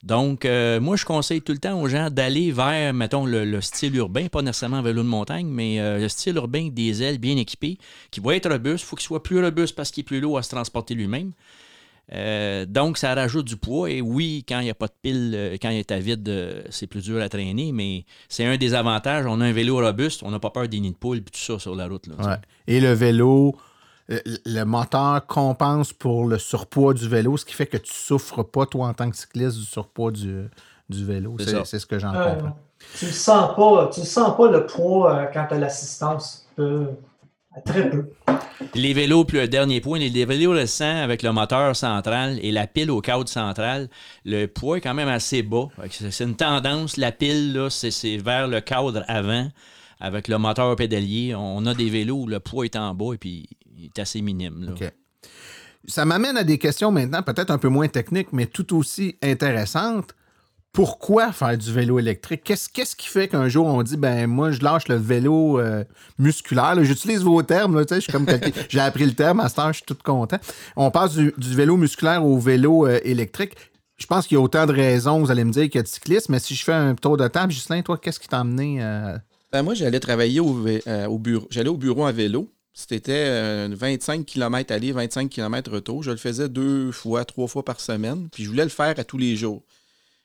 Donc, 0.05 0.45
euh, 0.45 0.81
moi, 0.81 0.97
je 0.97 1.05
conseille 1.05 1.43
tout 1.43 1.53
le 1.53 1.59
temps 1.59 1.81
aux 1.81 1.89
gens 1.89 2.09
d'aller 2.09 2.53
vers, 2.53 2.95
mettons, 2.95 3.27
le, 3.27 3.45
le 3.45 3.61
style 3.61 3.97
urbain, 3.97 4.29
pas 4.29 4.43
nécessairement 4.43 4.81
vélo 4.81 5.03
de 5.03 5.09
montagne, 5.09 5.49
mais 5.49 5.81
euh, 5.81 5.99
le 5.99 6.09
style 6.09 6.37
urbain 6.37 6.69
des 6.71 7.03
ailes 7.03 7.19
bien 7.19 7.37
équipées, 7.37 7.79
qui 8.11 8.21
va 8.21 8.37
être 8.37 8.49
robuste. 8.49 8.85
Il 8.85 8.87
faut 8.87 8.97
qu'il 8.97 9.07
soit 9.07 9.23
plus 9.23 9.43
robuste 9.43 9.75
parce 9.75 9.91
qu'il 9.91 10.03
est 10.03 10.05
plus 10.05 10.21
lourd 10.21 10.39
à 10.39 10.43
se 10.43 10.51
transporter 10.51 10.95
lui-même. 10.95 11.33
Euh, 12.13 12.65
donc, 12.65 12.97
ça 12.97 13.13
rajoute 13.13 13.47
du 13.47 13.57
poids. 13.57 13.91
Et 13.91 14.01
oui, 14.01 14.45
quand 14.49 14.61
il 14.61 14.65
n'y 14.65 14.71
a 14.71 14.75
pas 14.75 14.87
de 14.87 14.95
pile, 15.03 15.59
quand 15.61 15.71
il 15.71 15.79
est 15.79 15.91
à 15.91 15.99
vide, 15.99 16.65
c'est 16.71 16.87
plus 16.87 17.03
dur 17.03 17.21
à 17.21 17.29
traîner, 17.29 17.73
mais 17.73 18.05
c'est 18.29 18.45
un 18.45 18.57
des 18.57 18.75
avantages. 18.75 19.27
On 19.27 19.41
a 19.41 19.47
un 19.47 19.53
vélo 19.53 19.85
robuste, 19.85 20.23
on 20.23 20.31
n'a 20.31 20.39
pas 20.39 20.51
peur 20.51 20.69
des 20.69 20.79
nids 20.79 20.93
de 20.93 20.97
poule 20.97 21.19
et 21.19 21.23
tout 21.23 21.39
ça 21.39 21.59
sur 21.59 21.75
la 21.75 21.89
route. 21.89 22.09
Et 22.69 22.81
le 22.81 22.93
vélo, 22.93 23.57
le 24.09 24.65
moteur 24.65 25.27
compense 25.27 25.93
pour 25.93 26.27
le 26.27 26.39
surpoids 26.39 26.95
du 26.95 27.09
vélo, 27.09 27.37
ce 27.37 27.45
qui 27.45 27.55
fait 27.55 27.67
que 27.67 27.77
tu 27.77 27.93
souffres 27.93 28.43
pas, 28.43 28.67
toi, 28.67 28.89
en 28.89 28.95
tant 28.95 29.11
que 29.11 29.17
cycliste, 29.17 29.59
du 29.59 29.65
surpoids 29.65 30.11
du, 30.11 30.45
du 30.89 31.05
vélo. 31.05 31.37
C'est 31.65 31.79
ce 31.79 31.87
que 31.87 31.99
j'en 31.99 32.15
Euh, 32.15 32.35
comprends. 32.35 32.57
tu 32.99 33.05
ne 33.07 33.11
sens 33.11 33.55
pas, 33.55 33.91
tu 33.93 34.01
sens 34.01 34.37
pas 34.37 34.51
le 34.51 34.67
poids 34.67 35.15
euh, 35.15 35.27
quand 35.33 35.47
tu 35.49 35.55
as 35.55 35.59
l'assistance. 35.59 36.47
Euh, 36.59 36.87
très 37.65 37.91
peu. 37.91 38.09
Les 38.75 38.93
vélos, 38.95 39.25
plus 39.25 39.41
le 39.41 39.49
dernier 39.49 39.81
point, 39.81 39.99
les 39.99 40.25
vélos 40.25 40.53
récents 40.53 41.03
avec 41.03 41.23
le 41.23 41.33
moteur 41.33 41.75
central 41.75 42.39
et 42.41 42.53
la 42.53 42.67
pile 42.69 42.91
au 42.91 43.01
cadre 43.01 43.29
central, 43.29 43.89
le 44.25 44.47
poids 44.47 44.79
est 44.79 44.81
quand 44.81 44.95
même 44.95 45.09
assez 45.09 45.43
bas. 45.43 45.67
C'est 45.91 46.25
une 46.25 46.37
tendance. 46.37 46.97
La 46.97 47.11
pile, 47.11 47.67
c'est 47.71 48.17
vers 48.19 48.47
le 48.47 48.61
cadre 48.61 49.03
avant. 49.09 49.49
Avec 50.01 50.29
le 50.29 50.39
moteur 50.39 50.75
pédalier, 50.77 51.35
on 51.35 51.67
a 51.67 51.75
des 51.75 51.91
vélos 51.91 52.23
où 52.23 52.27
le 52.27 52.39
poids 52.41 52.65
est 52.65 52.77
en 52.77 52.95
bas 52.95 53.15
et 53.15 53.19
puis 53.19 53.49
il 53.77 53.87
est 53.87 53.99
assez 53.99 54.21
minime. 54.23 54.65
là. 54.65 54.73
Ça 55.87 56.05
m'amène 56.05 56.37
à 56.37 56.45
des 56.45 56.59
questions 56.59 56.91
maintenant, 56.93 57.23
peut-être 57.23 57.51
un 57.51 57.59
peu 57.59 57.69
moins 57.69 57.89
techniques, 57.89 58.33
mais 58.33 58.47
tout 58.47 58.77
aussi 58.77 59.17
intéressantes. 59.23 60.15
Pourquoi 60.73 61.33
faire 61.33 61.57
du 61.57 61.73
vélo 61.73 61.99
électrique? 61.99 62.43
Qu'est-ce 62.45 62.69
qu'est-ce 62.69 62.95
qui 62.95 63.09
fait 63.09 63.27
qu'un 63.27 63.49
jour 63.49 63.67
on 63.67 63.83
dit, 63.83 63.97
ben 63.97 64.27
moi, 64.27 64.51
je 64.53 64.61
lâche 64.63 64.87
le 64.89 64.97
vélo 64.97 65.59
euh, 65.59 65.83
musculaire? 66.19 66.75
là? 66.75 66.85
J'utilise 66.85 67.23
vos 67.23 67.43
termes, 67.43 67.75
là, 67.77 67.85
tu 67.85 67.95
sais, 67.95 67.97
je 67.97 68.01
suis 68.03 68.13
comme 68.13 68.27
quelqu'un- 68.27 68.51
j'ai 68.69 68.79
appris 68.81 69.07
le 69.07 69.15
terme, 69.15 69.41
à 69.41 69.49
cette 69.49 69.59
heure, 69.59 69.69
je 69.73 69.79
suis 69.79 69.87
tout 69.87 69.97
content. 70.05 70.37
On 70.77 70.91
passe 70.91 71.15
du, 71.15 71.33
du 71.39 71.55
vélo 71.57 71.77
musculaire 71.77 72.25
au 72.25 72.39
vélo 72.39 72.87
euh, 72.87 73.01
électrique. 73.03 73.55
Je 73.97 74.07
pense 74.07 74.27
qu'il 74.27 74.37
y 74.37 74.39
a 74.39 74.43
autant 74.43 74.67
de 74.67 74.73
raisons, 74.73 75.19
vous 75.21 75.31
allez 75.31 75.43
me 75.43 75.51
dire, 75.51 75.65
qu'il 75.65 75.77
y 75.77 75.79
a 75.79 75.83
de 75.83 75.89
cyclistes, 75.89 76.29
mais 76.29 76.39
si 76.39 76.55
je 76.55 76.63
fais 76.63 76.75
un 76.75 76.95
tour 76.95 77.17
de 77.17 77.27
table, 77.27 77.53
Ghislain, 77.53 77.81
toi, 77.83 77.97
qu'est-ce 77.99 78.21
qui 78.21 78.29
t'a 78.29 78.41
amené 78.41 78.79
euh, 78.83 79.17
Ben, 79.51 79.63
moi, 79.63 79.75
j'allais 79.75 80.01
travailler 80.01 80.41
au, 80.41 80.67
euh, 80.67 81.07
au 81.07 81.19
bureau. 81.19 81.47
J'allais 81.51 81.71
au 81.71 81.77
bureau 81.77 82.05
à 82.05 82.13
vélo. 82.13 82.53
C'était 82.75 83.25
euh, 83.27 83.69
25 83.73 84.25
km 84.25 84.73
aller, 84.73 84.93
25 84.93 85.29
km 85.31 85.73
retour. 85.73 86.03
Je 86.03 86.11
le 86.11 86.17
faisais 86.17 86.49
deux 86.49 86.93
fois, 86.93 87.25
trois 87.25 87.49
fois 87.49 87.65
par 87.65 87.81
semaine. 87.81 88.29
Puis 88.31 88.45
je 88.45 88.51
voulais 88.51 88.65
le 88.65 88.69
faire 88.69 88.99
à 88.99 89.05
tous 89.05 89.19
les 89.19 89.37
jours. 89.37 89.65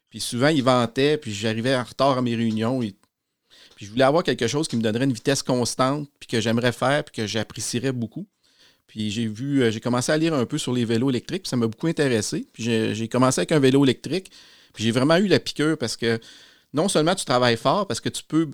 Puis 0.10 0.20
souvent, 0.20 0.50
il 0.50 0.64
ventait, 0.64 1.18
puis 1.18 1.34
j'arrivais 1.34 1.76
en 1.76 1.84
retard 1.84 2.18
à 2.18 2.22
mes 2.22 2.36
réunions. 2.36 2.80
Puis 3.76 3.86
je 3.86 3.90
voulais 3.90 4.04
avoir 4.04 4.24
quelque 4.24 4.46
chose 4.46 4.68
qui 4.68 4.78
me 4.78 4.82
donnerait 4.82 5.06
une 5.06 5.14
vitesse 5.14 5.42
constante, 5.42 6.08
puis 6.20 6.28
que 6.28 6.40
j'aimerais 6.40 6.74
faire, 6.74 7.04
puis 7.04 7.16
que 7.16 7.26
j'apprécierais 7.26 7.94
beaucoup. 7.94 8.28
Puis 8.86 9.10
j'ai 9.10 9.26
vu, 9.26 9.64
euh, 9.64 9.72
j'ai 9.72 9.80
commencé 9.80 10.12
à 10.12 10.18
lire 10.18 10.36
un 10.36 10.46
peu 10.46 10.60
sur 10.60 10.74
les 10.74 10.86
vélos 10.86 11.10
électriques, 11.10 11.44
puis 11.44 11.50
ça 11.50 11.56
m'a 11.58 11.66
beaucoup 11.66 11.88
intéressé. 11.88 12.46
Puis 12.54 12.64
j'ai 12.64 13.08
commencé 13.08 13.40
avec 13.40 13.54
un 13.54 13.60
vélo 13.60 13.84
électrique, 13.86 14.32
puis 14.74 14.84
j'ai 14.84 14.92
vraiment 14.92 15.16
eu 15.18 15.28
la 15.28 15.40
piqûre 15.40 15.78
parce 15.78 15.98
que 15.98 16.20
non 16.74 16.88
seulement 16.90 17.16
tu 17.16 17.26
travailles 17.26 17.58
fort, 17.58 17.88
parce 17.88 18.00
que 18.00 18.10
tu 18.10 18.24
peux 18.24 18.48
euh, 18.48 18.52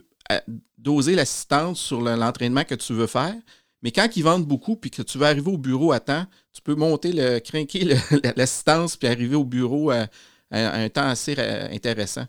doser 0.78 1.16
l'assistance 1.16 1.80
sur 1.80 2.02
le- 2.02 2.16
l'entraînement 2.16 2.64
que 2.64 2.76
tu 2.76 2.94
veux 2.94 3.08
faire, 3.08 3.36
mais 3.82 3.92
quand 3.92 4.08
ils 4.16 4.24
vendent 4.24 4.46
beaucoup 4.46 4.76
puis 4.76 4.92
que 4.92 5.02
tu 5.02 5.18
veux 5.18 5.26
arriver 5.26 5.52
au 5.52 5.58
bureau 5.58 5.92
à 5.92 6.00
temps, 6.00 6.26
tu 6.54 6.62
peux 6.62 6.76
monter 6.76 7.12
le, 7.14 7.40
crinquer 7.40 7.86
l'assistance 8.36 8.96
puis 8.98 9.08
arriver 9.08 9.36
au 9.36 9.44
bureau 9.46 9.90
à, 9.92 10.08
à 10.52 10.78
un 10.80 10.90
temps 10.90 11.08
assez 11.08 11.36
intéressant. 11.72 12.26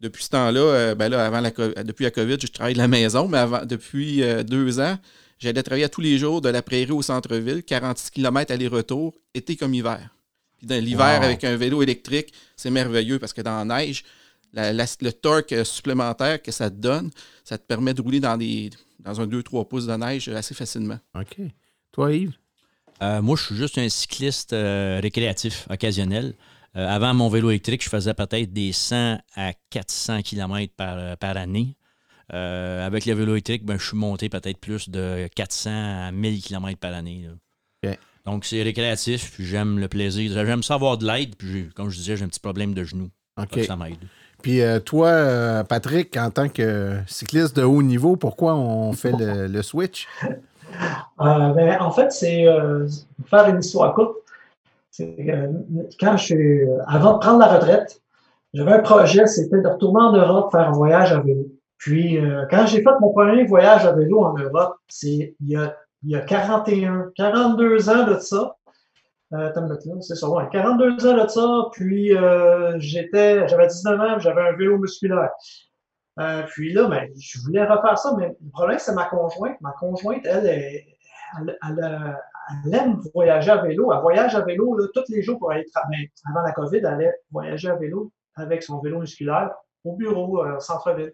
Depuis 0.00 0.24
ce 0.24 0.30
temps-là, 0.30 0.60
euh, 0.60 0.94
ben 0.96 1.08
là, 1.08 1.24
avant 1.24 1.40
la, 1.40 1.50
depuis 1.84 2.02
la 2.04 2.10
COVID, 2.10 2.36
je 2.40 2.48
travaille 2.48 2.72
de 2.74 2.78
la 2.78 2.88
maison, 2.88 3.28
mais 3.28 3.38
avant, 3.38 3.64
depuis 3.64 4.22
euh, 4.22 4.42
deux 4.42 4.80
ans, 4.80 4.98
j'allais 5.38 5.62
travailler 5.62 5.84
à 5.84 5.88
tous 5.88 6.00
les 6.00 6.18
jours 6.18 6.40
de 6.40 6.48
la 6.48 6.60
prairie 6.60 6.90
au 6.90 7.02
centre-ville, 7.02 7.62
46 7.62 8.10
km 8.10 8.52
aller-retour, 8.52 9.14
été 9.32 9.54
comme 9.56 9.74
hiver. 9.74 10.00
Puis 10.58 10.66
dans 10.66 10.82
l'hiver, 10.84 11.18
Wow. 11.20 11.24
avec 11.26 11.44
un 11.44 11.56
vélo 11.56 11.82
électrique, 11.84 12.32
c'est 12.56 12.70
merveilleux 12.70 13.20
parce 13.20 13.32
que 13.32 13.42
dans 13.42 13.64
la 13.64 13.64
neige, 13.84 14.02
la- 14.52 14.72
la- 14.72 14.84
le 15.00 15.12
torque 15.12 15.52
euh, 15.52 15.64
supplémentaire 15.64 16.40
que 16.42 16.50
ça 16.52 16.70
te 16.70 16.76
donne, 16.76 17.10
ça 17.44 17.58
te 17.58 17.64
permet 17.66 17.94
de 17.94 18.02
rouler 18.02 18.20
dans, 18.20 18.36
des, 18.36 18.70
dans 19.00 19.20
un 19.20 19.26
2-3 19.26 19.66
pouces 19.68 19.86
de 19.86 19.94
neige 19.94 20.28
assez 20.28 20.54
facilement. 20.54 20.98
OK. 21.14 21.36
Toi, 21.92 22.12
Yves? 22.12 22.32
Euh, 23.02 23.20
moi, 23.22 23.36
je 23.36 23.44
suis 23.46 23.56
juste 23.56 23.78
un 23.78 23.88
cycliste 23.88 24.52
euh, 24.52 25.00
récréatif, 25.02 25.66
occasionnel. 25.70 26.34
Euh, 26.76 26.88
avant 26.88 27.12
mon 27.12 27.28
vélo 27.28 27.50
électrique, 27.50 27.82
je 27.82 27.88
faisais 27.88 28.14
peut-être 28.14 28.52
des 28.52 28.72
100 28.72 29.18
à 29.34 29.52
400 29.70 30.22
km 30.22 30.72
par, 30.76 31.16
par 31.18 31.36
année. 31.36 31.76
Euh, 32.32 32.86
avec 32.86 33.04
le 33.04 33.12
vélo 33.14 33.32
électrique, 33.32 33.64
ben, 33.64 33.78
je 33.78 33.88
suis 33.88 33.96
monté 33.96 34.28
peut-être 34.28 34.58
plus 34.58 34.88
de 34.88 35.28
400 35.34 35.70
à 36.06 36.12
1000 36.12 36.40
km 36.42 36.78
par 36.78 36.94
année. 36.94 37.26
là. 37.26 37.90
OK. 37.90 37.98
Donc, 38.24 38.44
c'est 38.44 38.62
récréatif, 38.62 39.32
puis 39.32 39.44
j'aime 39.44 39.80
le 39.80 39.88
plaisir. 39.88 40.32
J'aime 40.32 40.62
ça 40.62 40.74
avoir 40.74 40.96
de 40.96 41.04
l'aide, 41.06 41.34
puis 41.36 41.68
comme 41.74 41.90
je 41.90 41.96
disais, 41.98 42.16
j'ai 42.16 42.24
un 42.24 42.28
petit 42.28 42.38
problème 42.40 42.72
de 42.72 42.84
genou. 42.84 43.10
OK. 43.36 43.52
Fait 43.54 43.60
que 43.62 43.66
Ça 43.66 43.76
m'aide. 43.76 43.96
Puis 44.42 44.60
euh, 44.60 44.80
toi, 44.80 45.08
euh, 45.08 45.64
Patrick, 45.64 46.16
en 46.16 46.30
tant 46.30 46.48
que 46.48 46.98
cycliste 47.06 47.56
de 47.56 47.62
haut 47.62 47.82
niveau, 47.82 48.16
pourquoi 48.16 48.54
on 48.54 48.92
fait 48.92 49.12
le, 49.12 49.62
switch? 49.62 50.08
Euh, 51.20 51.52
ben, 51.52 51.78
en 51.80 51.90
fait, 51.90 52.10
c'est 52.10 52.46
faire 53.26 53.48
une 53.48 53.60
histoire 53.60 53.94
courte. 53.94 54.16
Quand 54.98 56.16
je 56.16 56.24
suis, 56.24 56.60
avant 56.86 57.14
de 57.14 57.18
prendre 57.18 57.38
la 57.38 57.46
retraite, 57.46 58.00
j'avais 58.54 58.72
un 58.72 58.78
projet, 58.80 59.26
c'était 59.26 59.60
de 59.60 59.68
retourner 59.68 60.00
en 60.00 60.12
Europe 60.12 60.50
faire 60.50 60.68
un 60.68 60.72
voyage 60.72 61.12
à 61.12 61.20
vélo. 61.20 61.46
Puis, 61.76 62.18
quand 62.50 62.66
j'ai 62.66 62.82
fait 62.82 62.90
mon 63.00 63.12
premier 63.12 63.44
voyage 63.44 63.84
à 63.84 63.92
vélo 63.92 64.24
en 64.24 64.36
Europe, 64.36 64.76
c'est 64.88 65.34
il 65.40 65.48
y 65.48 65.56
a, 65.56 65.76
il 66.02 66.10
y 66.10 66.16
a 66.16 66.20
41, 66.20 67.12
42 67.14 67.90
ans 67.90 68.06
de 68.06 68.18
ça. 68.18 68.56
Euh, 69.34 69.50
c'est 70.00 70.14
ça, 70.14 70.28
ouais, 70.28 70.44
42 70.52 71.06
ans 71.06 71.24
de 71.24 71.28
ça. 71.28 71.68
Puis, 71.72 72.14
euh, 72.14 72.78
j'étais, 72.78 73.48
j'avais 73.48 73.66
19 73.66 74.00
ans, 74.00 74.18
j'avais 74.18 74.42
un 74.42 74.52
vélo 74.52 74.78
musculaire. 74.78 75.30
Euh, 76.20 76.42
puis 76.42 76.74
là, 76.74 76.86
ben, 76.88 77.08
je 77.18 77.38
voulais 77.40 77.64
refaire 77.64 77.96
ça, 77.96 78.14
mais 78.18 78.28
le 78.28 78.50
problème, 78.50 78.78
c'est 78.78 78.94
ma 78.94 79.06
conjointe. 79.06 79.58
Ma 79.62 79.72
conjointe, 79.72 80.26
elle, 80.26 80.46
elle, 80.46 80.84
aime 82.74 83.00
voyager 83.14 83.50
à 83.50 83.62
vélo. 83.62 83.90
Elle 83.92 84.00
voyage 84.00 84.34
à 84.34 84.42
vélo 84.42 84.76
là, 84.76 84.86
tous 84.94 85.04
les 85.08 85.22
jours 85.22 85.38
pour 85.38 85.50
aller 85.50 85.64
travailler. 85.72 86.12
Avant 86.28 86.42
la 86.42 86.52
COVID, 86.52 86.78
elle 86.78 86.86
allait 86.86 87.14
voyager 87.30 87.70
à 87.70 87.76
vélo 87.76 88.12
avec 88.36 88.62
son 88.62 88.80
vélo 88.80 89.00
musculaire 89.00 89.50
au 89.84 89.96
bureau, 89.96 90.44
au 90.44 90.60
centre-ville. 90.60 91.12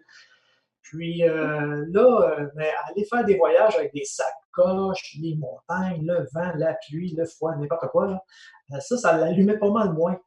Puis 0.81 1.19
là, 1.19 1.85
euh, 1.95 2.47
ben, 2.55 2.67
aller 2.89 3.05
faire 3.05 3.23
des 3.23 3.37
voyages 3.37 3.75
avec 3.75 3.93
des 3.93 4.03
les 5.21 5.35
montagnes, 5.35 6.05
le 6.05 6.27
vent, 6.33 6.51
la 6.55 6.73
pluie, 6.87 7.13
le 7.17 7.25
froid, 7.25 7.55
n'importe 7.55 7.87
quoi, 7.91 8.07
là, 8.07 8.23
euh, 8.73 8.79
ça, 8.79 8.97
ça 8.97 9.17
l'allumait 9.17 9.57
pas 9.57 9.69
mal 9.71 9.93
moins. 9.93 10.17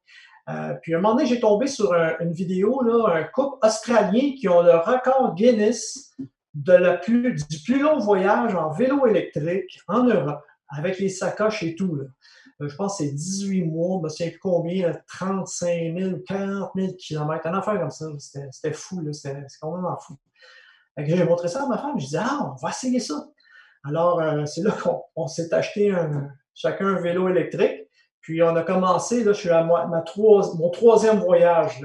Euh, 0.48 0.74
puis 0.82 0.94
à 0.94 0.98
un 0.98 1.00
moment 1.00 1.14
donné, 1.14 1.26
j'ai 1.26 1.38
tombé 1.40 1.66
sur 1.68 1.92
un- 1.94 2.18
une 2.20 2.32
vidéo, 2.32 2.82
là, 2.82 3.14
un 3.14 3.24
couple 3.24 3.64
australien 3.64 4.32
qui 4.38 4.48
ont 4.48 4.62
le 4.62 4.74
record 4.76 5.34
Guinness 5.34 6.14
de 6.54 6.72
la 6.72 6.96
plus, 6.96 7.34
du 7.48 7.58
plus 7.64 7.80
long 7.80 7.98
voyage 7.98 8.54
en 8.54 8.70
vélo 8.70 9.06
électrique 9.06 9.80
en 9.88 10.04
Europe, 10.04 10.42
avec 10.68 10.98
les 10.98 11.08
sacoches 11.08 11.62
et 11.62 11.74
tout. 11.74 11.94
là. 11.94 12.04
Euh, 12.60 12.68
je 12.68 12.76
pense 12.76 12.98
que 12.98 13.04
c'est 13.04 13.10
18 13.12 13.64
mois, 13.64 13.98
je 14.00 14.04
ne 14.04 14.08
sais 14.08 14.30
plus 14.30 14.40
combien, 14.40 14.88
là, 14.88 14.98
35 15.06 15.96
000, 15.96 16.18
40 16.26 16.70
000 16.74 16.92
km, 16.98 17.46
un 17.46 17.54
affaire 17.58 17.78
comme 17.80 17.90
ça. 17.90 18.06
C'était 18.18 18.72
fou, 18.72 19.00
c'était 19.12 19.36
complètement 19.60 19.96
fou. 19.98 20.14
J'ai 20.98 21.24
montré 21.24 21.48
ça 21.48 21.64
à 21.64 21.66
ma 21.66 21.78
femme, 21.78 21.98
je 21.98 22.04
disais, 22.04 22.18
ah, 22.20 22.52
on 22.52 22.54
va 22.62 22.70
essayer 22.70 23.00
ça. 23.00 23.26
Alors, 23.84 24.20
euh, 24.20 24.44
c'est 24.46 24.62
là 24.62 24.70
qu'on 24.70 25.02
on 25.16 25.26
s'est 25.26 25.52
acheté 25.52 25.90
un- 25.90 26.30
chacun 26.54 26.86
un 26.86 27.00
vélo 27.00 27.28
électrique. 27.28 27.88
Puis 28.20 28.40
on 28.42 28.54
a 28.54 28.62
commencé, 28.62 29.24
là, 29.24 29.32
je 29.32 29.38
suis 29.38 29.50
à 29.50 29.64
mon 29.64 30.70
troisième 30.70 31.18
voyage 31.18 31.84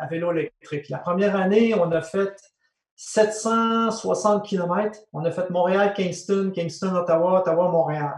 à, 0.00 0.06
vélo 0.06 0.30
électrique. 0.32 0.90
La 0.90 0.98
première 0.98 1.34
année, 1.34 1.74
on 1.74 1.90
a 1.92 2.02
fait 2.02 2.36
760 2.96 4.44
km. 4.44 4.98
On 5.14 5.24
a 5.24 5.30
fait 5.30 5.48
Montréal-Kingston, 5.48 6.50
Kingston-Ottawa, 6.54 7.40
Ottawa-Montréal. 7.40 8.14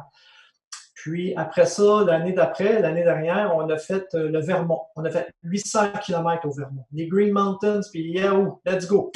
Puis 0.97 1.33
après 1.37 1.67
ça, 1.67 2.03
l'année 2.05 2.33
d'après, 2.33 2.83
l'année 2.83 3.05
dernière, 3.05 3.55
on 3.55 3.71
a 3.71 3.79
fait 3.79 4.13
euh, 4.15 4.31
le 4.31 4.41
Vermont. 4.41 4.83
On 4.97 5.05
a 5.05 5.11
fait 5.11 5.31
800 5.45 5.93
km 6.05 6.45
au 6.45 6.51
Vermont. 6.51 6.87
Les 6.93 7.07
Green 7.07 7.33
Mountains, 7.33 7.81
puis 7.93 8.11
Yahoo, 8.11 8.61
let's 8.67 8.89
go. 8.89 9.13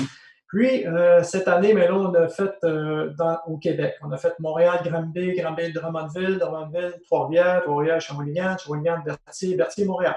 Puis 0.52 0.86
euh, 0.86 1.22
cette 1.22 1.48
année, 1.48 1.72
mais 1.72 1.88
là, 1.88 1.94
on 1.94 2.12
a 2.12 2.28
fait 2.28 2.52
euh, 2.64 3.10
au 3.46 3.56
Québec. 3.56 3.94
On 4.02 4.12
a 4.12 4.18
fait 4.18 4.38
Montréal, 4.38 4.80
Granby, 4.84 5.32
Granby, 5.32 5.72
Drummondville, 5.72 6.38
Drummondville, 6.38 6.92
Trois-Rivières, 7.06 7.62
Trois-Rivières, 7.62 8.00
Shawinigan, 8.02 8.58
Shawinigan, 8.58 9.02
Berthier, 9.02 9.56
Berthier, 9.56 9.86
Montréal. 9.86 10.16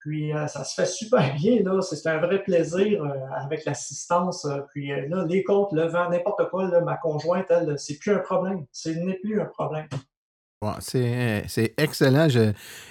Puis 0.00 0.34
euh, 0.34 0.48
ça 0.48 0.64
se 0.64 0.74
fait 0.74 0.88
super 0.88 1.34
bien, 1.36 1.62
là. 1.62 1.80
C'est 1.82 2.08
un 2.08 2.18
vrai 2.18 2.42
plaisir 2.42 3.00
avec 3.40 3.64
l'assistance. 3.64 4.44
puis 4.74 4.88
là, 5.08 5.24
les 5.28 5.44
côtes, 5.44 5.70
le 5.70 5.86
vent, 5.86 6.10
n'importe 6.10 6.50
quoi, 6.50 6.68
ma 6.80 6.96
conjointe, 6.96 7.46
elle, 7.50 7.78
c'est 7.78 7.96
plus 7.98 8.10
un 8.14 8.18
problème. 8.18 8.66
Ce 8.72 8.88
n'est 8.88 9.18
plus 9.22 9.40
un 9.40 9.46
problème. 9.46 9.86
C'est 10.80 11.74
excellent. 11.76 12.26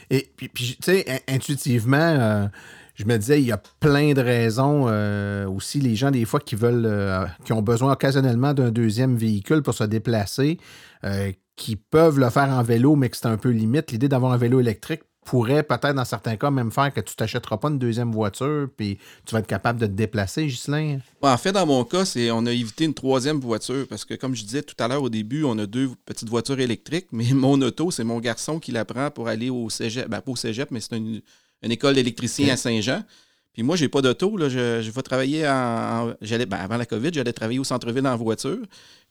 Et 0.09 0.31
puis, 0.37 0.49
tu 0.49 0.77
sais, 0.81 1.03
in- 1.09 1.35
intuitivement, 1.35 2.49
je 2.97 3.05
me 3.05 3.17
disais, 3.17 3.39
il 3.39 3.45
y 3.45 3.51
a 3.51 3.61
plein 3.79 4.13
de 4.13 4.21
raisons 4.21 4.85
euh, 4.87 5.47
aussi. 5.47 5.79
Les 5.79 5.95
gens, 5.95 6.09
des 6.09 6.25
fois, 6.25 6.39
qui 6.39 6.55
veulent, 6.55 6.87
euh, 6.87 7.25
qui 7.45 7.53
ont 7.53 7.61
besoin 7.61 7.93
occasionnellement 7.93 8.55
d'un 8.55 8.71
deuxième 8.71 9.15
véhicule 9.15 9.61
pour 9.61 9.75
se 9.75 9.83
déplacer, 9.83 10.57
euh, 11.03 11.31
qui 11.55 11.75
peuvent 11.75 12.19
le 12.19 12.31
faire 12.31 12.49
en 12.49 12.63
vélo, 12.63 12.95
mais 12.95 13.09
que 13.09 13.17
c'est 13.17 13.27
un 13.27 13.37
peu 13.37 13.49
limite. 13.49 13.91
L'idée 13.91 14.09
d'avoir 14.09 14.33
un 14.33 14.37
vélo 14.37 14.59
électrique 14.59 15.01
pourrait 15.25 15.61
peut-être, 15.61 15.93
dans 15.93 16.05
certains 16.05 16.37
cas, 16.37 16.49
même 16.49 16.71
faire 16.71 16.91
que 16.91 17.01
tu 17.01 17.15
t'achèteras 17.15 17.57
pas 17.57 17.67
une 17.67 17.77
deuxième 17.77 18.11
voiture, 18.11 18.67
puis 18.75 18.97
tu 19.25 19.33
vas 19.33 19.39
être 19.39 19.47
capable 19.47 19.79
de 19.79 19.85
te 19.85 19.91
déplacer, 19.91 20.47
Ghislain. 20.47 20.97
En 21.21 21.37
fait, 21.37 21.51
dans 21.51 21.67
mon 21.67 21.83
cas, 21.83 22.03
c'est 22.03 22.31
on 22.31 22.47
a 22.47 22.51
évité 22.51 22.85
une 22.85 22.95
troisième 22.95 23.39
voiture 23.39 23.85
parce 23.87 24.05
que, 24.05 24.15
comme 24.15 24.33
je 24.33 24.43
disais 24.43 24.63
tout 24.63 24.75
à 24.79 24.87
l'heure 24.87 25.03
au 25.03 25.09
début, 25.09 25.43
on 25.43 25.59
a 25.59 25.67
deux 25.67 25.91
petites 26.05 26.29
voitures 26.29 26.59
électriques, 26.59 27.07
mais 27.11 27.27
mon 27.33 27.61
auto, 27.61 27.91
c'est 27.91 28.05
mon 28.05 28.19
garçon 28.19 28.59
qui 28.59 28.71
la 28.71 28.85
prend 28.85 29.11
pour 29.11 29.27
aller 29.27 29.51
au 29.51 29.69
cégep. 29.69 30.07
Ben, 30.07 30.21
pas 30.21 30.31
au 30.31 30.35
cégep, 30.35 30.71
mais 30.71 30.79
c'est 30.79 30.97
une, 30.97 31.21
une 31.64 31.72
école 31.72 31.95
d'électricien 31.95 32.53
à 32.53 32.58
Saint-Jean. 32.58 33.03
Puis 33.53 33.64
moi, 33.64 33.76
j'ai 33.76 33.89
pas 33.89 34.01
d'auto. 34.01 34.38
là. 34.38 34.49
Je, 34.49 34.82
je 34.82 34.91
vais 34.91 35.01
travailler 35.01 35.47
en. 35.47 35.51
en- 36.10 36.14
j'allais, 36.22 36.45
ben, 36.45 36.58
avant 36.58 36.78
la 36.78 36.86
COVID, 36.86 37.10
j'allais 37.14 37.34
travailler 37.34 37.60
au 37.60 37.64
centre-ville 37.64 38.05
en 38.08 38.16
voiture. 38.16 38.60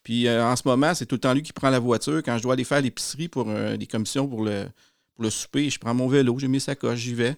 Puis 0.04 0.28
euh, 0.28 0.44
en 0.44 0.54
ce 0.54 0.62
moment, 0.64 0.94
c'est 0.94 1.06
tout 1.06 1.16
le 1.16 1.20
temps 1.20 1.34
lui 1.34 1.42
qui 1.42 1.52
prend 1.52 1.68
la 1.70 1.80
voiture. 1.80 2.22
Quand 2.24 2.38
je 2.38 2.42
dois 2.44 2.52
aller 2.52 2.62
faire 2.64 2.80
l'épicerie 2.80 3.26
pour 3.28 3.46
euh, 3.48 3.76
des 3.76 3.86
commissions 3.86 4.28
pour 4.28 4.44
le, 4.44 4.66
pour 5.14 5.24
le 5.24 5.30
souper, 5.30 5.68
je 5.68 5.78
prends 5.80 5.94
mon 5.94 6.06
vélo, 6.06 6.38
j'ai 6.38 6.46
mis 6.48 6.60
sacoches, 6.60 6.98
j'y 7.00 7.14
vais. 7.14 7.34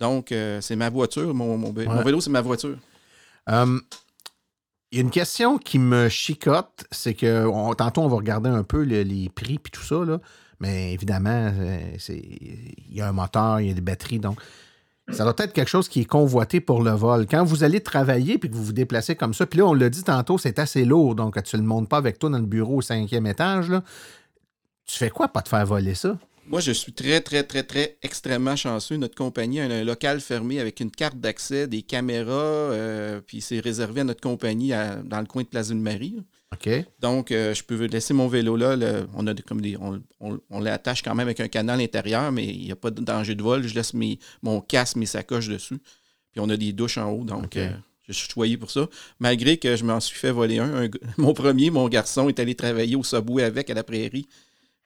Donc, 0.00 0.32
euh, 0.32 0.60
c'est 0.60 0.76
ma 0.76 0.90
voiture. 0.90 1.32
Mon, 1.32 1.56
vélo, 2.02 2.20
c'est 2.20 2.28
ma 2.30 2.42
voiture. 2.42 2.76
Euh, 3.48 3.78
Il 4.92 4.98
y 4.98 5.00
a 5.00 5.02
une 5.02 5.10
question 5.10 5.56
qui 5.56 5.78
me 5.78 6.08
chicote, 6.10 6.84
c'est 6.90 7.14
que 7.14 7.46
on- 7.46 7.74
tantôt 7.74 8.02
on 8.02 8.08
va 8.08 8.16
regarder 8.16 8.50
un 8.50 8.64
peu 8.64 8.84
le- 8.84 9.02
les 9.02 9.28
prix 9.30 9.58
puis 9.58 9.70
tout 9.72 9.82
ça, 9.82 10.04
là, 10.04 10.20
mais 10.60 10.92
évidemment, 10.92 11.52
euh, 11.54 11.96
il 12.08 12.96
y 12.96 13.00
a 13.00 13.08
un 13.08 13.12
moteur, 13.12 13.60
il 13.60 13.68
y 13.68 13.70
a 13.70 13.74
des 13.74 13.80
batteries, 13.80 14.18
donc 14.18 14.38
ça 15.10 15.24
doit 15.24 15.34
être 15.38 15.52
quelque 15.52 15.68
chose 15.68 15.88
qui 15.88 16.00
est 16.00 16.06
convoité 16.06 16.60
pour 16.60 16.82
le 16.82 16.92
vol. 16.92 17.26
Quand 17.26 17.44
vous 17.44 17.62
allez 17.62 17.80
travailler 17.80 18.38
puis 18.38 18.48
que 18.48 18.54
vous 18.54 18.64
vous 18.64 18.72
déplacez 18.72 19.16
comme 19.16 19.34
ça, 19.34 19.46
puis 19.46 19.58
là, 19.58 19.66
on 19.66 19.74
l'a 19.74 19.90
dit 19.90 20.02
tantôt, 20.02 20.38
c'est 20.38 20.58
assez 20.58 20.84
lourd, 20.84 21.14
donc 21.14 21.42
tu 21.42 21.56
ne 21.56 21.62
le 21.62 21.68
montes 21.68 21.88
pas 21.88 21.98
avec 21.98 22.18
toi 22.18 22.30
dans 22.30 22.38
le 22.38 22.46
bureau 22.46 22.76
au 22.76 22.82
cinquième 22.82 23.26
étage, 23.26 23.70
tu 24.86 24.98
fais 24.98 25.10
quoi 25.10 25.28
pas 25.28 25.42
te 25.42 25.48
faire 25.48 25.66
voler 25.66 25.94
ça? 25.94 26.18
Moi, 26.46 26.60
je 26.60 26.72
suis 26.72 26.92
très, 26.92 27.22
très, 27.22 27.42
très, 27.42 27.62
très 27.62 27.96
extrêmement 28.02 28.54
chanceux. 28.54 28.96
Notre 28.96 29.14
compagnie 29.14 29.60
a 29.60 29.64
un 29.64 29.82
local 29.82 30.20
fermé 30.20 30.60
avec 30.60 30.80
une 30.80 30.90
carte 30.90 31.16
d'accès, 31.16 31.66
des 31.66 31.80
caméras, 31.80 32.32
euh, 32.32 33.20
puis 33.26 33.40
c'est 33.40 33.60
réservé 33.60 34.02
à 34.02 34.04
notre 34.04 34.20
compagnie 34.20 34.72
dans 35.04 35.20
le 35.20 35.26
coin 35.26 35.42
de 35.42 35.48
Place 35.48 35.68
d'une 35.68 35.80
Marie. 35.80 36.22
Donc, 37.00 37.30
euh, 37.32 37.54
je 37.54 37.62
peux 37.62 37.84
laisser 37.86 38.14
mon 38.14 38.28
vélo 38.28 38.56
là. 38.56 38.76
le- 38.76 39.06
on 39.14 39.26
a 39.26 39.34
des- 39.34 39.42
comme 39.42 39.60
des, 39.60 39.76
on, 39.76 40.02
on- 40.20 40.38
on 40.50 40.60
l'attache 40.60 41.02
quand 41.02 41.14
même 41.14 41.26
avec 41.26 41.40
un 41.40 41.48
canal 41.48 41.80
intérieur, 41.80 42.30
mais 42.32 42.44
il 42.44 42.64
n'y 42.64 42.72
a 42.72 42.76
pas 42.76 42.90
de 42.90 43.00
danger 43.02 43.34
de 43.34 43.42
vol. 43.42 43.66
Je 43.66 43.74
laisse 43.74 43.94
mes, 43.94 44.18
mon 44.42 44.60
casque, 44.60 44.96
mes 44.96 45.06
sacoches 45.06 45.48
dessus. 45.48 45.78
Puis 46.32 46.40
on 46.40 46.48
a 46.48 46.56
des 46.56 46.72
douches 46.72 46.98
en 46.98 47.10
haut, 47.10 47.24
donc 47.24 47.56
euh, 47.56 47.70
je 48.08 48.12
suis 48.12 48.28
choyé 48.28 48.56
pour 48.56 48.70
ça. 48.70 48.88
Malgré 49.20 49.56
que 49.56 49.76
je 49.76 49.84
m'en 49.84 50.00
suis 50.00 50.18
fait 50.18 50.30
voler 50.32 50.58
un. 50.58 50.88
mon 51.16 51.32
premier, 51.32 51.70
mon 51.70 51.88
garçon, 51.88 52.28
est 52.28 52.38
allé 52.40 52.54
travailler 52.54 52.96
au 52.96 53.04
Subway 53.04 53.42
avec 53.44 53.70
à 53.70 53.74
la 53.74 53.84
prairie, 53.84 54.26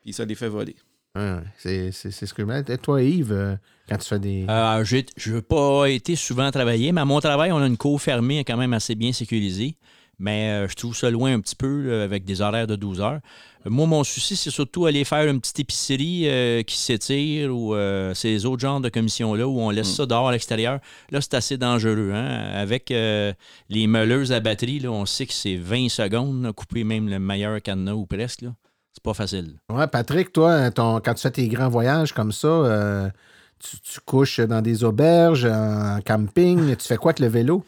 puis 0.02 0.12
ça 0.12 0.24
l'est 0.24 0.34
fait 0.34 0.48
voler. 0.48 0.76
Ah, 1.14 1.40
c'est 1.56 1.90
ce 1.90 2.34
que 2.34 2.44
je. 2.44 2.70
Et 2.72 2.78
Toi, 2.78 3.02
Yves, 3.02 3.32
euh, 3.32 3.56
quand 3.88 3.96
tu 3.96 4.08
fais 4.08 4.18
des. 4.18 4.44
Euh, 4.48 4.84
je 4.84 5.32
n'ai 5.34 5.42
pas 5.42 5.86
été 5.86 6.14
souvent 6.14 6.50
travailler, 6.50 6.92
mais 6.92 7.00
à 7.00 7.04
mon 7.06 7.18
travail, 7.18 7.50
on 7.50 7.56
a 7.56 7.66
une 7.66 7.78
cour 7.78 8.00
fermée 8.00 8.44
quand 8.44 8.58
même 8.58 8.74
assez 8.74 8.94
bien 8.94 9.12
sécurisée. 9.12 9.74
Mais 10.20 10.50
euh, 10.50 10.68
je 10.68 10.74
trouve 10.74 10.96
ça 10.96 11.10
loin 11.10 11.32
un 11.32 11.40
petit 11.40 11.54
peu 11.54 12.02
avec 12.02 12.24
des 12.24 12.40
horaires 12.40 12.66
de 12.66 12.74
12 12.74 13.00
heures. 13.00 13.20
Euh, 13.66 13.70
Moi, 13.70 13.86
mon 13.86 14.02
souci, 14.02 14.34
c'est 14.34 14.50
surtout 14.50 14.86
aller 14.86 15.04
faire 15.04 15.28
une 15.30 15.40
petite 15.40 15.60
épicerie 15.60 16.28
euh, 16.28 16.62
qui 16.62 16.76
s'étire 16.76 17.54
ou 17.56 17.74
euh, 17.74 18.12
ces 18.14 18.44
autres 18.44 18.60
genres 18.60 18.80
de 18.80 18.88
commissions-là 18.88 19.46
où 19.46 19.60
on 19.60 19.70
laisse 19.70 19.90
Mm. 19.92 19.94
ça 19.96 20.06
dehors 20.06 20.28
à 20.28 20.32
l'extérieur. 20.32 20.80
Là, 21.12 21.20
c'est 21.20 21.34
assez 21.34 21.56
dangereux. 21.56 22.10
hein. 22.12 22.50
Avec 22.54 22.90
euh, 22.90 23.32
les 23.68 23.86
meuleuses 23.86 24.32
à 24.32 24.40
batterie, 24.40 24.80
là, 24.80 24.90
on 24.90 25.06
sait 25.06 25.26
que 25.26 25.32
c'est 25.34 25.54
20 25.56 25.88
secondes, 25.88 26.42
là, 26.42 26.52
couper 26.52 26.82
même 26.82 27.08
le 27.08 27.20
meilleur 27.20 27.62
cadenas 27.62 27.92
ou 27.94 28.04
presque. 28.06 28.44
C'est 28.92 29.02
pas 29.04 29.14
facile. 29.14 29.54
Ouais, 29.72 29.86
Patrick, 29.86 30.32
toi, 30.32 30.72
ton- 30.72 31.00
quand 31.00 31.14
tu 31.14 31.22
fais 31.22 31.30
tes 31.30 31.46
grands 31.46 31.68
voyages 31.68 32.12
comme 32.12 32.32
ça, 32.32 33.12
tu, 33.60 33.78
tu 33.80 34.00
couches 34.04 34.40
dans 34.40 34.62
des 34.62 34.82
auberges, 34.82 35.44
en 35.44 36.00
camping, 36.04 36.74
tu 36.74 36.86
fais 36.88 36.96
quoi 36.96 37.10
avec 37.10 37.20
le 37.20 37.28
vélo? 37.28 37.64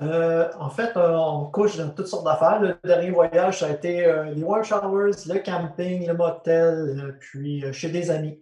Euh, 0.00 0.48
en 0.58 0.70
fait, 0.70 0.96
euh, 0.96 1.16
on 1.16 1.46
couche 1.46 1.76
dans 1.76 1.90
toutes 1.90 2.06
sortes 2.06 2.24
d'affaires. 2.24 2.60
Le 2.60 2.76
dernier 2.84 3.10
voyage, 3.10 3.60
ça 3.60 3.66
a 3.66 3.70
été 3.70 4.06
euh, 4.06 4.24
les 4.32 4.42
warm 4.42 4.62
showers, 4.62 5.12
le 5.26 5.38
camping, 5.40 6.06
le 6.06 6.14
motel, 6.14 7.16
puis 7.20 7.64
chez 7.72 7.88
des 7.88 8.10
amis. 8.10 8.40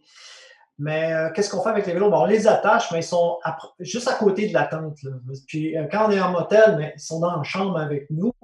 Mais 0.79 1.31
qu'est-ce 1.35 1.49
qu'on 1.49 1.63
fait 1.63 1.71
avec 1.71 1.87
les 1.87 1.95
vélos? 1.95 2.11
Bon, 2.11 2.21
on 2.21 2.27
les 2.27 2.47
attache, 2.47 2.93
mais 2.93 2.99
ils 2.99 3.03
sont 3.03 3.39
juste 3.79 4.09
à 4.09 4.13
côté 4.13 4.47
de 4.49 4.53
la 4.53 4.65
tente. 4.65 4.99
Puis 5.49 5.75
quand 5.91 6.09
on 6.09 6.11
est 6.11 6.21
en 6.21 6.33
motel, 6.33 6.93
ils 6.95 7.01
sont 7.01 7.21
dans 7.21 7.35
la 7.35 7.43
chambre 7.45 7.79
avec 7.79 8.11
nous. 8.11 8.35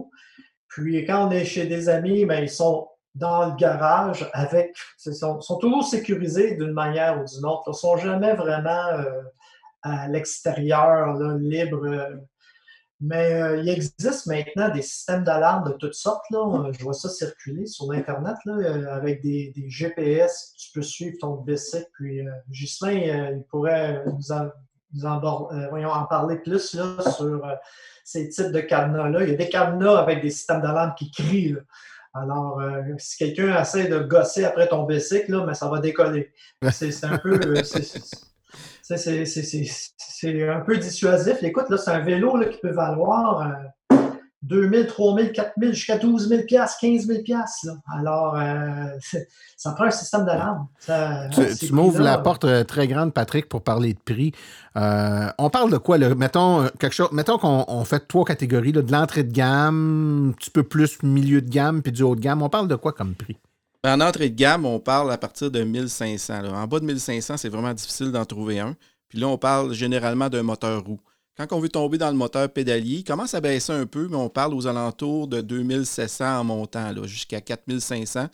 Puis 0.68 1.04
quand 1.04 1.28
on 1.28 1.30
est 1.30 1.44
chez 1.44 1.66
des 1.66 1.90
amis, 1.90 2.20
ils 2.20 2.48
sont 2.48 2.88
dans 3.14 3.50
le 3.50 3.56
garage 3.56 4.30
avec. 4.32 4.74
Ils 5.04 5.14
sont, 5.14 5.42
sont, 5.42 5.58
toujours 5.58 5.84
sécurisés 5.84 6.56
d'une 6.56 6.72
manière 6.72 7.20
ou 7.20 7.24
d'une 7.26 7.44
autre. 7.44 7.64
Ils 7.66 7.70
ne 7.70 7.74
sont 7.74 7.96
jamais 7.98 8.32
vraiment 8.32 8.86
à 9.82 10.08
l'extérieur, 10.08 11.12
libre. 11.38 11.86
Mais 13.04 13.34
euh, 13.34 13.56
il 13.56 13.68
existe 13.68 14.26
maintenant 14.26 14.68
des 14.68 14.82
systèmes 14.82 15.24
d'alarme 15.24 15.68
de 15.68 15.76
toutes 15.76 15.94
sortes. 15.94 16.24
Là. 16.30 16.70
Je 16.70 16.84
vois 16.84 16.92
ça 16.92 17.08
circuler 17.08 17.66
sur 17.66 17.90
Internet 17.90 18.36
là, 18.44 18.52
euh, 18.52 18.94
avec 18.94 19.20
des, 19.22 19.52
des, 19.56 19.68
GPS. 19.68 20.54
Tu 20.56 20.70
peux 20.72 20.82
suivre 20.82 21.16
ton 21.20 21.34
bicycle. 21.34 21.88
Puis 21.94 22.24
euh, 22.24 22.30
Ghislain, 22.48 22.92
il 23.32 23.42
pourrait 23.50 24.04
nous 24.06 24.30
en, 24.30 24.50
nous 24.94 25.04
en, 25.04 25.48
voyons, 25.70 25.90
en 25.90 26.04
parler 26.04 26.36
plus 26.36 26.74
là, 26.74 26.94
sur 27.10 27.44
ces 28.04 28.28
types 28.28 28.52
de 28.52 28.60
cadenas-là. 28.60 29.24
Il 29.24 29.30
y 29.30 29.34
a 29.34 29.36
des 29.36 29.48
cadenas 29.48 29.96
avec 29.96 30.22
des 30.22 30.30
systèmes 30.30 30.62
d'alarme 30.62 30.94
qui 30.96 31.10
crient. 31.10 31.54
Là. 31.54 31.60
Alors, 32.14 32.60
si 32.98 33.16
quelqu'un 33.16 33.60
essaie 33.60 33.88
de 33.88 33.98
gosser 33.98 34.44
après 34.44 34.68
ton 34.68 34.84
bicycle, 34.84 35.32
là, 35.32 35.44
mais 35.46 35.54
ça 35.54 35.68
va 35.68 35.80
décoller. 35.80 36.32
C'est 36.70 37.04
un 37.04 37.18
peu 37.18 37.40
c'est 38.82 40.48
un 40.48 40.60
peu 40.60 40.76
dissuasif. 40.76 41.42
Écoute, 41.42 41.70
là, 41.70 41.78
c'est 41.78 41.90
un 41.90 42.00
vélo 42.00 42.36
là, 42.36 42.46
qui 42.46 42.58
peut 42.58 42.72
valoir 42.72 43.42
euh, 43.42 43.96
2 44.42 44.68
000, 44.68 44.84
3 44.84 45.16
000, 45.16 45.28
4 45.32 45.52
000, 45.56 45.72
jusqu'à 45.72 45.98
12 45.98 46.28
000 46.28 46.42
15 46.48 46.76
000 46.80 47.20
Alors, 47.96 48.36
euh, 48.36 48.86
ça 49.56 49.72
prend 49.72 49.84
un 49.84 49.90
système 49.90 50.24
d'alarme. 50.24 50.66
Tu, 51.32 51.66
tu 51.66 51.72
m'ouvres 51.72 52.02
la 52.02 52.18
porte 52.18 52.44
euh, 52.44 52.64
très 52.64 52.88
grande, 52.88 53.12
Patrick, 53.12 53.48
pour 53.48 53.62
parler 53.62 53.94
de 53.94 54.00
prix. 54.00 54.32
Euh, 54.76 55.28
on 55.38 55.48
parle 55.48 55.70
de 55.70 55.78
quoi? 55.78 55.96
Là? 55.96 56.14
Mettons, 56.14 56.66
quelque 56.78 56.94
chose, 56.94 57.12
mettons 57.12 57.38
qu'on 57.38 57.84
fait 57.84 58.00
trois 58.08 58.24
catégories, 58.24 58.72
là, 58.72 58.82
de 58.82 58.90
l'entrée 58.90 59.22
de 59.22 59.32
gamme, 59.32 60.30
un 60.30 60.32
petit 60.32 60.50
peu 60.50 60.64
plus 60.64 61.02
milieu 61.02 61.40
de 61.40 61.48
gamme, 61.48 61.82
puis 61.82 61.92
du 61.92 62.02
haut 62.02 62.16
de 62.16 62.20
gamme. 62.20 62.42
On 62.42 62.48
parle 62.48 62.66
de 62.66 62.76
quoi 62.76 62.92
comme 62.92 63.14
prix? 63.14 63.36
En 63.84 64.00
entrée 64.00 64.30
de 64.30 64.36
gamme, 64.36 64.64
on 64.64 64.78
parle 64.78 65.10
à 65.10 65.18
partir 65.18 65.50
de 65.50 65.64
1500. 65.64 66.44
En 66.54 66.66
bas 66.68 66.78
de 66.78 66.84
1500, 66.84 67.36
c'est 67.36 67.48
vraiment 67.48 67.74
difficile 67.74 68.12
d'en 68.12 68.24
trouver 68.24 68.60
un. 68.60 68.76
Puis 69.08 69.18
là, 69.18 69.26
on 69.26 69.38
parle 69.38 69.74
généralement 69.74 70.28
d'un 70.28 70.44
moteur 70.44 70.84
roue. 70.84 71.00
Quand 71.36 71.48
on 71.50 71.58
veut 71.58 71.68
tomber 71.68 71.98
dans 71.98 72.10
le 72.10 72.16
moteur 72.16 72.48
pédalier, 72.48 72.98
il 72.98 73.04
commence 73.04 73.34
à 73.34 73.40
baisser 73.40 73.72
un 73.72 73.86
peu, 73.86 74.06
mais 74.06 74.16
on 74.16 74.28
parle 74.28 74.54
aux 74.54 74.68
alentours 74.68 75.26
de 75.26 75.40
2700 75.40 76.40
en 76.40 76.44
montant, 76.44 76.92
jusqu'à 77.04 77.40
4500. 77.40 78.28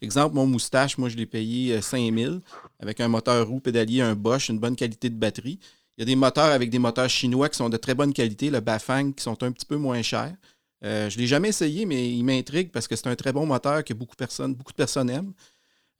Exemple, 0.00 0.34
mon 0.34 0.46
moustache, 0.46 0.96
moi, 0.96 1.10
je 1.10 1.16
l'ai 1.16 1.26
payé 1.26 1.80
5000 1.82 2.26
euh, 2.28 2.40
avec 2.80 3.00
un 3.00 3.08
moteur 3.08 3.48
roue 3.48 3.60
pédalier, 3.60 4.00
un 4.00 4.14
Bosch, 4.14 4.48
une 4.48 4.58
bonne 4.58 4.76
qualité 4.76 5.10
de 5.10 5.16
batterie. 5.16 5.58
Il 5.98 6.02
y 6.02 6.04
a 6.04 6.06
des 6.06 6.16
moteurs 6.16 6.52
avec 6.52 6.70
des 6.70 6.78
moteurs 6.78 7.08
chinois 7.08 7.48
qui 7.48 7.56
sont 7.56 7.68
de 7.68 7.76
très 7.76 7.94
bonne 7.94 8.12
qualité, 8.12 8.48
le 8.48 8.60
Bafang, 8.60 9.12
qui 9.12 9.22
sont 9.22 9.42
un 9.42 9.52
petit 9.52 9.66
peu 9.66 9.76
moins 9.76 10.00
chers. 10.02 10.34
Euh, 10.84 11.08
je 11.10 11.16
ne 11.16 11.22
l'ai 11.22 11.26
jamais 11.26 11.48
essayé, 11.48 11.86
mais 11.86 12.10
il 12.10 12.24
m'intrigue 12.24 12.70
parce 12.70 12.86
que 12.86 12.96
c'est 12.96 13.06
un 13.06 13.16
très 13.16 13.32
bon 13.32 13.46
moteur 13.46 13.82
que 13.84 13.94
beaucoup, 13.94 14.14
de 14.16 14.74
personnes 14.74 15.10
aiment. 15.10 15.32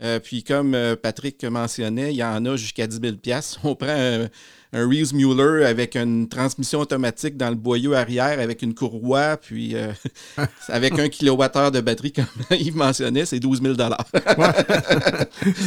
Euh, 0.03 0.21
puis 0.21 0.45
comme 0.45 0.75
euh, 0.75 0.95
Patrick 0.95 1.43
mentionnait, 1.45 2.13
il 2.13 2.17
y 2.17 2.25
en 2.25 2.45
a 2.45 2.57
jusqu'à 2.57 2.87
10 2.87 3.01
000 3.01 3.17
On 3.65 3.75
prend 3.75 4.27
un, 4.77 4.89
Reeves 4.89 5.15
Mueller 5.15 5.65
avec 5.65 5.97
une 5.97 6.29
transmission 6.29 6.81
automatique 6.81 7.37
dans 7.37 7.49
le 7.49 7.55
boyau 7.55 7.95
arrière 7.95 8.41
avec 8.41 8.63
une 8.63 8.75
courroie, 8.75 9.37
puis 9.37 9.75
avec 10.69 10.99
un 10.99 11.09
kilowattheure 11.09 11.71
de 11.71 11.81
batterie, 11.81 12.13
comme 12.17 12.27
Yves 12.51 12.77
mentionnait, 12.77 13.27
c'est 13.27 13.41
12 13.41 13.63
000 13.63 13.75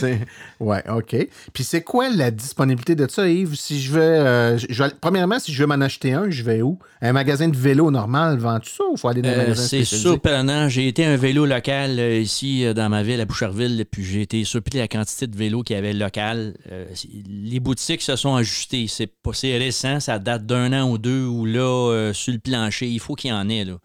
ouais. 0.02 0.20
ouais, 0.60 0.84
OK. 0.90 1.16
Puis 1.54 1.64
c'est 1.64 1.82
quoi 1.82 2.10
la 2.10 2.32
disponibilité 2.32 2.96
de 2.96 3.08
ça, 3.10 3.28
Yves? 3.28 3.56
Si 3.56 3.82
je 3.82 3.92
veux, 3.92 4.58
je 4.58 4.84
premièrement, 5.02 5.40
si 5.40 5.54
je 5.54 5.62
veux 5.62 5.68
m'en 5.68 5.82
acheter 5.84 6.14
un, 6.14 6.30
je 6.30 6.44
vais 6.44 6.62
où? 6.62 6.78
Un 7.02 7.14
magasin 7.14 7.48
de 7.48 7.58
vélo 7.58 7.92
normal 7.92 8.38
vend 8.38 8.60
tout 8.60 8.70
ça 8.70 8.84
ou 8.84 8.96
il 8.96 9.00
faut 9.00 9.08
aller 9.08 9.22
dans 9.22 9.30
un 9.30 9.38
magasin 9.38 9.64
C'est 9.68 9.86
surprenant. 9.86 10.68
J'ai 10.70 10.88
été 10.88 11.06
un 11.06 11.16
vélo 11.16 11.46
local 11.46 12.00
ici 12.00 12.66
dans 12.74 12.90
ma 12.90 13.04
ville, 13.04 13.22
à 13.22 13.26
Boucherville, 13.26 13.86
puis 13.90 14.04
j'ai 14.04 14.22
été 14.22 14.44
surpris 14.44 14.78
de 14.78 14.80
la 14.80 14.88
quantité 14.88 15.28
de 15.28 15.36
vélos 15.36 15.64
qu'il 15.64 15.76
y 15.76 15.80
avait 15.80 15.94
local. 15.94 16.56
Euh, 16.72 16.86
les 17.28 17.60
boutiques 17.60 18.02
se 18.02 18.16
sont 18.16 18.36
ajustées. 18.36 18.88
C'est, 19.00 19.08
pas, 19.08 19.32
récent, 19.32 20.02
ça 20.02 20.20
date 20.20 20.46
d'un 20.46 20.74
an 20.74 20.92
ou 20.92 20.98
deux 20.98 21.26
où 21.26 21.46
là, 21.46 21.62
euh, 21.62 22.12
sur 22.12 22.34
le 22.34 22.40
plancher, 22.40 22.86
il 22.88 23.00
faut 23.00 23.16
qu'il 23.16 23.30
y 23.30 23.34
en 23.34 23.48
ait. 23.48 23.64
Là. 23.64 23.78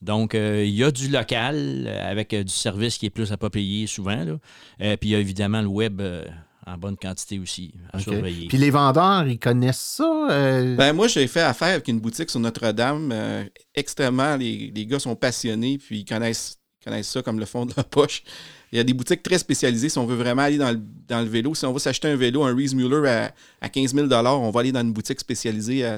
Donc, 0.00 0.36
euh, 0.36 0.64
il 0.64 0.72
y 0.72 0.84
a 0.84 0.92
du 0.92 1.08
local 1.08 1.88
avec 1.88 2.32
du 2.32 2.52
service 2.52 2.96
qui 2.96 3.06
est 3.06 3.10
plus 3.10 3.32
à 3.32 3.36
pas 3.36 3.50
payer 3.50 3.88
souvent. 3.88 4.24
Là. 4.24 4.38
puis 4.96 5.08
il 5.08 5.10
y 5.10 5.14
a 5.16 5.18
évidemment 5.18 5.60
le 5.60 5.66
web 5.66 6.00
en 6.66 6.78
bonne 6.78 6.96
quantité 6.96 7.40
aussi 7.40 7.74
à 7.92 7.98
surveiller. 7.98 8.46
Puis 8.46 8.58
les 8.58 8.70
vendeurs, 8.70 9.26
ils 9.26 9.40
connaissent 9.40 9.96
ça? 9.98 10.26
Ben, 10.28 10.92
moi, 10.92 11.08
j'ai 11.08 11.26
fait 11.26 11.40
affaire 11.40 11.74
avec 11.74 11.88
une 11.88 11.98
boutique 11.98 12.30
sur 12.30 12.38
Notre-Dame. 12.38 13.12
extrêmement, 13.74 14.36
les, 14.36 14.72
les, 14.72 14.86
gars 14.86 15.00
sont 15.00 15.16
passionnés, 15.16 15.78
puis 15.78 15.98
ils 15.98 16.04
connaissent, 16.04 16.60
connaissent 16.84 17.10
ça 17.10 17.22
comme 17.22 17.40
le 17.40 17.46
fond 17.46 17.66
de 17.66 17.72
leur 17.76 17.86
poche. 17.86 18.22
Il 18.72 18.76
y 18.76 18.80
a 18.80 18.84
des 18.84 18.92
boutiques 18.92 19.22
très 19.22 19.38
spécialisées 19.38 19.88
si 19.88 19.98
on 19.98 20.06
veut 20.06 20.16
vraiment 20.16 20.42
aller 20.42 20.58
dans 20.58 20.70
le, 20.70 21.28
vélo. 21.28 21.54
Si 21.54 21.64
on 21.66 21.72
veut 21.72 21.80
s'acheter 21.80 22.08
un 22.08 22.16
vélo, 22.16 22.44
un 22.44 22.54
Reese 22.54 22.74
Mueller 22.74 23.32
à, 23.60 23.68
15 23.68 23.94
000 23.94 24.06
on 24.12 24.50
va 24.50 24.60
aller 24.60 24.70
dans 24.70 24.82
une 24.82 24.92
boutique 24.92 25.18
spécialisée 25.18 25.96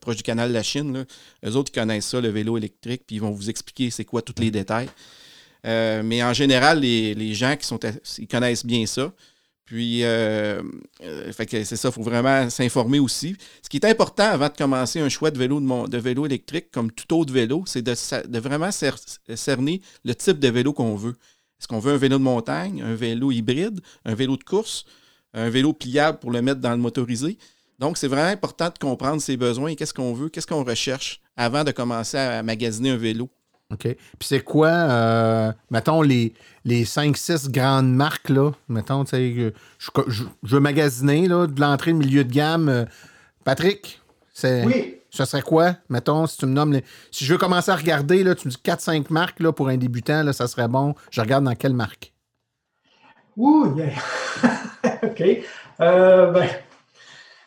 proche 0.00 0.16
du 0.16 0.24
canal 0.24 0.48
de 0.48 0.54
la 0.54 0.64
Chine. 0.64 0.92
Là. 0.92 1.04
Eux 1.48 1.54
autres, 1.54 1.70
ils 1.72 1.78
connaissent 1.78 2.06
ça, 2.06 2.20
le 2.20 2.28
vélo 2.28 2.56
électrique, 2.56 3.02
puis 3.06 3.16
ils 3.16 3.22
vont 3.22 3.30
vous 3.30 3.48
expliquer 3.48 3.90
c'est 3.90 4.04
quoi 4.04 4.20
tous 4.22 4.34
les 4.40 4.50
détails. 4.50 4.88
Euh, 5.66 6.02
mais 6.04 6.22
en 6.22 6.32
général, 6.32 6.80
les, 6.80 7.34
gens 7.34 7.56
qui 7.56 7.66
sont 7.66 7.78
ils 8.18 8.28
connaissent 8.28 8.66
bien 8.66 8.86
ça. 8.86 9.12
Puis, 9.64 10.02
euh, 10.02 10.62
euh, 11.02 11.30
c'est 11.36 11.76
ça, 11.76 11.88
il 11.88 11.92
faut 11.92 12.02
vraiment 12.02 12.48
s'informer 12.48 12.98
aussi. 13.00 13.36
Ce 13.62 13.68
qui 13.68 13.76
est 13.76 13.84
important 13.84 14.24
avant 14.24 14.48
de 14.48 14.56
commencer 14.56 14.98
un 14.98 15.10
choix 15.10 15.30
de 15.30 15.38
vélo, 15.38 15.60
de, 15.86 15.98
vélo 15.98 16.24
électrique, 16.24 16.70
comme 16.72 16.90
tout 16.90 17.14
autre 17.14 17.34
vélo, 17.34 17.64
c'est 17.66 17.82
de, 17.82 17.94
de, 18.26 18.38
vraiment 18.38 18.70
cerner 18.72 19.82
le 20.04 20.14
type 20.14 20.38
de 20.38 20.48
vélo 20.48 20.72
qu'on 20.72 20.96
veut. 20.96 21.16
Est-ce 21.58 21.68
qu'on 21.68 21.78
veut 21.78 21.94
un 21.94 21.98
vélo 21.98 22.18
de 22.18 22.22
montagne, 22.22 22.82
un 22.82 22.94
vélo 22.94 23.30
hybride, 23.30 23.80
un 24.04 24.14
vélo 24.14 24.36
de 24.36 24.44
course, 24.44 24.84
un 25.34 25.50
vélo 25.50 25.72
pliable 25.72 26.18
pour 26.18 26.30
le 26.30 26.42
mettre 26.42 26.60
dans 26.60 26.70
le 26.70 26.76
motorisé? 26.76 27.38
Donc, 27.78 27.96
c'est 27.96 28.08
vraiment 28.08 28.30
important 28.30 28.70
de 28.70 28.78
comprendre 28.78 29.22
ses 29.22 29.36
besoins 29.36 29.70
et 29.70 29.76
qu'est-ce 29.76 29.94
qu'on 29.94 30.12
veut, 30.12 30.28
qu'est-ce 30.28 30.46
qu'on 30.46 30.64
recherche 30.64 31.20
avant 31.36 31.64
de 31.64 31.70
commencer 31.70 32.16
à 32.16 32.42
magasiner 32.42 32.90
un 32.90 32.96
vélo. 32.96 33.28
OK. 33.72 33.82
Puis 33.82 33.98
c'est 34.20 34.40
quoi, 34.40 34.68
euh, 34.68 35.52
mettons, 35.70 36.02
les, 36.02 36.32
les 36.64 36.84
5-6 36.84 37.50
grandes 37.50 37.92
marques, 37.92 38.30
là, 38.30 38.52
mettons, 38.68 39.04
tu 39.04 39.10
sais, 39.10 39.52
je, 39.78 39.90
je, 40.08 40.24
veux 40.42 40.60
magasiner, 40.60 41.28
là, 41.28 41.46
de 41.46 41.60
l'entrée 41.60 41.92
de 41.92 41.98
milieu 41.98 42.24
de 42.24 42.32
gamme. 42.32 42.68
Euh, 42.68 42.84
Patrick, 43.44 44.00
c'est... 44.32 44.64
Oui. 44.64 44.97
Ce 45.18 45.24
serait 45.24 45.42
quoi, 45.42 45.74
mettons, 45.88 46.28
si 46.28 46.36
tu 46.36 46.46
me 46.46 46.52
nommes. 46.52 46.78
Si 47.10 47.24
je 47.24 47.32
veux 47.32 47.38
commencer 47.38 47.72
à 47.72 47.74
regarder, 47.74 48.22
là, 48.22 48.36
tu 48.36 48.46
me 48.46 48.52
dis 48.52 48.60
4-5 48.64 49.06
marques 49.12 49.40
là, 49.40 49.50
pour 49.50 49.68
un 49.68 49.76
débutant, 49.76 50.22
là, 50.22 50.32
ça 50.32 50.46
serait 50.46 50.68
bon. 50.68 50.94
Je 51.10 51.20
regarde 51.20 51.42
dans 51.42 51.56
quelle 51.56 51.74
marque? 51.74 52.12
Ouh, 53.36 53.76
yeah. 53.76 53.90
OK. 55.02 55.24
Euh, 55.80 56.30
ben, 56.30 56.48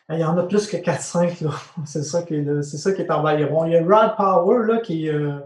il 0.09 0.19
y 0.19 0.23
en 0.25 0.37
a 0.37 0.43
plus 0.43 0.67
que 0.67 0.75
4-5. 0.75 1.49
C'est 1.85 2.03
ça, 2.03 2.23
qui 2.23 2.35
est 2.35 2.61
ça 2.61 2.91
qui. 2.91 3.03
Il 3.03 3.07
y 3.07 3.77
a 3.77 3.85
Rad 3.85 4.17
Power 4.17 4.67
là, 4.67 4.79
qui, 4.79 5.07
euh, 5.07 5.39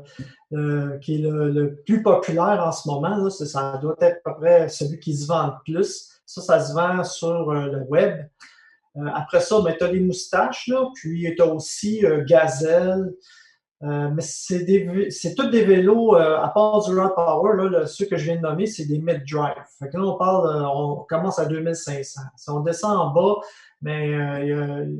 euh, 0.53 0.97
qui 0.97 1.23
est 1.23 1.29
le, 1.29 1.79
plus 1.85 2.01
populaire 2.01 2.63
en 2.65 2.71
ce 2.71 2.87
moment. 2.89 3.29
Ça 3.29 3.77
doit 3.83 3.97
être 4.01 4.21
à 4.25 4.31
peu 4.31 4.39
près 4.39 4.67
celui 4.67 4.97
qui 4.97 5.15
se 5.15 5.27
vend 5.27 5.45
le 5.45 5.53
plus. 5.63 6.09
Ça, 6.25 6.41
ça 6.41 6.59
se 6.59 6.73
vend 6.73 7.03
sur 7.03 7.53
le 7.53 7.83
web. 7.83 8.25
Euh, 8.97 9.09
après 9.13 9.41
ça, 9.41 9.61
ben, 9.61 9.75
tu 9.77 9.83
as 9.83 9.91
les 9.91 9.99
moustaches, 9.99 10.67
là, 10.67 10.87
puis 10.95 11.33
tu 11.35 11.41
as 11.41 11.47
aussi 11.47 12.05
euh, 12.05 12.23
Gazelle. 12.25 13.13
Euh, 13.83 14.09
mais 14.13 14.21
c'est 14.21 15.35
tous 15.35 15.49
des 15.49 15.63
vélos, 15.65 16.15
à 16.15 16.47
part 16.47 16.81
du 16.85 16.97
Rod 16.97 17.13
Power, 17.13 17.69
là, 17.69 17.85
ceux 17.85 18.05
que 18.05 18.17
je 18.17 18.23
viens 18.23 18.37
de 18.37 18.41
nommer, 18.41 18.65
c'est 18.65 18.85
des 18.85 18.99
mid-drive. 18.99 19.63
Fait 19.77 19.89
que 19.89 19.97
là, 19.97 20.03
on 20.05 20.17
parle, 20.17 20.65
on 20.73 21.05
commence 21.07 21.39
à 21.39 21.45
2500. 21.45 22.21
Si 22.37 22.49
on 22.49 22.61
descend 22.61 22.97
en 22.97 23.09
bas, 23.11 23.35
mais 23.81 24.11
il 24.43 24.97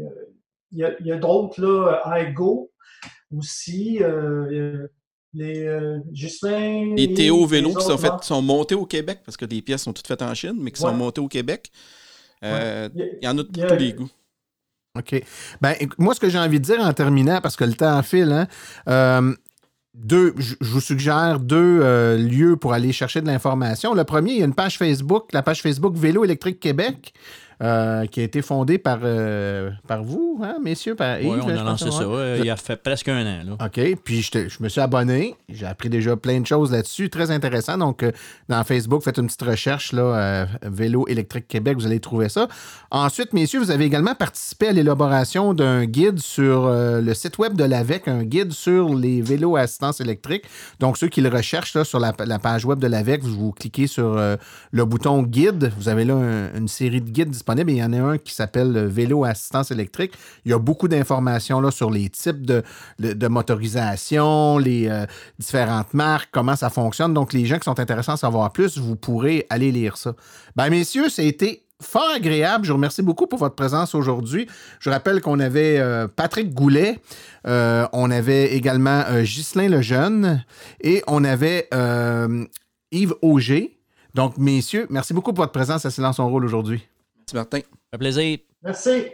y 0.71 0.83
a, 0.83 0.91
y 1.01 1.11
a, 1.11 1.17
d'autres, 1.17 1.61
là, 1.61 2.01
iGo 2.19 2.69
aussi. 3.35 4.01
les 5.33 5.99
Justin. 6.11 6.93
Les 6.95 7.13
Théo 7.13 7.45
vélos 7.45 7.75
qui 7.75 7.85
sont, 7.85 7.97
fait, 7.97 8.11
sont 8.21 8.41
montés 8.41 8.75
au 8.75 8.85
Québec, 8.85 9.21
parce 9.25 9.37
que 9.37 9.45
des 9.45 9.61
pièces 9.61 9.83
sont 9.83 9.93
toutes 9.93 10.07
faites 10.07 10.21
en 10.21 10.33
Chine, 10.35 10.57
mais 10.59 10.71
qui 10.71 10.81
sont 10.81 10.93
montées 10.93 11.21
au 11.21 11.29
Québec. 11.29 11.71
Euh, 12.45 12.89
il 12.95 13.23
y 13.23 13.27
en 13.27 13.37
a 13.37 13.43
de 13.43 13.67
tous 13.67 13.75
les 13.75 13.93
goûts. 13.93 14.09
OK. 14.97 15.21
Ben, 15.61 15.75
moi, 15.97 16.13
ce 16.13 16.19
que 16.19 16.29
j'ai 16.29 16.39
envie 16.39 16.59
de 16.59 16.65
dire 16.65 16.79
en 16.79 16.93
terminant, 16.93 17.41
parce 17.41 17.55
que 17.55 17.65
le 17.65 17.73
temps 17.73 18.01
file, 18.01 18.31
hein, 18.31 18.47
euh, 18.87 19.33
deux, 19.93 20.33
je 20.37 20.55
vous 20.61 20.81
suggère 20.81 21.39
deux 21.39 21.79
euh, 21.81 22.17
lieux 22.17 22.55
pour 22.55 22.73
aller 22.73 22.91
chercher 22.91 23.21
de 23.21 23.27
l'information. 23.27 23.93
Le 23.93 24.03
premier, 24.03 24.31
il 24.31 24.39
y 24.39 24.41
a 24.41 24.45
une 24.45 24.55
page 24.55 24.77
Facebook, 24.77 25.31
la 25.33 25.41
page 25.41 25.61
Facebook 25.61 25.95
Vélo 25.95 26.23
électrique 26.23 26.59
Québec. 26.59 27.13
Euh, 27.61 28.05
qui 28.07 28.19
a 28.19 28.23
été 28.23 28.41
fondé 28.41 28.77
par, 28.77 28.99
euh, 29.03 29.71
par 29.87 30.03
vous, 30.03 30.39
hein, 30.43 30.57
messieurs, 30.63 30.95
par 30.95 31.17
Oui, 31.19 31.25
Yves, 31.25 31.43
on 31.45 31.47
je 31.49 31.53
a 31.53 31.63
lancé 31.63 31.85
ouais. 31.85 31.91
ça 31.91 32.37
il 32.39 32.45
y 32.45 32.49
a 32.49 32.55
fait 32.57 32.75
presque 32.75 33.07
un 33.09 33.25
an. 33.25 33.39
Là. 33.57 33.65
OK. 33.65 33.97
Puis 34.03 34.21
je, 34.21 34.49
je 34.49 34.61
me 34.61 34.67
suis 34.69 34.81
abonné. 34.81 35.35
J'ai 35.49 35.65
appris 35.65 35.89
déjà 35.89 36.15
plein 36.17 36.39
de 36.41 36.45
choses 36.45 36.71
là-dessus. 36.71 37.09
Très 37.09 37.31
intéressant. 37.31 37.77
Donc, 37.77 38.03
euh, 38.03 38.11
dans 38.49 38.63
Facebook, 38.63 39.03
faites 39.03 39.17
une 39.17 39.27
petite 39.27 39.43
recherche, 39.43 39.93
là, 39.93 40.47
Vélo 40.63 41.07
électrique 41.07 41.47
Québec, 41.47 41.77
vous 41.77 41.85
allez 41.85 41.99
trouver 41.99 42.29
ça. 42.29 42.47
Ensuite, 42.91 43.33
messieurs, 43.33 43.59
vous 43.59 43.71
avez 43.71 43.85
également 43.85 44.15
participé 44.15 44.67
à 44.69 44.71
l'élaboration 44.71 45.53
d'un 45.53 45.85
guide 45.85 46.19
sur 46.19 46.67
le 46.69 47.13
site 47.13 47.37
web 47.37 47.55
de 47.55 47.63
l'AVEC, 47.63 48.07
un 48.07 48.23
guide 48.23 48.51
sur 48.51 48.93
les 48.95 49.21
vélos 49.21 49.55
à 49.55 49.61
assistance 49.61 50.01
électrique. 50.01 50.43
Donc, 50.79 50.97
ceux 50.97 51.07
qui 51.07 51.21
le 51.21 51.29
recherchent 51.29 51.73
là, 51.75 51.83
sur 51.83 51.99
la, 51.99 52.13
la 52.25 52.39
page 52.39 52.65
web 52.65 52.79
de 52.79 52.87
l'AVEC, 52.87 53.23
vous, 53.23 53.35
vous 53.35 53.51
cliquez 53.51 53.87
sur 53.87 54.15
le 54.71 54.85
bouton 54.85 55.23
guide. 55.23 55.71
Vous 55.77 55.89
avez 55.89 56.05
là 56.05 56.15
un- 56.15 56.53
une 56.57 56.67
série 56.67 57.01
de 57.01 57.09
guides 57.09 57.29
il 57.53 57.75
y 57.75 57.83
en 57.83 57.93
a 57.93 57.99
un 57.99 58.17
qui 58.17 58.33
s'appelle 58.33 58.85
Vélo 58.85 59.23
assistance 59.23 59.71
électrique. 59.71 60.13
Il 60.45 60.51
y 60.51 60.53
a 60.53 60.59
beaucoup 60.59 60.87
d'informations 60.87 61.69
sur 61.71 61.91
les 61.91 62.09
types 62.09 62.45
de, 62.45 63.27
motorisation, 63.27 64.57
les 64.57 64.87
euh, 64.87 65.05
différentes 65.39 65.93
marques, 65.93 66.29
comment 66.31 66.55
ça 66.55 66.69
fonctionne. 66.69 67.13
Donc, 67.13 67.33
les 67.33 67.45
gens 67.45 67.57
qui 67.57 67.65
sont 67.65 67.79
intéressés 67.79 68.11
à 68.11 68.13
en 68.13 68.17
savoir 68.17 68.51
plus, 68.51 68.77
vous 68.77 68.95
pourrez 68.95 69.45
aller 69.49 69.71
lire 69.71 69.97
ça. 69.97 70.13
Ben, 70.55 70.69
messieurs, 70.69 71.09
ça 71.09 71.21
a 71.21 71.25
été 71.25 71.63
fort 71.81 72.09
agréable. 72.15 72.65
Je 72.65 72.71
vous 72.71 72.77
remercie 72.77 73.01
beaucoup 73.01 73.27
pour 73.27 73.39
votre 73.39 73.55
présence 73.55 73.95
aujourd'hui. 73.95 74.47
Je 74.79 74.89
rappelle 74.89 75.21
qu'on 75.21 75.39
avait 75.39 75.77
euh, 75.79 76.07
Patrick 76.07 76.53
Goulet, 76.53 76.99
euh, 77.47 77.87
on 77.93 78.11
avait 78.11 78.53
également 78.53 79.03
Ghislain 79.21 79.69
Lejeune 79.69 80.43
et 80.81 81.03
on 81.07 81.23
avait 81.23 81.69
Yves 82.91 83.15
Auger. 83.21 83.77
Donc, 84.13 84.37
messieurs, 84.37 84.87
merci 84.89 85.13
beaucoup 85.13 85.33
pour 85.33 85.43
votre 85.43 85.51
présence 85.51 85.85
à 85.85 85.91
Silence 85.91 86.19
on 86.19 86.29
Rôle 86.29 86.45
aujourd'hui. 86.45 86.87
Merci, 87.25 87.35
Martin. 87.35 87.59
Fait 87.91 87.97
plaisir. 87.97 88.37
Merci. 88.63 89.05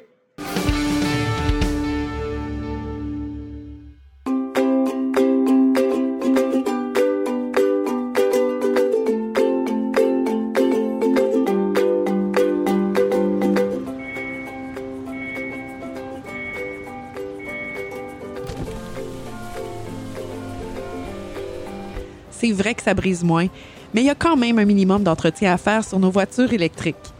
C'est 22.32 22.52
vrai 22.52 22.74
que 22.74 22.82
ça 22.82 22.94
brise 22.96 23.24
moins, 23.24 23.48
mais 23.94 24.02
il 24.02 24.06
y 24.06 24.10
a 24.10 24.16
quand 24.16 24.36
même 24.36 24.58
un 24.58 24.66
minimum 24.66 25.04
d'entretien 25.04 25.54
à 25.54 25.58
faire 25.58 25.86
sur 25.86 26.00
nos 26.00 26.10
voitures 26.10 26.52
électriques. 26.52 27.11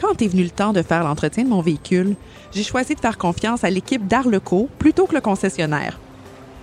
Quand 0.00 0.22
est 0.22 0.28
venu 0.28 0.44
le 0.44 0.50
temps 0.50 0.72
de 0.72 0.80
faire 0.80 1.04
l'entretien 1.04 1.44
de 1.44 1.50
mon 1.50 1.60
véhicule, 1.60 2.16
j'ai 2.52 2.62
choisi 2.62 2.94
de 2.94 3.00
faire 3.00 3.18
confiance 3.18 3.64
à 3.64 3.70
l'équipe 3.70 4.06
d'Arleco 4.06 4.68
plutôt 4.78 5.06
que 5.06 5.14
le 5.14 5.20
concessionnaire. 5.20 6.00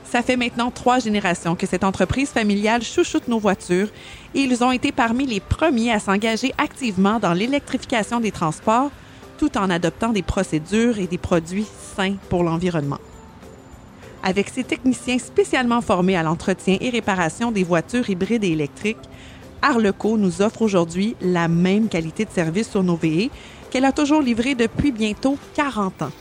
Ça 0.06 0.24
fait 0.24 0.38
maintenant 0.38 0.72
trois 0.72 1.00
générations 1.00 1.56
que 1.56 1.68
cette 1.68 1.84
entreprise 1.84 2.30
familiale 2.30 2.82
chouchoute 2.82 3.28
nos 3.28 3.38
voitures 3.38 3.90
et 4.34 4.40
ils 4.40 4.64
ont 4.64 4.72
été 4.72 4.92
parmi 4.92 5.28
les 5.28 5.40
premiers 5.40 5.92
à 5.92 6.00
s'engager 6.00 6.52
activement 6.58 7.20
dans 7.20 7.34
l'électrification 7.34 8.20
des 8.20 8.32
transports 8.32 8.90
tout 9.38 9.56
en 9.58 9.70
adoptant 9.70 10.10
des 10.10 10.24
procédures 10.24 10.98
et 10.98 11.06
des 11.06 11.20
produits 11.20 11.68
sains 11.96 12.16
pour 12.30 12.44
l'environnement. 12.44 13.00
Avec 14.24 14.50
ses 14.50 14.64
techniciens 14.64 15.20
spécialement 15.20 15.82
formés 15.82 16.18
à 16.18 16.24
l'entretien 16.24 16.78
et 16.82 16.90
réparation 16.90 17.52
des 17.52 17.64
voitures 17.64 18.10
hybrides 18.10 18.44
et 18.44 18.52
électriques, 18.52 18.98
Arleco 19.68 20.18
nous 20.18 20.42
offre 20.42 20.62
aujourd'hui 20.62 21.18
la 21.20 21.50
même 21.50 21.90
qualité 21.90 22.24
de 22.24 22.32
service 22.32 22.70
sur 22.70 22.84
nos 22.84 22.96
VE 22.96 23.30
qu'elle 23.70 23.84
a 23.84 23.92
toujours 23.92 24.22
livré 24.22 24.56
depuis 24.56 24.94
bientôt 24.94 25.38
40 25.56 26.04
ans. 26.04 26.12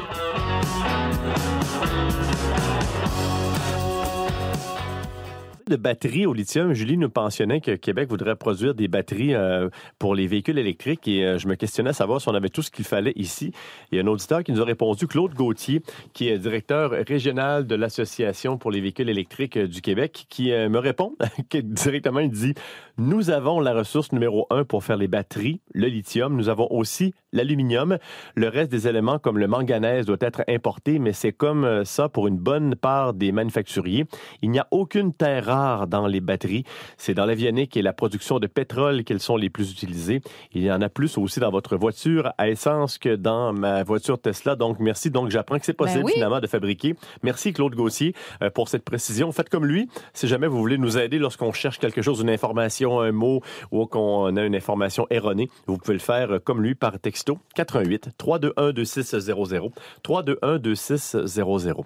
de 5.73 5.75
batteries 5.75 6.27
au 6.27 6.33
lithium, 6.33 6.73
Julie 6.73 6.97
nous 6.97 7.09
mentionnait 7.15 7.59
que 7.59 7.71
Québec 7.71 8.07
voudrait 8.07 8.35
produire 8.35 8.75
des 8.75 8.87
batteries 8.87 9.33
euh, 9.33 9.69
pour 9.97 10.13
les 10.13 10.27
véhicules 10.27 10.59
électriques 10.59 11.07
et 11.07 11.25
euh, 11.25 11.37
je 11.39 11.47
me 11.47 11.55
questionnais 11.55 11.89
à 11.89 11.93
savoir 11.93 12.21
si 12.21 12.29
on 12.29 12.35
avait 12.35 12.49
tout 12.49 12.61
ce 12.61 12.69
qu'il 12.69 12.85
fallait 12.85 13.13
ici. 13.15 13.51
Il 13.91 13.97
y 13.97 13.99
a 13.99 14.03
un 14.03 14.07
auditeur 14.07 14.43
qui 14.43 14.51
nous 14.51 14.61
a 14.61 14.65
répondu, 14.65 15.07
Claude 15.07 15.33
Gauthier, 15.33 15.81
qui 16.13 16.27
est 16.27 16.37
directeur 16.37 16.91
régional 16.91 17.65
de 17.65 17.73
l'Association 17.73 18.57
pour 18.57 18.69
les 18.69 18.81
véhicules 18.81 19.09
électriques 19.09 19.57
euh, 19.57 19.67
du 19.67 19.81
Québec, 19.81 20.25
qui 20.29 20.51
me 20.51 20.77
répond 20.77 21.15
directement, 21.53 22.19
il 22.19 22.29
dit, 22.29 22.53
nous 22.97 23.31
avons 23.31 23.59
la 23.59 23.73
ressource 23.73 24.11
numéro 24.11 24.45
un 24.51 24.65
pour 24.65 24.83
faire 24.83 24.97
les 24.97 25.07
batteries, 25.07 25.61
le 25.73 25.87
lithium. 25.87 26.35
Nous 26.35 26.47
avons 26.47 26.67
aussi 26.69 27.13
l'aluminium. 27.31 27.97
Le 28.35 28.47
reste 28.49 28.69
des 28.69 28.87
éléments 28.87 29.17
comme 29.17 29.39
le 29.39 29.47
manganèse 29.47 30.05
doit 30.05 30.17
être 30.21 30.43
importé, 30.47 30.99
mais 30.99 31.11
c'est 31.11 31.31
comme 31.31 31.65
euh, 31.65 31.85
ça 31.85 32.07
pour 32.07 32.27
une 32.27 32.37
bonne 32.37 32.75
part 32.75 33.13
des 33.13 33.31
manufacturiers. 33.31 34.05
Il 34.43 34.51
n'y 34.51 34.59
a 34.59 34.67
aucune 34.69 35.11
terre 35.11 35.45
rare 35.45 35.87
dans 35.87 36.05
les 36.05 36.21
batteries. 36.21 36.65
C'est 36.97 37.15
dans 37.15 37.25
l'avionique 37.25 37.75
et 37.75 37.81
la 37.81 37.93
production 37.93 38.39
de 38.39 38.45
pétrole 38.45 39.03
qu'elles 39.03 39.19
sont 39.19 39.37
les 39.37 39.49
plus 39.49 39.71
utilisées. 39.71 40.21
Il 40.51 40.61
y 40.61 40.71
en 40.71 40.81
a 40.81 40.89
plus 40.89 41.17
aussi 41.17 41.39
dans 41.39 41.49
votre 41.49 41.75
voiture 41.77 42.31
à 42.37 42.47
essence 42.47 42.99
que 42.99 43.15
dans 43.15 43.53
ma 43.53 43.83
voiture 43.83 44.21
Tesla. 44.21 44.55
Donc, 44.55 44.79
merci. 44.79 45.09
Donc, 45.09 45.31
j'apprends 45.31 45.57
que 45.57 45.65
c'est 45.65 45.73
possible 45.73 46.01
Ben 46.01 46.05
oui. 46.05 46.13
finalement 46.13 46.41
de 46.41 46.47
fabriquer. 46.47 46.95
Merci 47.23 47.53
Claude 47.53 47.73
Gauthier 47.73 48.13
euh, 48.43 48.51
pour 48.51 48.69
cette 48.69 48.83
précision. 48.83 49.31
Faites 49.31 49.49
comme 49.49 49.65
lui. 49.65 49.89
Si 50.13 50.27
jamais 50.27 50.45
vous 50.45 50.59
voulez 50.59 50.77
nous 50.77 50.99
aider 50.99 51.17
lorsqu'on 51.17 51.51
cherche 51.51 51.79
quelque 51.79 52.03
chose, 52.03 52.21
une 52.21 52.29
information, 52.29 52.82
un 52.91 53.11
mot 53.11 53.41
ou 53.71 53.86
qu'on 53.86 54.36
a 54.36 54.43
une 54.43 54.55
information 54.55 55.07
erronée, 55.09 55.49
vous 55.67 55.77
pouvez 55.77 55.93
le 55.93 55.99
faire 55.99 56.39
comme 56.43 56.61
lui 56.61 56.75
par 56.75 56.99
texto 56.99 57.39
88 57.55 58.09
321 58.17 58.73
2600 58.73 59.71
321 60.03 60.57
2600. 60.59 61.86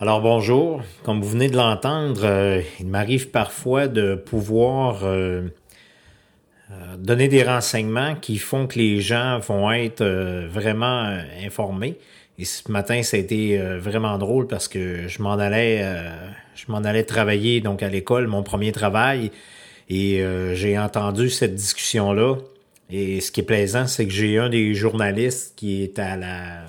Alors 0.00 0.20
bonjour, 0.20 0.82
comme 1.04 1.22
vous 1.22 1.30
venez 1.30 1.48
de 1.48 1.56
l'entendre, 1.56 2.22
euh, 2.24 2.62
il 2.80 2.88
m'arrive 2.88 3.30
parfois 3.30 3.86
de 3.86 4.16
pouvoir 4.16 5.04
euh, 5.04 5.42
euh, 6.72 6.96
donner 6.98 7.28
des 7.28 7.44
renseignements 7.44 8.16
qui 8.16 8.38
font 8.38 8.66
que 8.66 8.76
les 8.76 9.00
gens 9.00 9.38
vont 9.38 9.70
être 9.70 10.04
vraiment 10.48 11.16
informés. 11.44 11.96
Et 12.38 12.44
ce 12.44 12.70
matin, 12.70 13.02
ça 13.02 13.16
a 13.16 13.20
été 13.20 13.58
euh, 13.58 13.78
vraiment 13.78 14.18
drôle 14.18 14.48
parce 14.48 14.66
que 14.66 15.06
je 15.06 15.22
m'en 15.22 15.34
allais, 15.34 15.80
euh, 15.82 16.10
je 16.56 16.64
m'en 16.68 16.78
allais 16.78 17.04
travailler 17.04 17.60
donc 17.60 17.82
à 17.82 17.88
l'école, 17.88 18.26
mon 18.26 18.42
premier 18.42 18.72
travail, 18.72 19.30
et 19.88 20.22
euh, 20.22 20.54
j'ai 20.54 20.78
entendu 20.78 21.30
cette 21.30 21.54
discussion-là. 21.54 22.36
Et 22.90 23.20
ce 23.20 23.30
qui 23.30 23.40
est 23.40 23.44
plaisant, 23.44 23.86
c'est 23.86 24.06
que 24.06 24.12
j'ai 24.12 24.38
un 24.38 24.48
des 24.48 24.74
journalistes 24.74 25.54
qui 25.56 25.82
est 25.82 25.98
à 25.98 26.16
la 26.16 26.62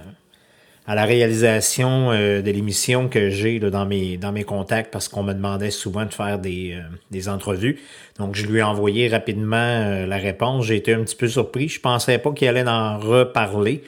à 0.88 0.94
la 0.94 1.06
réalisation 1.06 2.12
euh, 2.12 2.44
de 2.44 2.52
l'émission 2.52 3.10
que 3.10 3.32
j'ai 3.32 3.58
là, 3.58 3.72
dans 3.72 3.88
mes 3.88 4.18
dans 4.18 4.32
mes 4.32 4.44
contacts 4.44 4.92
parce 4.94 5.08
qu'on 5.08 5.24
me 5.24 5.34
demandait 5.34 5.72
souvent 5.72 6.06
de 6.06 6.14
faire 6.14 6.38
des, 6.38 6.74
euh, 6.74 6.82
des 7.10 7.28
entrevues. 7.28 7.80
Donc 8.20 8.36
je 8.36 8.46
lui 8.46 8.60
ai 8.60 8.64
envoyé 8.64 9.08
rapidement 9.08 10.06
la 10.06 10.18
réponse. 10.18 10.66
J'ai 10.66 10.76
été 10.76 10.94
un 10.94 11.04
petit 11.04 11.16
peu 11.16 11.28
surpris. 11.28 11.70
Je 11.70 11.80
pensais 11.80 12.20
pas 12.20 12.32
qu'il 12.34 12.48
allait 12.48 12.68
en 12.68 13.00
reparler. 13.00 13.84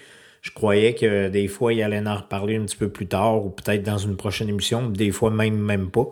Je 0.47 0.53
croyais 0.53 0.95
que 0.95 1.27
des 1.27 1.49
fois 1.49 1.73
il 1.73 1.83
allait 1.83 1.99
en 1.99 2.15
reparler 2.15 2.55
un 2.55 2.63
petit 2.63 2.77
peu 2.77 2.87
plus 2.87 3.05
tard 3.07 3.45
ou 3.45 3.49
peut-être 3.49 3.83
dans 3.83 3.97
une 3.97 4.15
prochaine 4.15 4.47
émission, 4.47 4.89
des 4.89 5.11
fois 5.11 5.29
même 5.29 5.57
même 5.57 5.91
pas. 5.91 6.07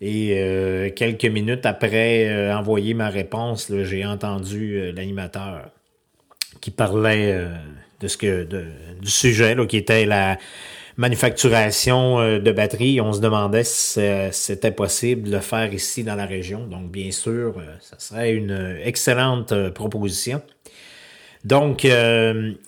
Et 0.00 0.34
euh, 0.40 0.90
quelques 0.90 1.26
minutes 1.26 1.64
après 1.64 2.28
euh, 2.28 2.56
envoyer 2.56 2.92
ma 2.92 3.08
réponse, 3.08 3.72
j'ai 3.84 4.04
entendu 4.04 4.74
euh, 4.74 4.92
l'animateur 4.92 5.70
qui 6.60 6.72
parlait 6.72 7.32
euh, 7.32 7.54
de 8.00 8.08
ce 8.08 8.16
que 8.16 8.48
du 9.00 9.10
sujet 9.10 9.54
là, 9.54 9.64
qui 9.64 9.76
était 9.76 10.06
la 10.06 10.38
manufacturation 10.96 12.38
de 12.40 12.52
batteries. 12.52 13.00
On 13.00 13.12
se 13.12 13.20
demandait 13.20 13.62
si 13.62 14.00
c'était 14.32 14.72
possible 14.72 15.28
de 15.28 15.36
le 15.36 15.40
faire 15.40 15.72
ici 15.72 16.02
dans 16.02 16.16
la 16.16 16.26
région. 16.26 16.66
Donc, 16.66 16.90
bien 16.90 17.12
sûr, 17.12 17.54
ça 17.80 17.96
serait 18.00 18.32
une 18.32 18.78
excellente 18.82 19.70
proposition. 19.70 20.42
Donc, 21.44 21.86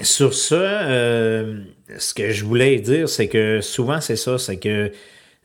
sur 0.00 0.34
ce, 0.34 1.56
ce 1.98 2.14
que 2.14 2.30
je 2.30 2.44
voulais 2.44 2.78
dire, 2.78 3.08
c'est 3.08 3.28
que 3.28 3.60
souvent, 3.60 4.00
c'est 4.00 4.16
ça, 4.16 4.38
c'est 4.38 4.58
que 4.58 4.92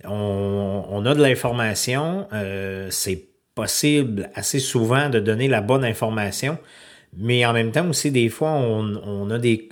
on, 0.03 1.03
a 1.05 1.15
de 1.15 1.21
l'information, 1.21 2.27
c'est 2.89 3.25
possible 3.55 4.29
assez 4.35 4.59
souvent 4.59 5.09
de 5.09 5.19
donner 5.19 5.47
la 5.47 5.61
bonne 5.61 5.85
information, 5.85 6.59
mais 7.17 7.45
en 7.45 7.53
même 7.53 7.71
temps 7.71 7.87
aussi, 7.89 8.11
des 8.11 8.27
fois, 8.27 8.51
on, 8.51 9.29
a 9.29 9.39
des, 9.39 9.69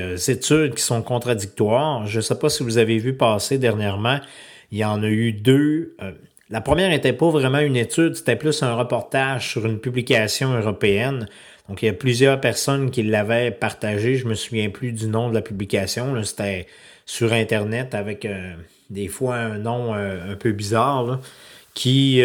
euh, 0.00 0.16
études 0.16 0.74
qui 0.74 0.82
sont 0.82 1.02
contradictoires. 1.02 2.06
Je 2.06 2.16
ne 2.16 2.22
sais 2.22 2.38
pas 2.38 2.48
si 2.48 2.62
vous 2.62 2.78
avez 2.78 2.98
vu 2.98 3.14
passer 3.14 3.58
dernièrement, 3.58 4.18
il 4.70 4.78
y 4.78 4.84
en 4.84 5.02
a 5.02 5.08
eu 5.08 5.32
deux. 5.32 5.94
Euh, 6.50 6.52
la 6.52 6.60
première 6.60 6.90
n'était 6.90 7.12
pas 7.12 7.30
vraiment 7.30 7.58
une 7.58 7.76
étude, 7.76 8.14
c'était 8.14 8.36
plus 8.36 8.62
un 8.62 8.74
reportage 8.74 9.50
sur 9.50 9.66
une 9.66 9.78
publication 9.78 10.54
européenne. 10.54 11.28
Donc, 11.68 11.82
il 11.82 11.86
y 11.86 11.88
a 11.88 11.92
plusieurs 11.92 12.40
personnes 12.40 12.90
qui 12.90 13.02
l'avaient 13.02 13.50
partagé. 13.50 14.16
Je 14.16 14.26
me 14.26 14.34
souviens 14.34 14.70
plus 14.70 14.92
du 14.92 15.08
nom 15.08 15.28
de 15.28 15.34
la 15.34 15.42
publication. 15.42 16.22
C'était 16.22 16.66
sur 17.04 17.32
Internet 17.32 17.94
avec 17.94 18.24
euh, 18.24 18.54
des 18.90 19.08
fois 19.08 19.36
un 19.36 19.58
nom 19.58 19.92
un 19.94 20.36
peu 20.36 20.52
bizarre, 20.52 21.20
qui, 21.74 22.22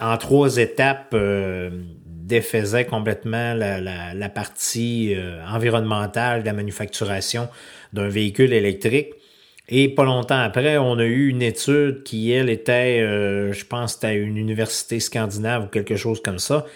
en 0.00 0.16
trois 0.18 0.58
étapes, 0.58 1.16
défaisait 2.24 2.86
complètement 2.86 3.54
la, 3.54 4.28
partie 4.28 5.14
euh, 5.14 5.44
environnementale 5.46 6.40
de 6.40 6.46
la 6.46 6.52
manufacturation 6.52 7.48
d'un 7.92 8.08
véhicule 8.08 8.52
électrique. 8.52 9.14
Et 9.68 9.88
pas 9.88 10.04
longtemps 10.04 10.40
après, 10.40 10.76
on 10.78 10.98
a 10.98 11.04
eu 11.04 11.28
une 11.28 11.42
étude 11.42 12.02
qui, 12.04 12.30
elle, 12.32 12.50
était, 12.50 13.00
euh, 13.00 13.52
je 13.52 13.64
pense, 13.64 13.94
c'était 13.94 14.16
une 14.16 14.36
université 14.36 15.00
scandinave 15.00 15.64
ou 15.64 15.66
quelque 15.68 15.96
chose 15.96 16.20
comme 16.20 16.38
ça, 16.38 16.66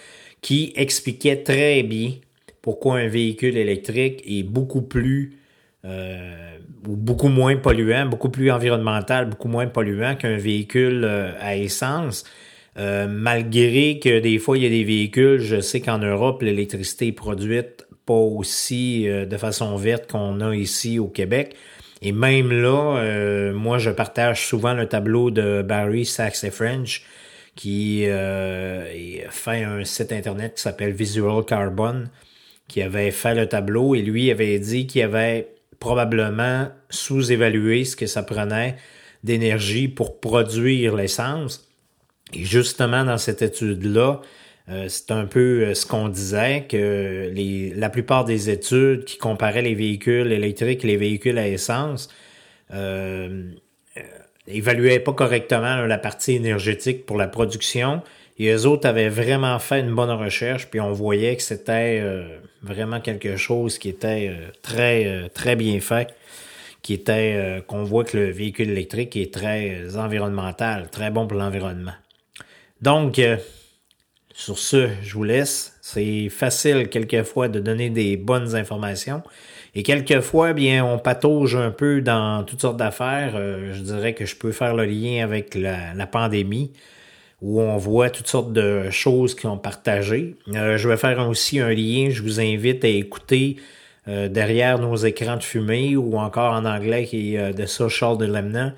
qui 0.41 0.73
expliquait 0.75 1.43
très 1.43 1.83
bien 1.83 2.13
pourquoi 2.61 2.97
un 2.97 3.07
véhicule 3.07 3.57
électrique 3.57 4.23
est 4.25 4.43
beaucoup 4.43 4.81
plus 4.81 5.37
euh, 5.85 6.57
ou 6.87 6.95
beaucoup 6.95 7.29
moins 7.29 7.55
polluant, 7.57 8.05
beaucoup 8.07 8.29
plus 8.29 8.51
environnemental, 8.51 9.29
beaucoup 9.29 9.47
moins 9.47 9.67
polluant 9.67 10.15
qu'un 10.15 10.37
véhicule 10.37 11.05
à 11.39 11.55
essence. 11.55 12.25
Euh, 12.79 13.07
malgré 13.09 13.99
que 13.99 14.19
des 14.19 14.39
fois, 14.39 14.57
il 14.57 14.63
y 14.63 14.67
a 14.67 14.69
des 14.69 14.83
véhicules, 14.83 15.39
je 15.39 15.59
sais 15.59 15.81
qu'en 15.81 15.97
Europe, 15.97 16.41
l'électricité 16.41 17.07
est 17.07 17.11
produite 17.11 17.85
pas 18.05 18.13
aussi 18.13 19.07
euh, 19.07 19.25
de 19.25 19.37
façon 19.37 19.75
verte 19.75 20.09
qu'on 20.09 20.39
a 20.41 20.55
ici 20.55 20.97
au 20.97 21.07
Québec. 21.07 21.55
Et 22.01 22.11
même 22.11 22.51
là, 22.51 22.97
euh, 22.97 23.53
moi, 23.53 23.77
je 23.77 23.89
partage 23.89 24.45
souvent 24.47 24.73
le 24.73 24.87
tableau 24.87 25.31
de 25.31 25.61
Barry 25.61 26.05
Sachs 26.05 26.43
et 26.43 26.51
French, 26.51 27.03
qui 27.55 28.05
fait 28.05 29.63
un 29.63 29.83
site 29.83 30.13
internet 30.13 30.55
qui 30.55 30.61
s'appelle 30.61 30.93
Visual 30.93 31.43
Carbon, 31.43 32.05
qui 32.69 32.81
avait 32.81 33.11
fait 33.11 33.35
le 33.35 33.47
tableau 33.47 33.95
et 33.95 34.01
lui 34.01 34.31
avait 34.31 34.59
dit 34.59 34.87
qu'il 34.87 35.01
avait 35.01 35.49
probablement 35.79 36.69
sous-évalué 36.89 37.83
ce 37.83 37.97
que 37.97 38.05
ça 38.05 38.23
prenait 38.23 38.77
d'énergie 39.23 39.87
pour 39.87 40.19
produire 40.19 40.95
l'essence. 40.95 41.67
Et 42.33 42.45
justement, 42.45 43.03
dans 43.03 43.17
cette 43.17 43.41
étude-là, 43.41 44.21
euh, 44.21 44.25
c'est 44.87 45.11
un 45.11 45.25
peu 45.25 45.63
euh, 45.63 45.73
ce 45.73 45.85
qu'on 45.85 46.09
disait, 46.09 46.65
que 46.69 47.29
les, 47.33 47.73
la 47.75 47.89
plupart 47.89 48.25
des 48.25 48.49
études 48.49 49.05
qui 49.05 49.17
comparaient 49.17 49.61
les 49.61 49.75
véhicules 49.75 50.31
électriques 50.31 50.83
et 50.83 50.87
les 50.87 50.97
véhicules 50.97 51.37
à 51.37 51.47
essence 51.47 52.09
euh, 52.73 53.51
euh 53.97 54.01
évaluaient 54.47 54.99
pas 54.99 55.13
correctement 55.13 55.85
la 55.85 55.99
partie 55.99 56.33
énergétique 56.35 57.05
pour 57.05 57.17
la 57.17 57.27
production. 57.27 58.01
Et 58.39 58.49
eux 58.51 58.65
autres 58.65 58.87
avaient 58.87 59.09
vraiment 59.09 59.59
fait 59.59 59.81
une 59.81 59.93
bonne 59.93 60.09
recherche, 60.09 60.67
puis 60.71 60.79
on 60.79 60.91
voyait 60.91 61.35
que 61.35 61.43
c'était 61.43 62.01
vraiment 62.63 62.99
quelque 62.99 63.35
chose 63.35 63.77
qui 63.77 63.89
était 63.89 64.33
très, 64.63 65.29
très 65.35 65.55
bien 65.55 65.79
fait, 65.81 66.15
qui 66.81 66.93
était 66.95 67.61
qu'on 67.67 67.83
voit 67.83 68.05
que 68.05 68.17
le 68.17 68.31
véhicule 68.31 68.71
électrique 68.71 69.15
est 69.17 69.31
très 69.31 69.95
environnemental, 69.97 70.89
très 70.89 71.11
bon 71.11 71.27
pour 71.27 71.37
l'environnement. 71.37 71.93
Donc, 72.81 73.19
euh, 73.19 73.37
sur 74.39 74.57
ce, 74.57 74.87
je 75.03 75.13
vous 75.15 75.25
laisse. 75.25 75.77
C'est 75.81 76.29
facile 76.29 76.87
quelquefois 76.87 77.49
de 77.49 77.59
donner 77.59 77.89
des 77.89 78.15
bonnes 78.15 78.55
informations. 78.55 79.21
Et 79.75 79.83
quelquefois, 79.83 80.53
bien, 80.53 80.85
on 80.85 80.97
patauge 80.97 81.57
un 81.57 81.71
peu 81.71 81.99
dans 82.01 82.45
toutes 82.45 82.61
sortes 82.61 82.77
d'affaires. 82.77 83.33
Euh, 83.35 83.73
je 83.73 83.81
dirais 83.81 84.13
que 84.13 84.25
je 84.25 84.37
peux 84.37 84.53
faire 84.53 84.75
le 84.75 84.85
lien 84.85 85.25
avec 85.25 85.55
la, 85.55 86.07
pandémie, 86.07 86.71
où 87.41 87.59
on 87.59 87.75
voit 87.75 88.09
toutes 88.09 88.29
sortes 88.29 88.53
de 88.53 88.89
choses 88.91 89.35
qui 89.35 89.45
ont 89.45 89.57
partagé. 89.57 90.37
Euh, 90.47 90.77
je 90.77 90.87
vais 90.87 90.97
faire 90.97 91.27
aussi 91.27 91.59
un 91.59 91.73
lien. 91.73 92.09
Je 92.09 92.23
vous 92.23 92.39
invite 92.39 92.85
à 92.85 92.87
écouter 92.87 93.57
derrière 94.07 94.79
nos 94.79 94.95
écrans 94.95 95.35
de 95.37 95.43
fumée, 95.43 95.95
ou 95.95 96.17
encore 96.17 96.53
en 96.53 96.65
anglais 96.65 97.05
qui 97.05 97.35
est 97.35 97.53
The 97.53 97.67
Social 97.67 98.17
Dilemma 98.17 98.71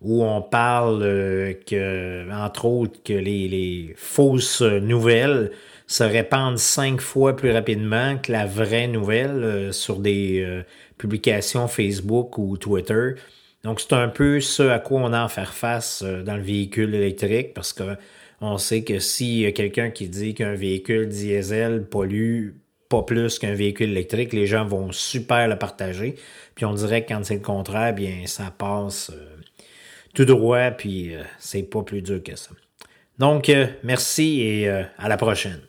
où 0.00 0.22
on 0.24 0.42
parle 0.42 1.02
euh, 1.02 1.54
que, 1.66 2.30
entre 2.32 2.66
autres, 2.66 3.02
que 3.04 3.12
les, 3.12 3.94
fausses 3.96 4.62
nouvelles 4.62 5.50
se 5.86 6.04
répandent 6.04 6.58
cinq 6.58 7.00
fois 7.00 7.34
plus 7.34 7.50
rapidement 7.50 8.18
que 8.18 8.30
la 8.30 8.46
vraie 8.46 8.86
nouvelle 8.86 9.42
euh, 9.42 9.72
sur 9.72 9.98
des 9.98 10.40
euh, 10.40 10.62
publications 10.98 11.66
Facebook 11.66 12.38
ou 12.38 12.56
Twitter. 12.56 13.14
Donc, 13.64 13.80
c'est 13.80 13.94
un 13.94 14.08
peu 14.08 14.40
ce 14.40 14.62
à 14.62 14.78
quoi 14.78 15.00
on 15.00 15.12
a 15.12 15.24
à 15.24 15.28
faire 15.28 15.52
face 15.52 16.02
dans 16.02 16.36
le 16.36 16.42
véhicule 16.42 16.94
électrique 16.94 17.54
parce 17.54 17.72
que 17.72 17.96
on 18.40 18.56
sait 18.56 18.84
que 18.84 19.46
a 19.46 19.52
quelqu'un 19.52 19.90
qui 19.90 20.08
dit 20.08 20.32
qu'un 20.34 20.54
véhicule 20.54 21.08
diesel 21.08 21.84
pollue 21.86 22.50
pas 22.88 23.02
plus 23.02 23.38
qu'un 23.38 23.54
véhicule 23.54 23.90
électrique, 23.90 24.32
les 24.32 24.46
gens 24.46 24.64
vont 24.64 24.92
super 24.92 25.48
le 25.48 25.58
partager. 25.58 26.14
Puis 26.54 26.64
on 26.64 26.72
dirait 26.72 27.04
que 27.04 27.08
quand 27.12 27.24
c'est 27.24 27.34
le 27.34 27.40
contraire, 27.40 27.92
bien 27.92 28.22
ça 28.26 28.52
passe 28.56 29.10
tout 30.18 30.24
droit, 30.24 30.72
puis 30.72 31.14
euh, 31.14 31.22
c'est 31.38 31.62
pas 31.62 31.82
plus 31.82 32.02
dur 32.02 32.20
que 32.24 32.34
ça. 32.34 32.50
Donc, 33.20 33.48
euh, 33.48 33.68
merci 33.84 34.40
et 34.40 34.68
euh, 34.68 34.82
à 34.98 35.08
la 35.08 35.16
prochaine. 35.16 35.60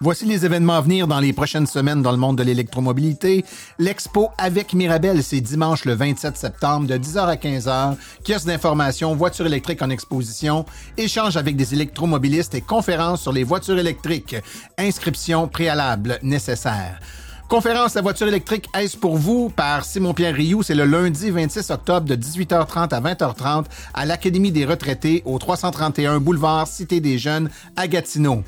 Voici 0.00 0.24
les 0.24 0.44
événements 0.44 0.76
à 0.76 0.80
venir 0.82 1.08
dans 1.08 1.18
les 1.18 1.32
prochaines 1.32 1.66
semaines 1.66 2.00
dans 2.00 2.12
le 2.12 2.16
monde 2.16 2.38
de 2.38 2.44
l'électromobilité. 2.44 3.44
L'expo 3.80 4.28
avec 4.38 4.72
Mirabel, 4.72 5.24
c'est 5.24 5.40
dimanche 5.40 5.84
le 5.84 5.94
27 5.94 6.36
septembre 6.36 6.86
de 6.86 6.96
10h 6.96 7.26
à 7.26 7.34
15h. 7.34 7.96
Kiosque 8.24 8.46
d'information, 8.46 9.16
voitures 9.16 9.46
électriques 9.46 9.82
en 9.82 9.90
exposition, 9.90 10.64
échange 10.96 11.36
avec 11.36 11.56
des 11.56 11.74
électromobilistes 11.74 12.54
et 12.54 12.60
conférences 12.60 13.22
sur 13.22 13.32
les 13.32 13.42
voitures 13.42 13.78
électriques. 13.78 14.36
Inscription 14.78 15.48
préalable 15.48 16.20
nécessaire. 16.22 17.00
Conférence 17.48 17.94
La 17.94 18.02
voiture 18.02 18.26
électrique, 18.26 18.68
est-ce 18.76 18.96
pour 18.96 19.16
vous? 19.16 19.50
par 19.50 19.84
Simon-Pierre 19.84 20.34
Rioux. 20.34 20.64
C'est 20.64 20.74
le 20.74 20.84
lundi 20.84 21.30
26 21.30 21.70
octobre 21.70 22.06
de 22.08 22.16
18h30 22.16 22.92
à 22.92 23.00
20h30 23.00 23.66
à 23.94 24.04
l'Académie 24.04 24.50
des 24.50 24.64
retraités 24.64 25.22
au 25.24 25.38
331 25.38 26.18
boulevard 26.18 26.66
Cité 26.66 26.98
des 27.00 27.18
Jeunes 27.18 27.48
à 27.76 27.86
Gatineau. 27.86 28.42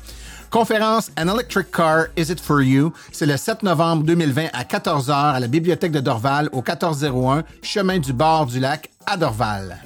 Conférence 0.49 1.11
An 1.17 1.29
Electric 1.33 1.71
Car, 1.71 2.07
Is 2.17 2.29
It 2.31 2.41
For 2.41 2.61
You? 2.61 2.91
C'est 3.13 3.25
le 3.25 3.37
7 3.37 3.63
novembre 3.63 4.03
2020 4.03 4.47
à 4.51 4.63
14h 4.63 5.11
à 5.13 5.39
la 5.39 5.47
Bibliothèque 5.47 5.93
de 5.93 6.01
Dorval 6.01 6.49
au 6.51 6.57
1401 6.57 7.43
Chemin 7.61 7.99
du 7.99 8.11
bord 8.11 8.47
du 8.47 8.59
lac 8.59 8.89
à 9.05 9.15
Dorval. 9.15 9.77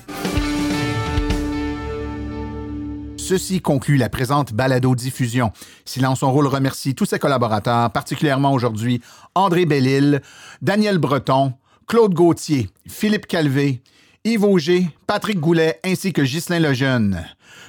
Ceci 3.23 3.61
conclut 3.61 3.95
la 3.95 4.09
présente 4.09 4.51
balado-diffusion. 4.51 5.53
Silence 5.85 6.19
son 6.19 6.33
rôle 6.33 6.47
remercie 6.47 6.93
tous 6.93 7.05
ses 7.05 7.19
collaborateurs, 7.19 7.89
particulièrement 7.89 8.51
aujourd'hui 8.51 8.99
André 9.33 9.65
Bellil, 9.65 10.21
Daniel 10.61 10.97
Breton, 10.97 11.53
Claude 11.87 12.13
Gauthier, 12.13 12.69
Philippe 12.85 13.27
Calvé, 13.27 13.81
Yves 14.25 14.43
Auger, 14.43 14.89
Patrick 15.07 15.39
Goulet 15.39 15.79
ainsi 15.85 16.11
que 16.11 16.21
Ghislain 16.21 16.59
Lejeune. 16.59 17.23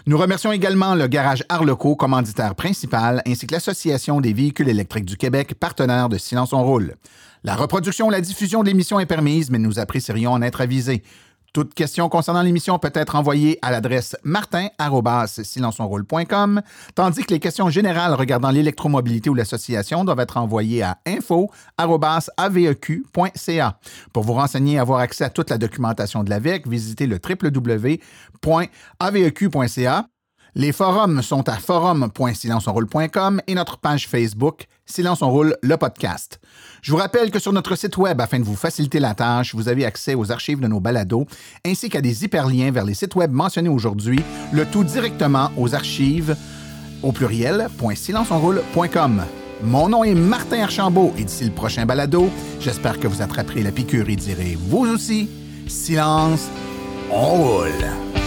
Nous 0.07 0.19
remercions 0.19 0.51
également 0.51 0.97
le 0.97 1.07
garage 1.07 1.45
Arleco, 1.49 1.95
commanditaire 1.95 2.57
principal, 2.57 3.23
ainsi 3.25 3.47
que 3.47 3.55
l'Association 3.55 4.21
des 4.21 4.33
véhicules 4.33 4.69
électriques 4.69 5.05
du 5.05 5.17
Québec, 5.17 5.55
partenaire 5.55 6.09
de 6.09 6.19
Silence 6.19 6.53
on 6.53 6.65
Roule. 6.65 6.97
La 7.45 7.55
reproduction 7.55 8.09
ou 8.09 8.11
la 8.11 8.21
diffusion 8.21 8.65
de 8.65 8.69
l'émission 8.69 8.99
est 8.99 9.07
permise, 9.07 9.51
mais 9.51 9.59
nous 9.59 9.79
apprécierions 9.79 10.33
en 10.33 10.43
être 10.43 10.63
avisés. 10.63 11.05
Toute 11.55 11.73
question 11.73 12.09
concernant 12.09 12.43
l'émission 12.43 12.81
peut 12.81 12.91
être 12.93 13.15
envoyée 13.15 13.61
à 13.63 13.71
l'adresse 13.71 14.17
martin.silenceonroule.com, 14.25 16.63
tandis 16.97 17.23
que 17.23 17.33
les 17.33 17.39
questions 17.39 17.71
générales 17.71 18.15
regardant 18.15 18.51
l'électromobilité 18.51 19.31
ou 19.31 19.35
l'association 19.35 20.05
doivent 20.05 20.19
être 20.19 20.37
envoyées 20.37 20.83
à 20.83 20.99
info.aveq.ca. 21.07 23.79
Pour 24.13 24.25
vous 24.25 24.33
renseigner 24.33 24.75
et 24.75 24.81
avoir 24.81 24.99
accès 24.99 25.23
à 25.23 25.31
toute 25.31 25.49
la 25.49 25.59
documentation 25.59 26.25
de 26.25 26.31
l'AVEC, 26.31 26.67
visitez 26.67 27.07
le 27.07 27.21
www.aveq.ca. 27.25 28.01
Les 30.57 30.71
forums 30.71 31.21
sont 31.23 31.49
à 31.49 31.57
forum.silenceonroule.com 31.57 33.41
et 33.47 33.55
notre 33.55 33.79
page 33.79 34.07
Facebook 34.07 34.67
Silence 34.87 35.23
on 35.23 35.31
roule 35.31 35.57
le 35.63 35.77
podcast. 35.77 36.41
Je 36.83 36.93
vous 36.93 36.99
rappelle 36.99 37.31
que 37.31 37.39
sur 37.39 37.53
notre 37.53 37.75
site 37.75 37.97
web, 37.97 38.21
afin 38.21 38.39
de 38.39 38.45
vous 38.45 38.55
faciliter 38.55 39.01
la 39.01 39.15
tâche, 39.15 39.55
vous 39.55 39.69
avez 39.69 39.85
accès 39.85 40.15
aux 40.15 40.31
archives 40.31 40.61
de 40.61 40.69
nos 40.69 40.79
balados 40.79 41.27
ainsi 41.67 41.89
qu'à 41.89 42.01
des 42.01 42.25
hyperliens 42.25 42.71
vers 42.71 42.85
les 42.85 42.95
sites 42.95 43.17
web 43.17 43.33
mentionnés 43.33 43.69
aujourd'hui, 43.69 44.21
le 44.53 44.65
tout 44.67 44.85
directement 44.85 45.51
aux 45.57 45.75
archives 45.75 46.37
au 47.03 47.13
pluriel 47.13 47.69
.silenceonroule.com. 47.95 49.23
Mon 49.63 49.89
nom 49.89 50.05
est 50.05 50.15
Martin 50.15 50.63
Archambault 50.63 51.15
et 51.17 51.25
d'ici 51.25 51.45
le 51.45 51.53
prochain 51.53 51.87
balado, 51.87 52.31
j'espère 52.61 53.01
que 53.01 53.09
vous 53.09 53.23
attraperez 53.23 53.63
la 53.63 53.73
piqûre 53.73 54.09
et 54.09 54.17
direz 54.17 54.57
vous 54.61 54.87
aussi 54.87 55.29
silence, 55.67 56.49
on 57.11 57.35
roule. 57.35 58.24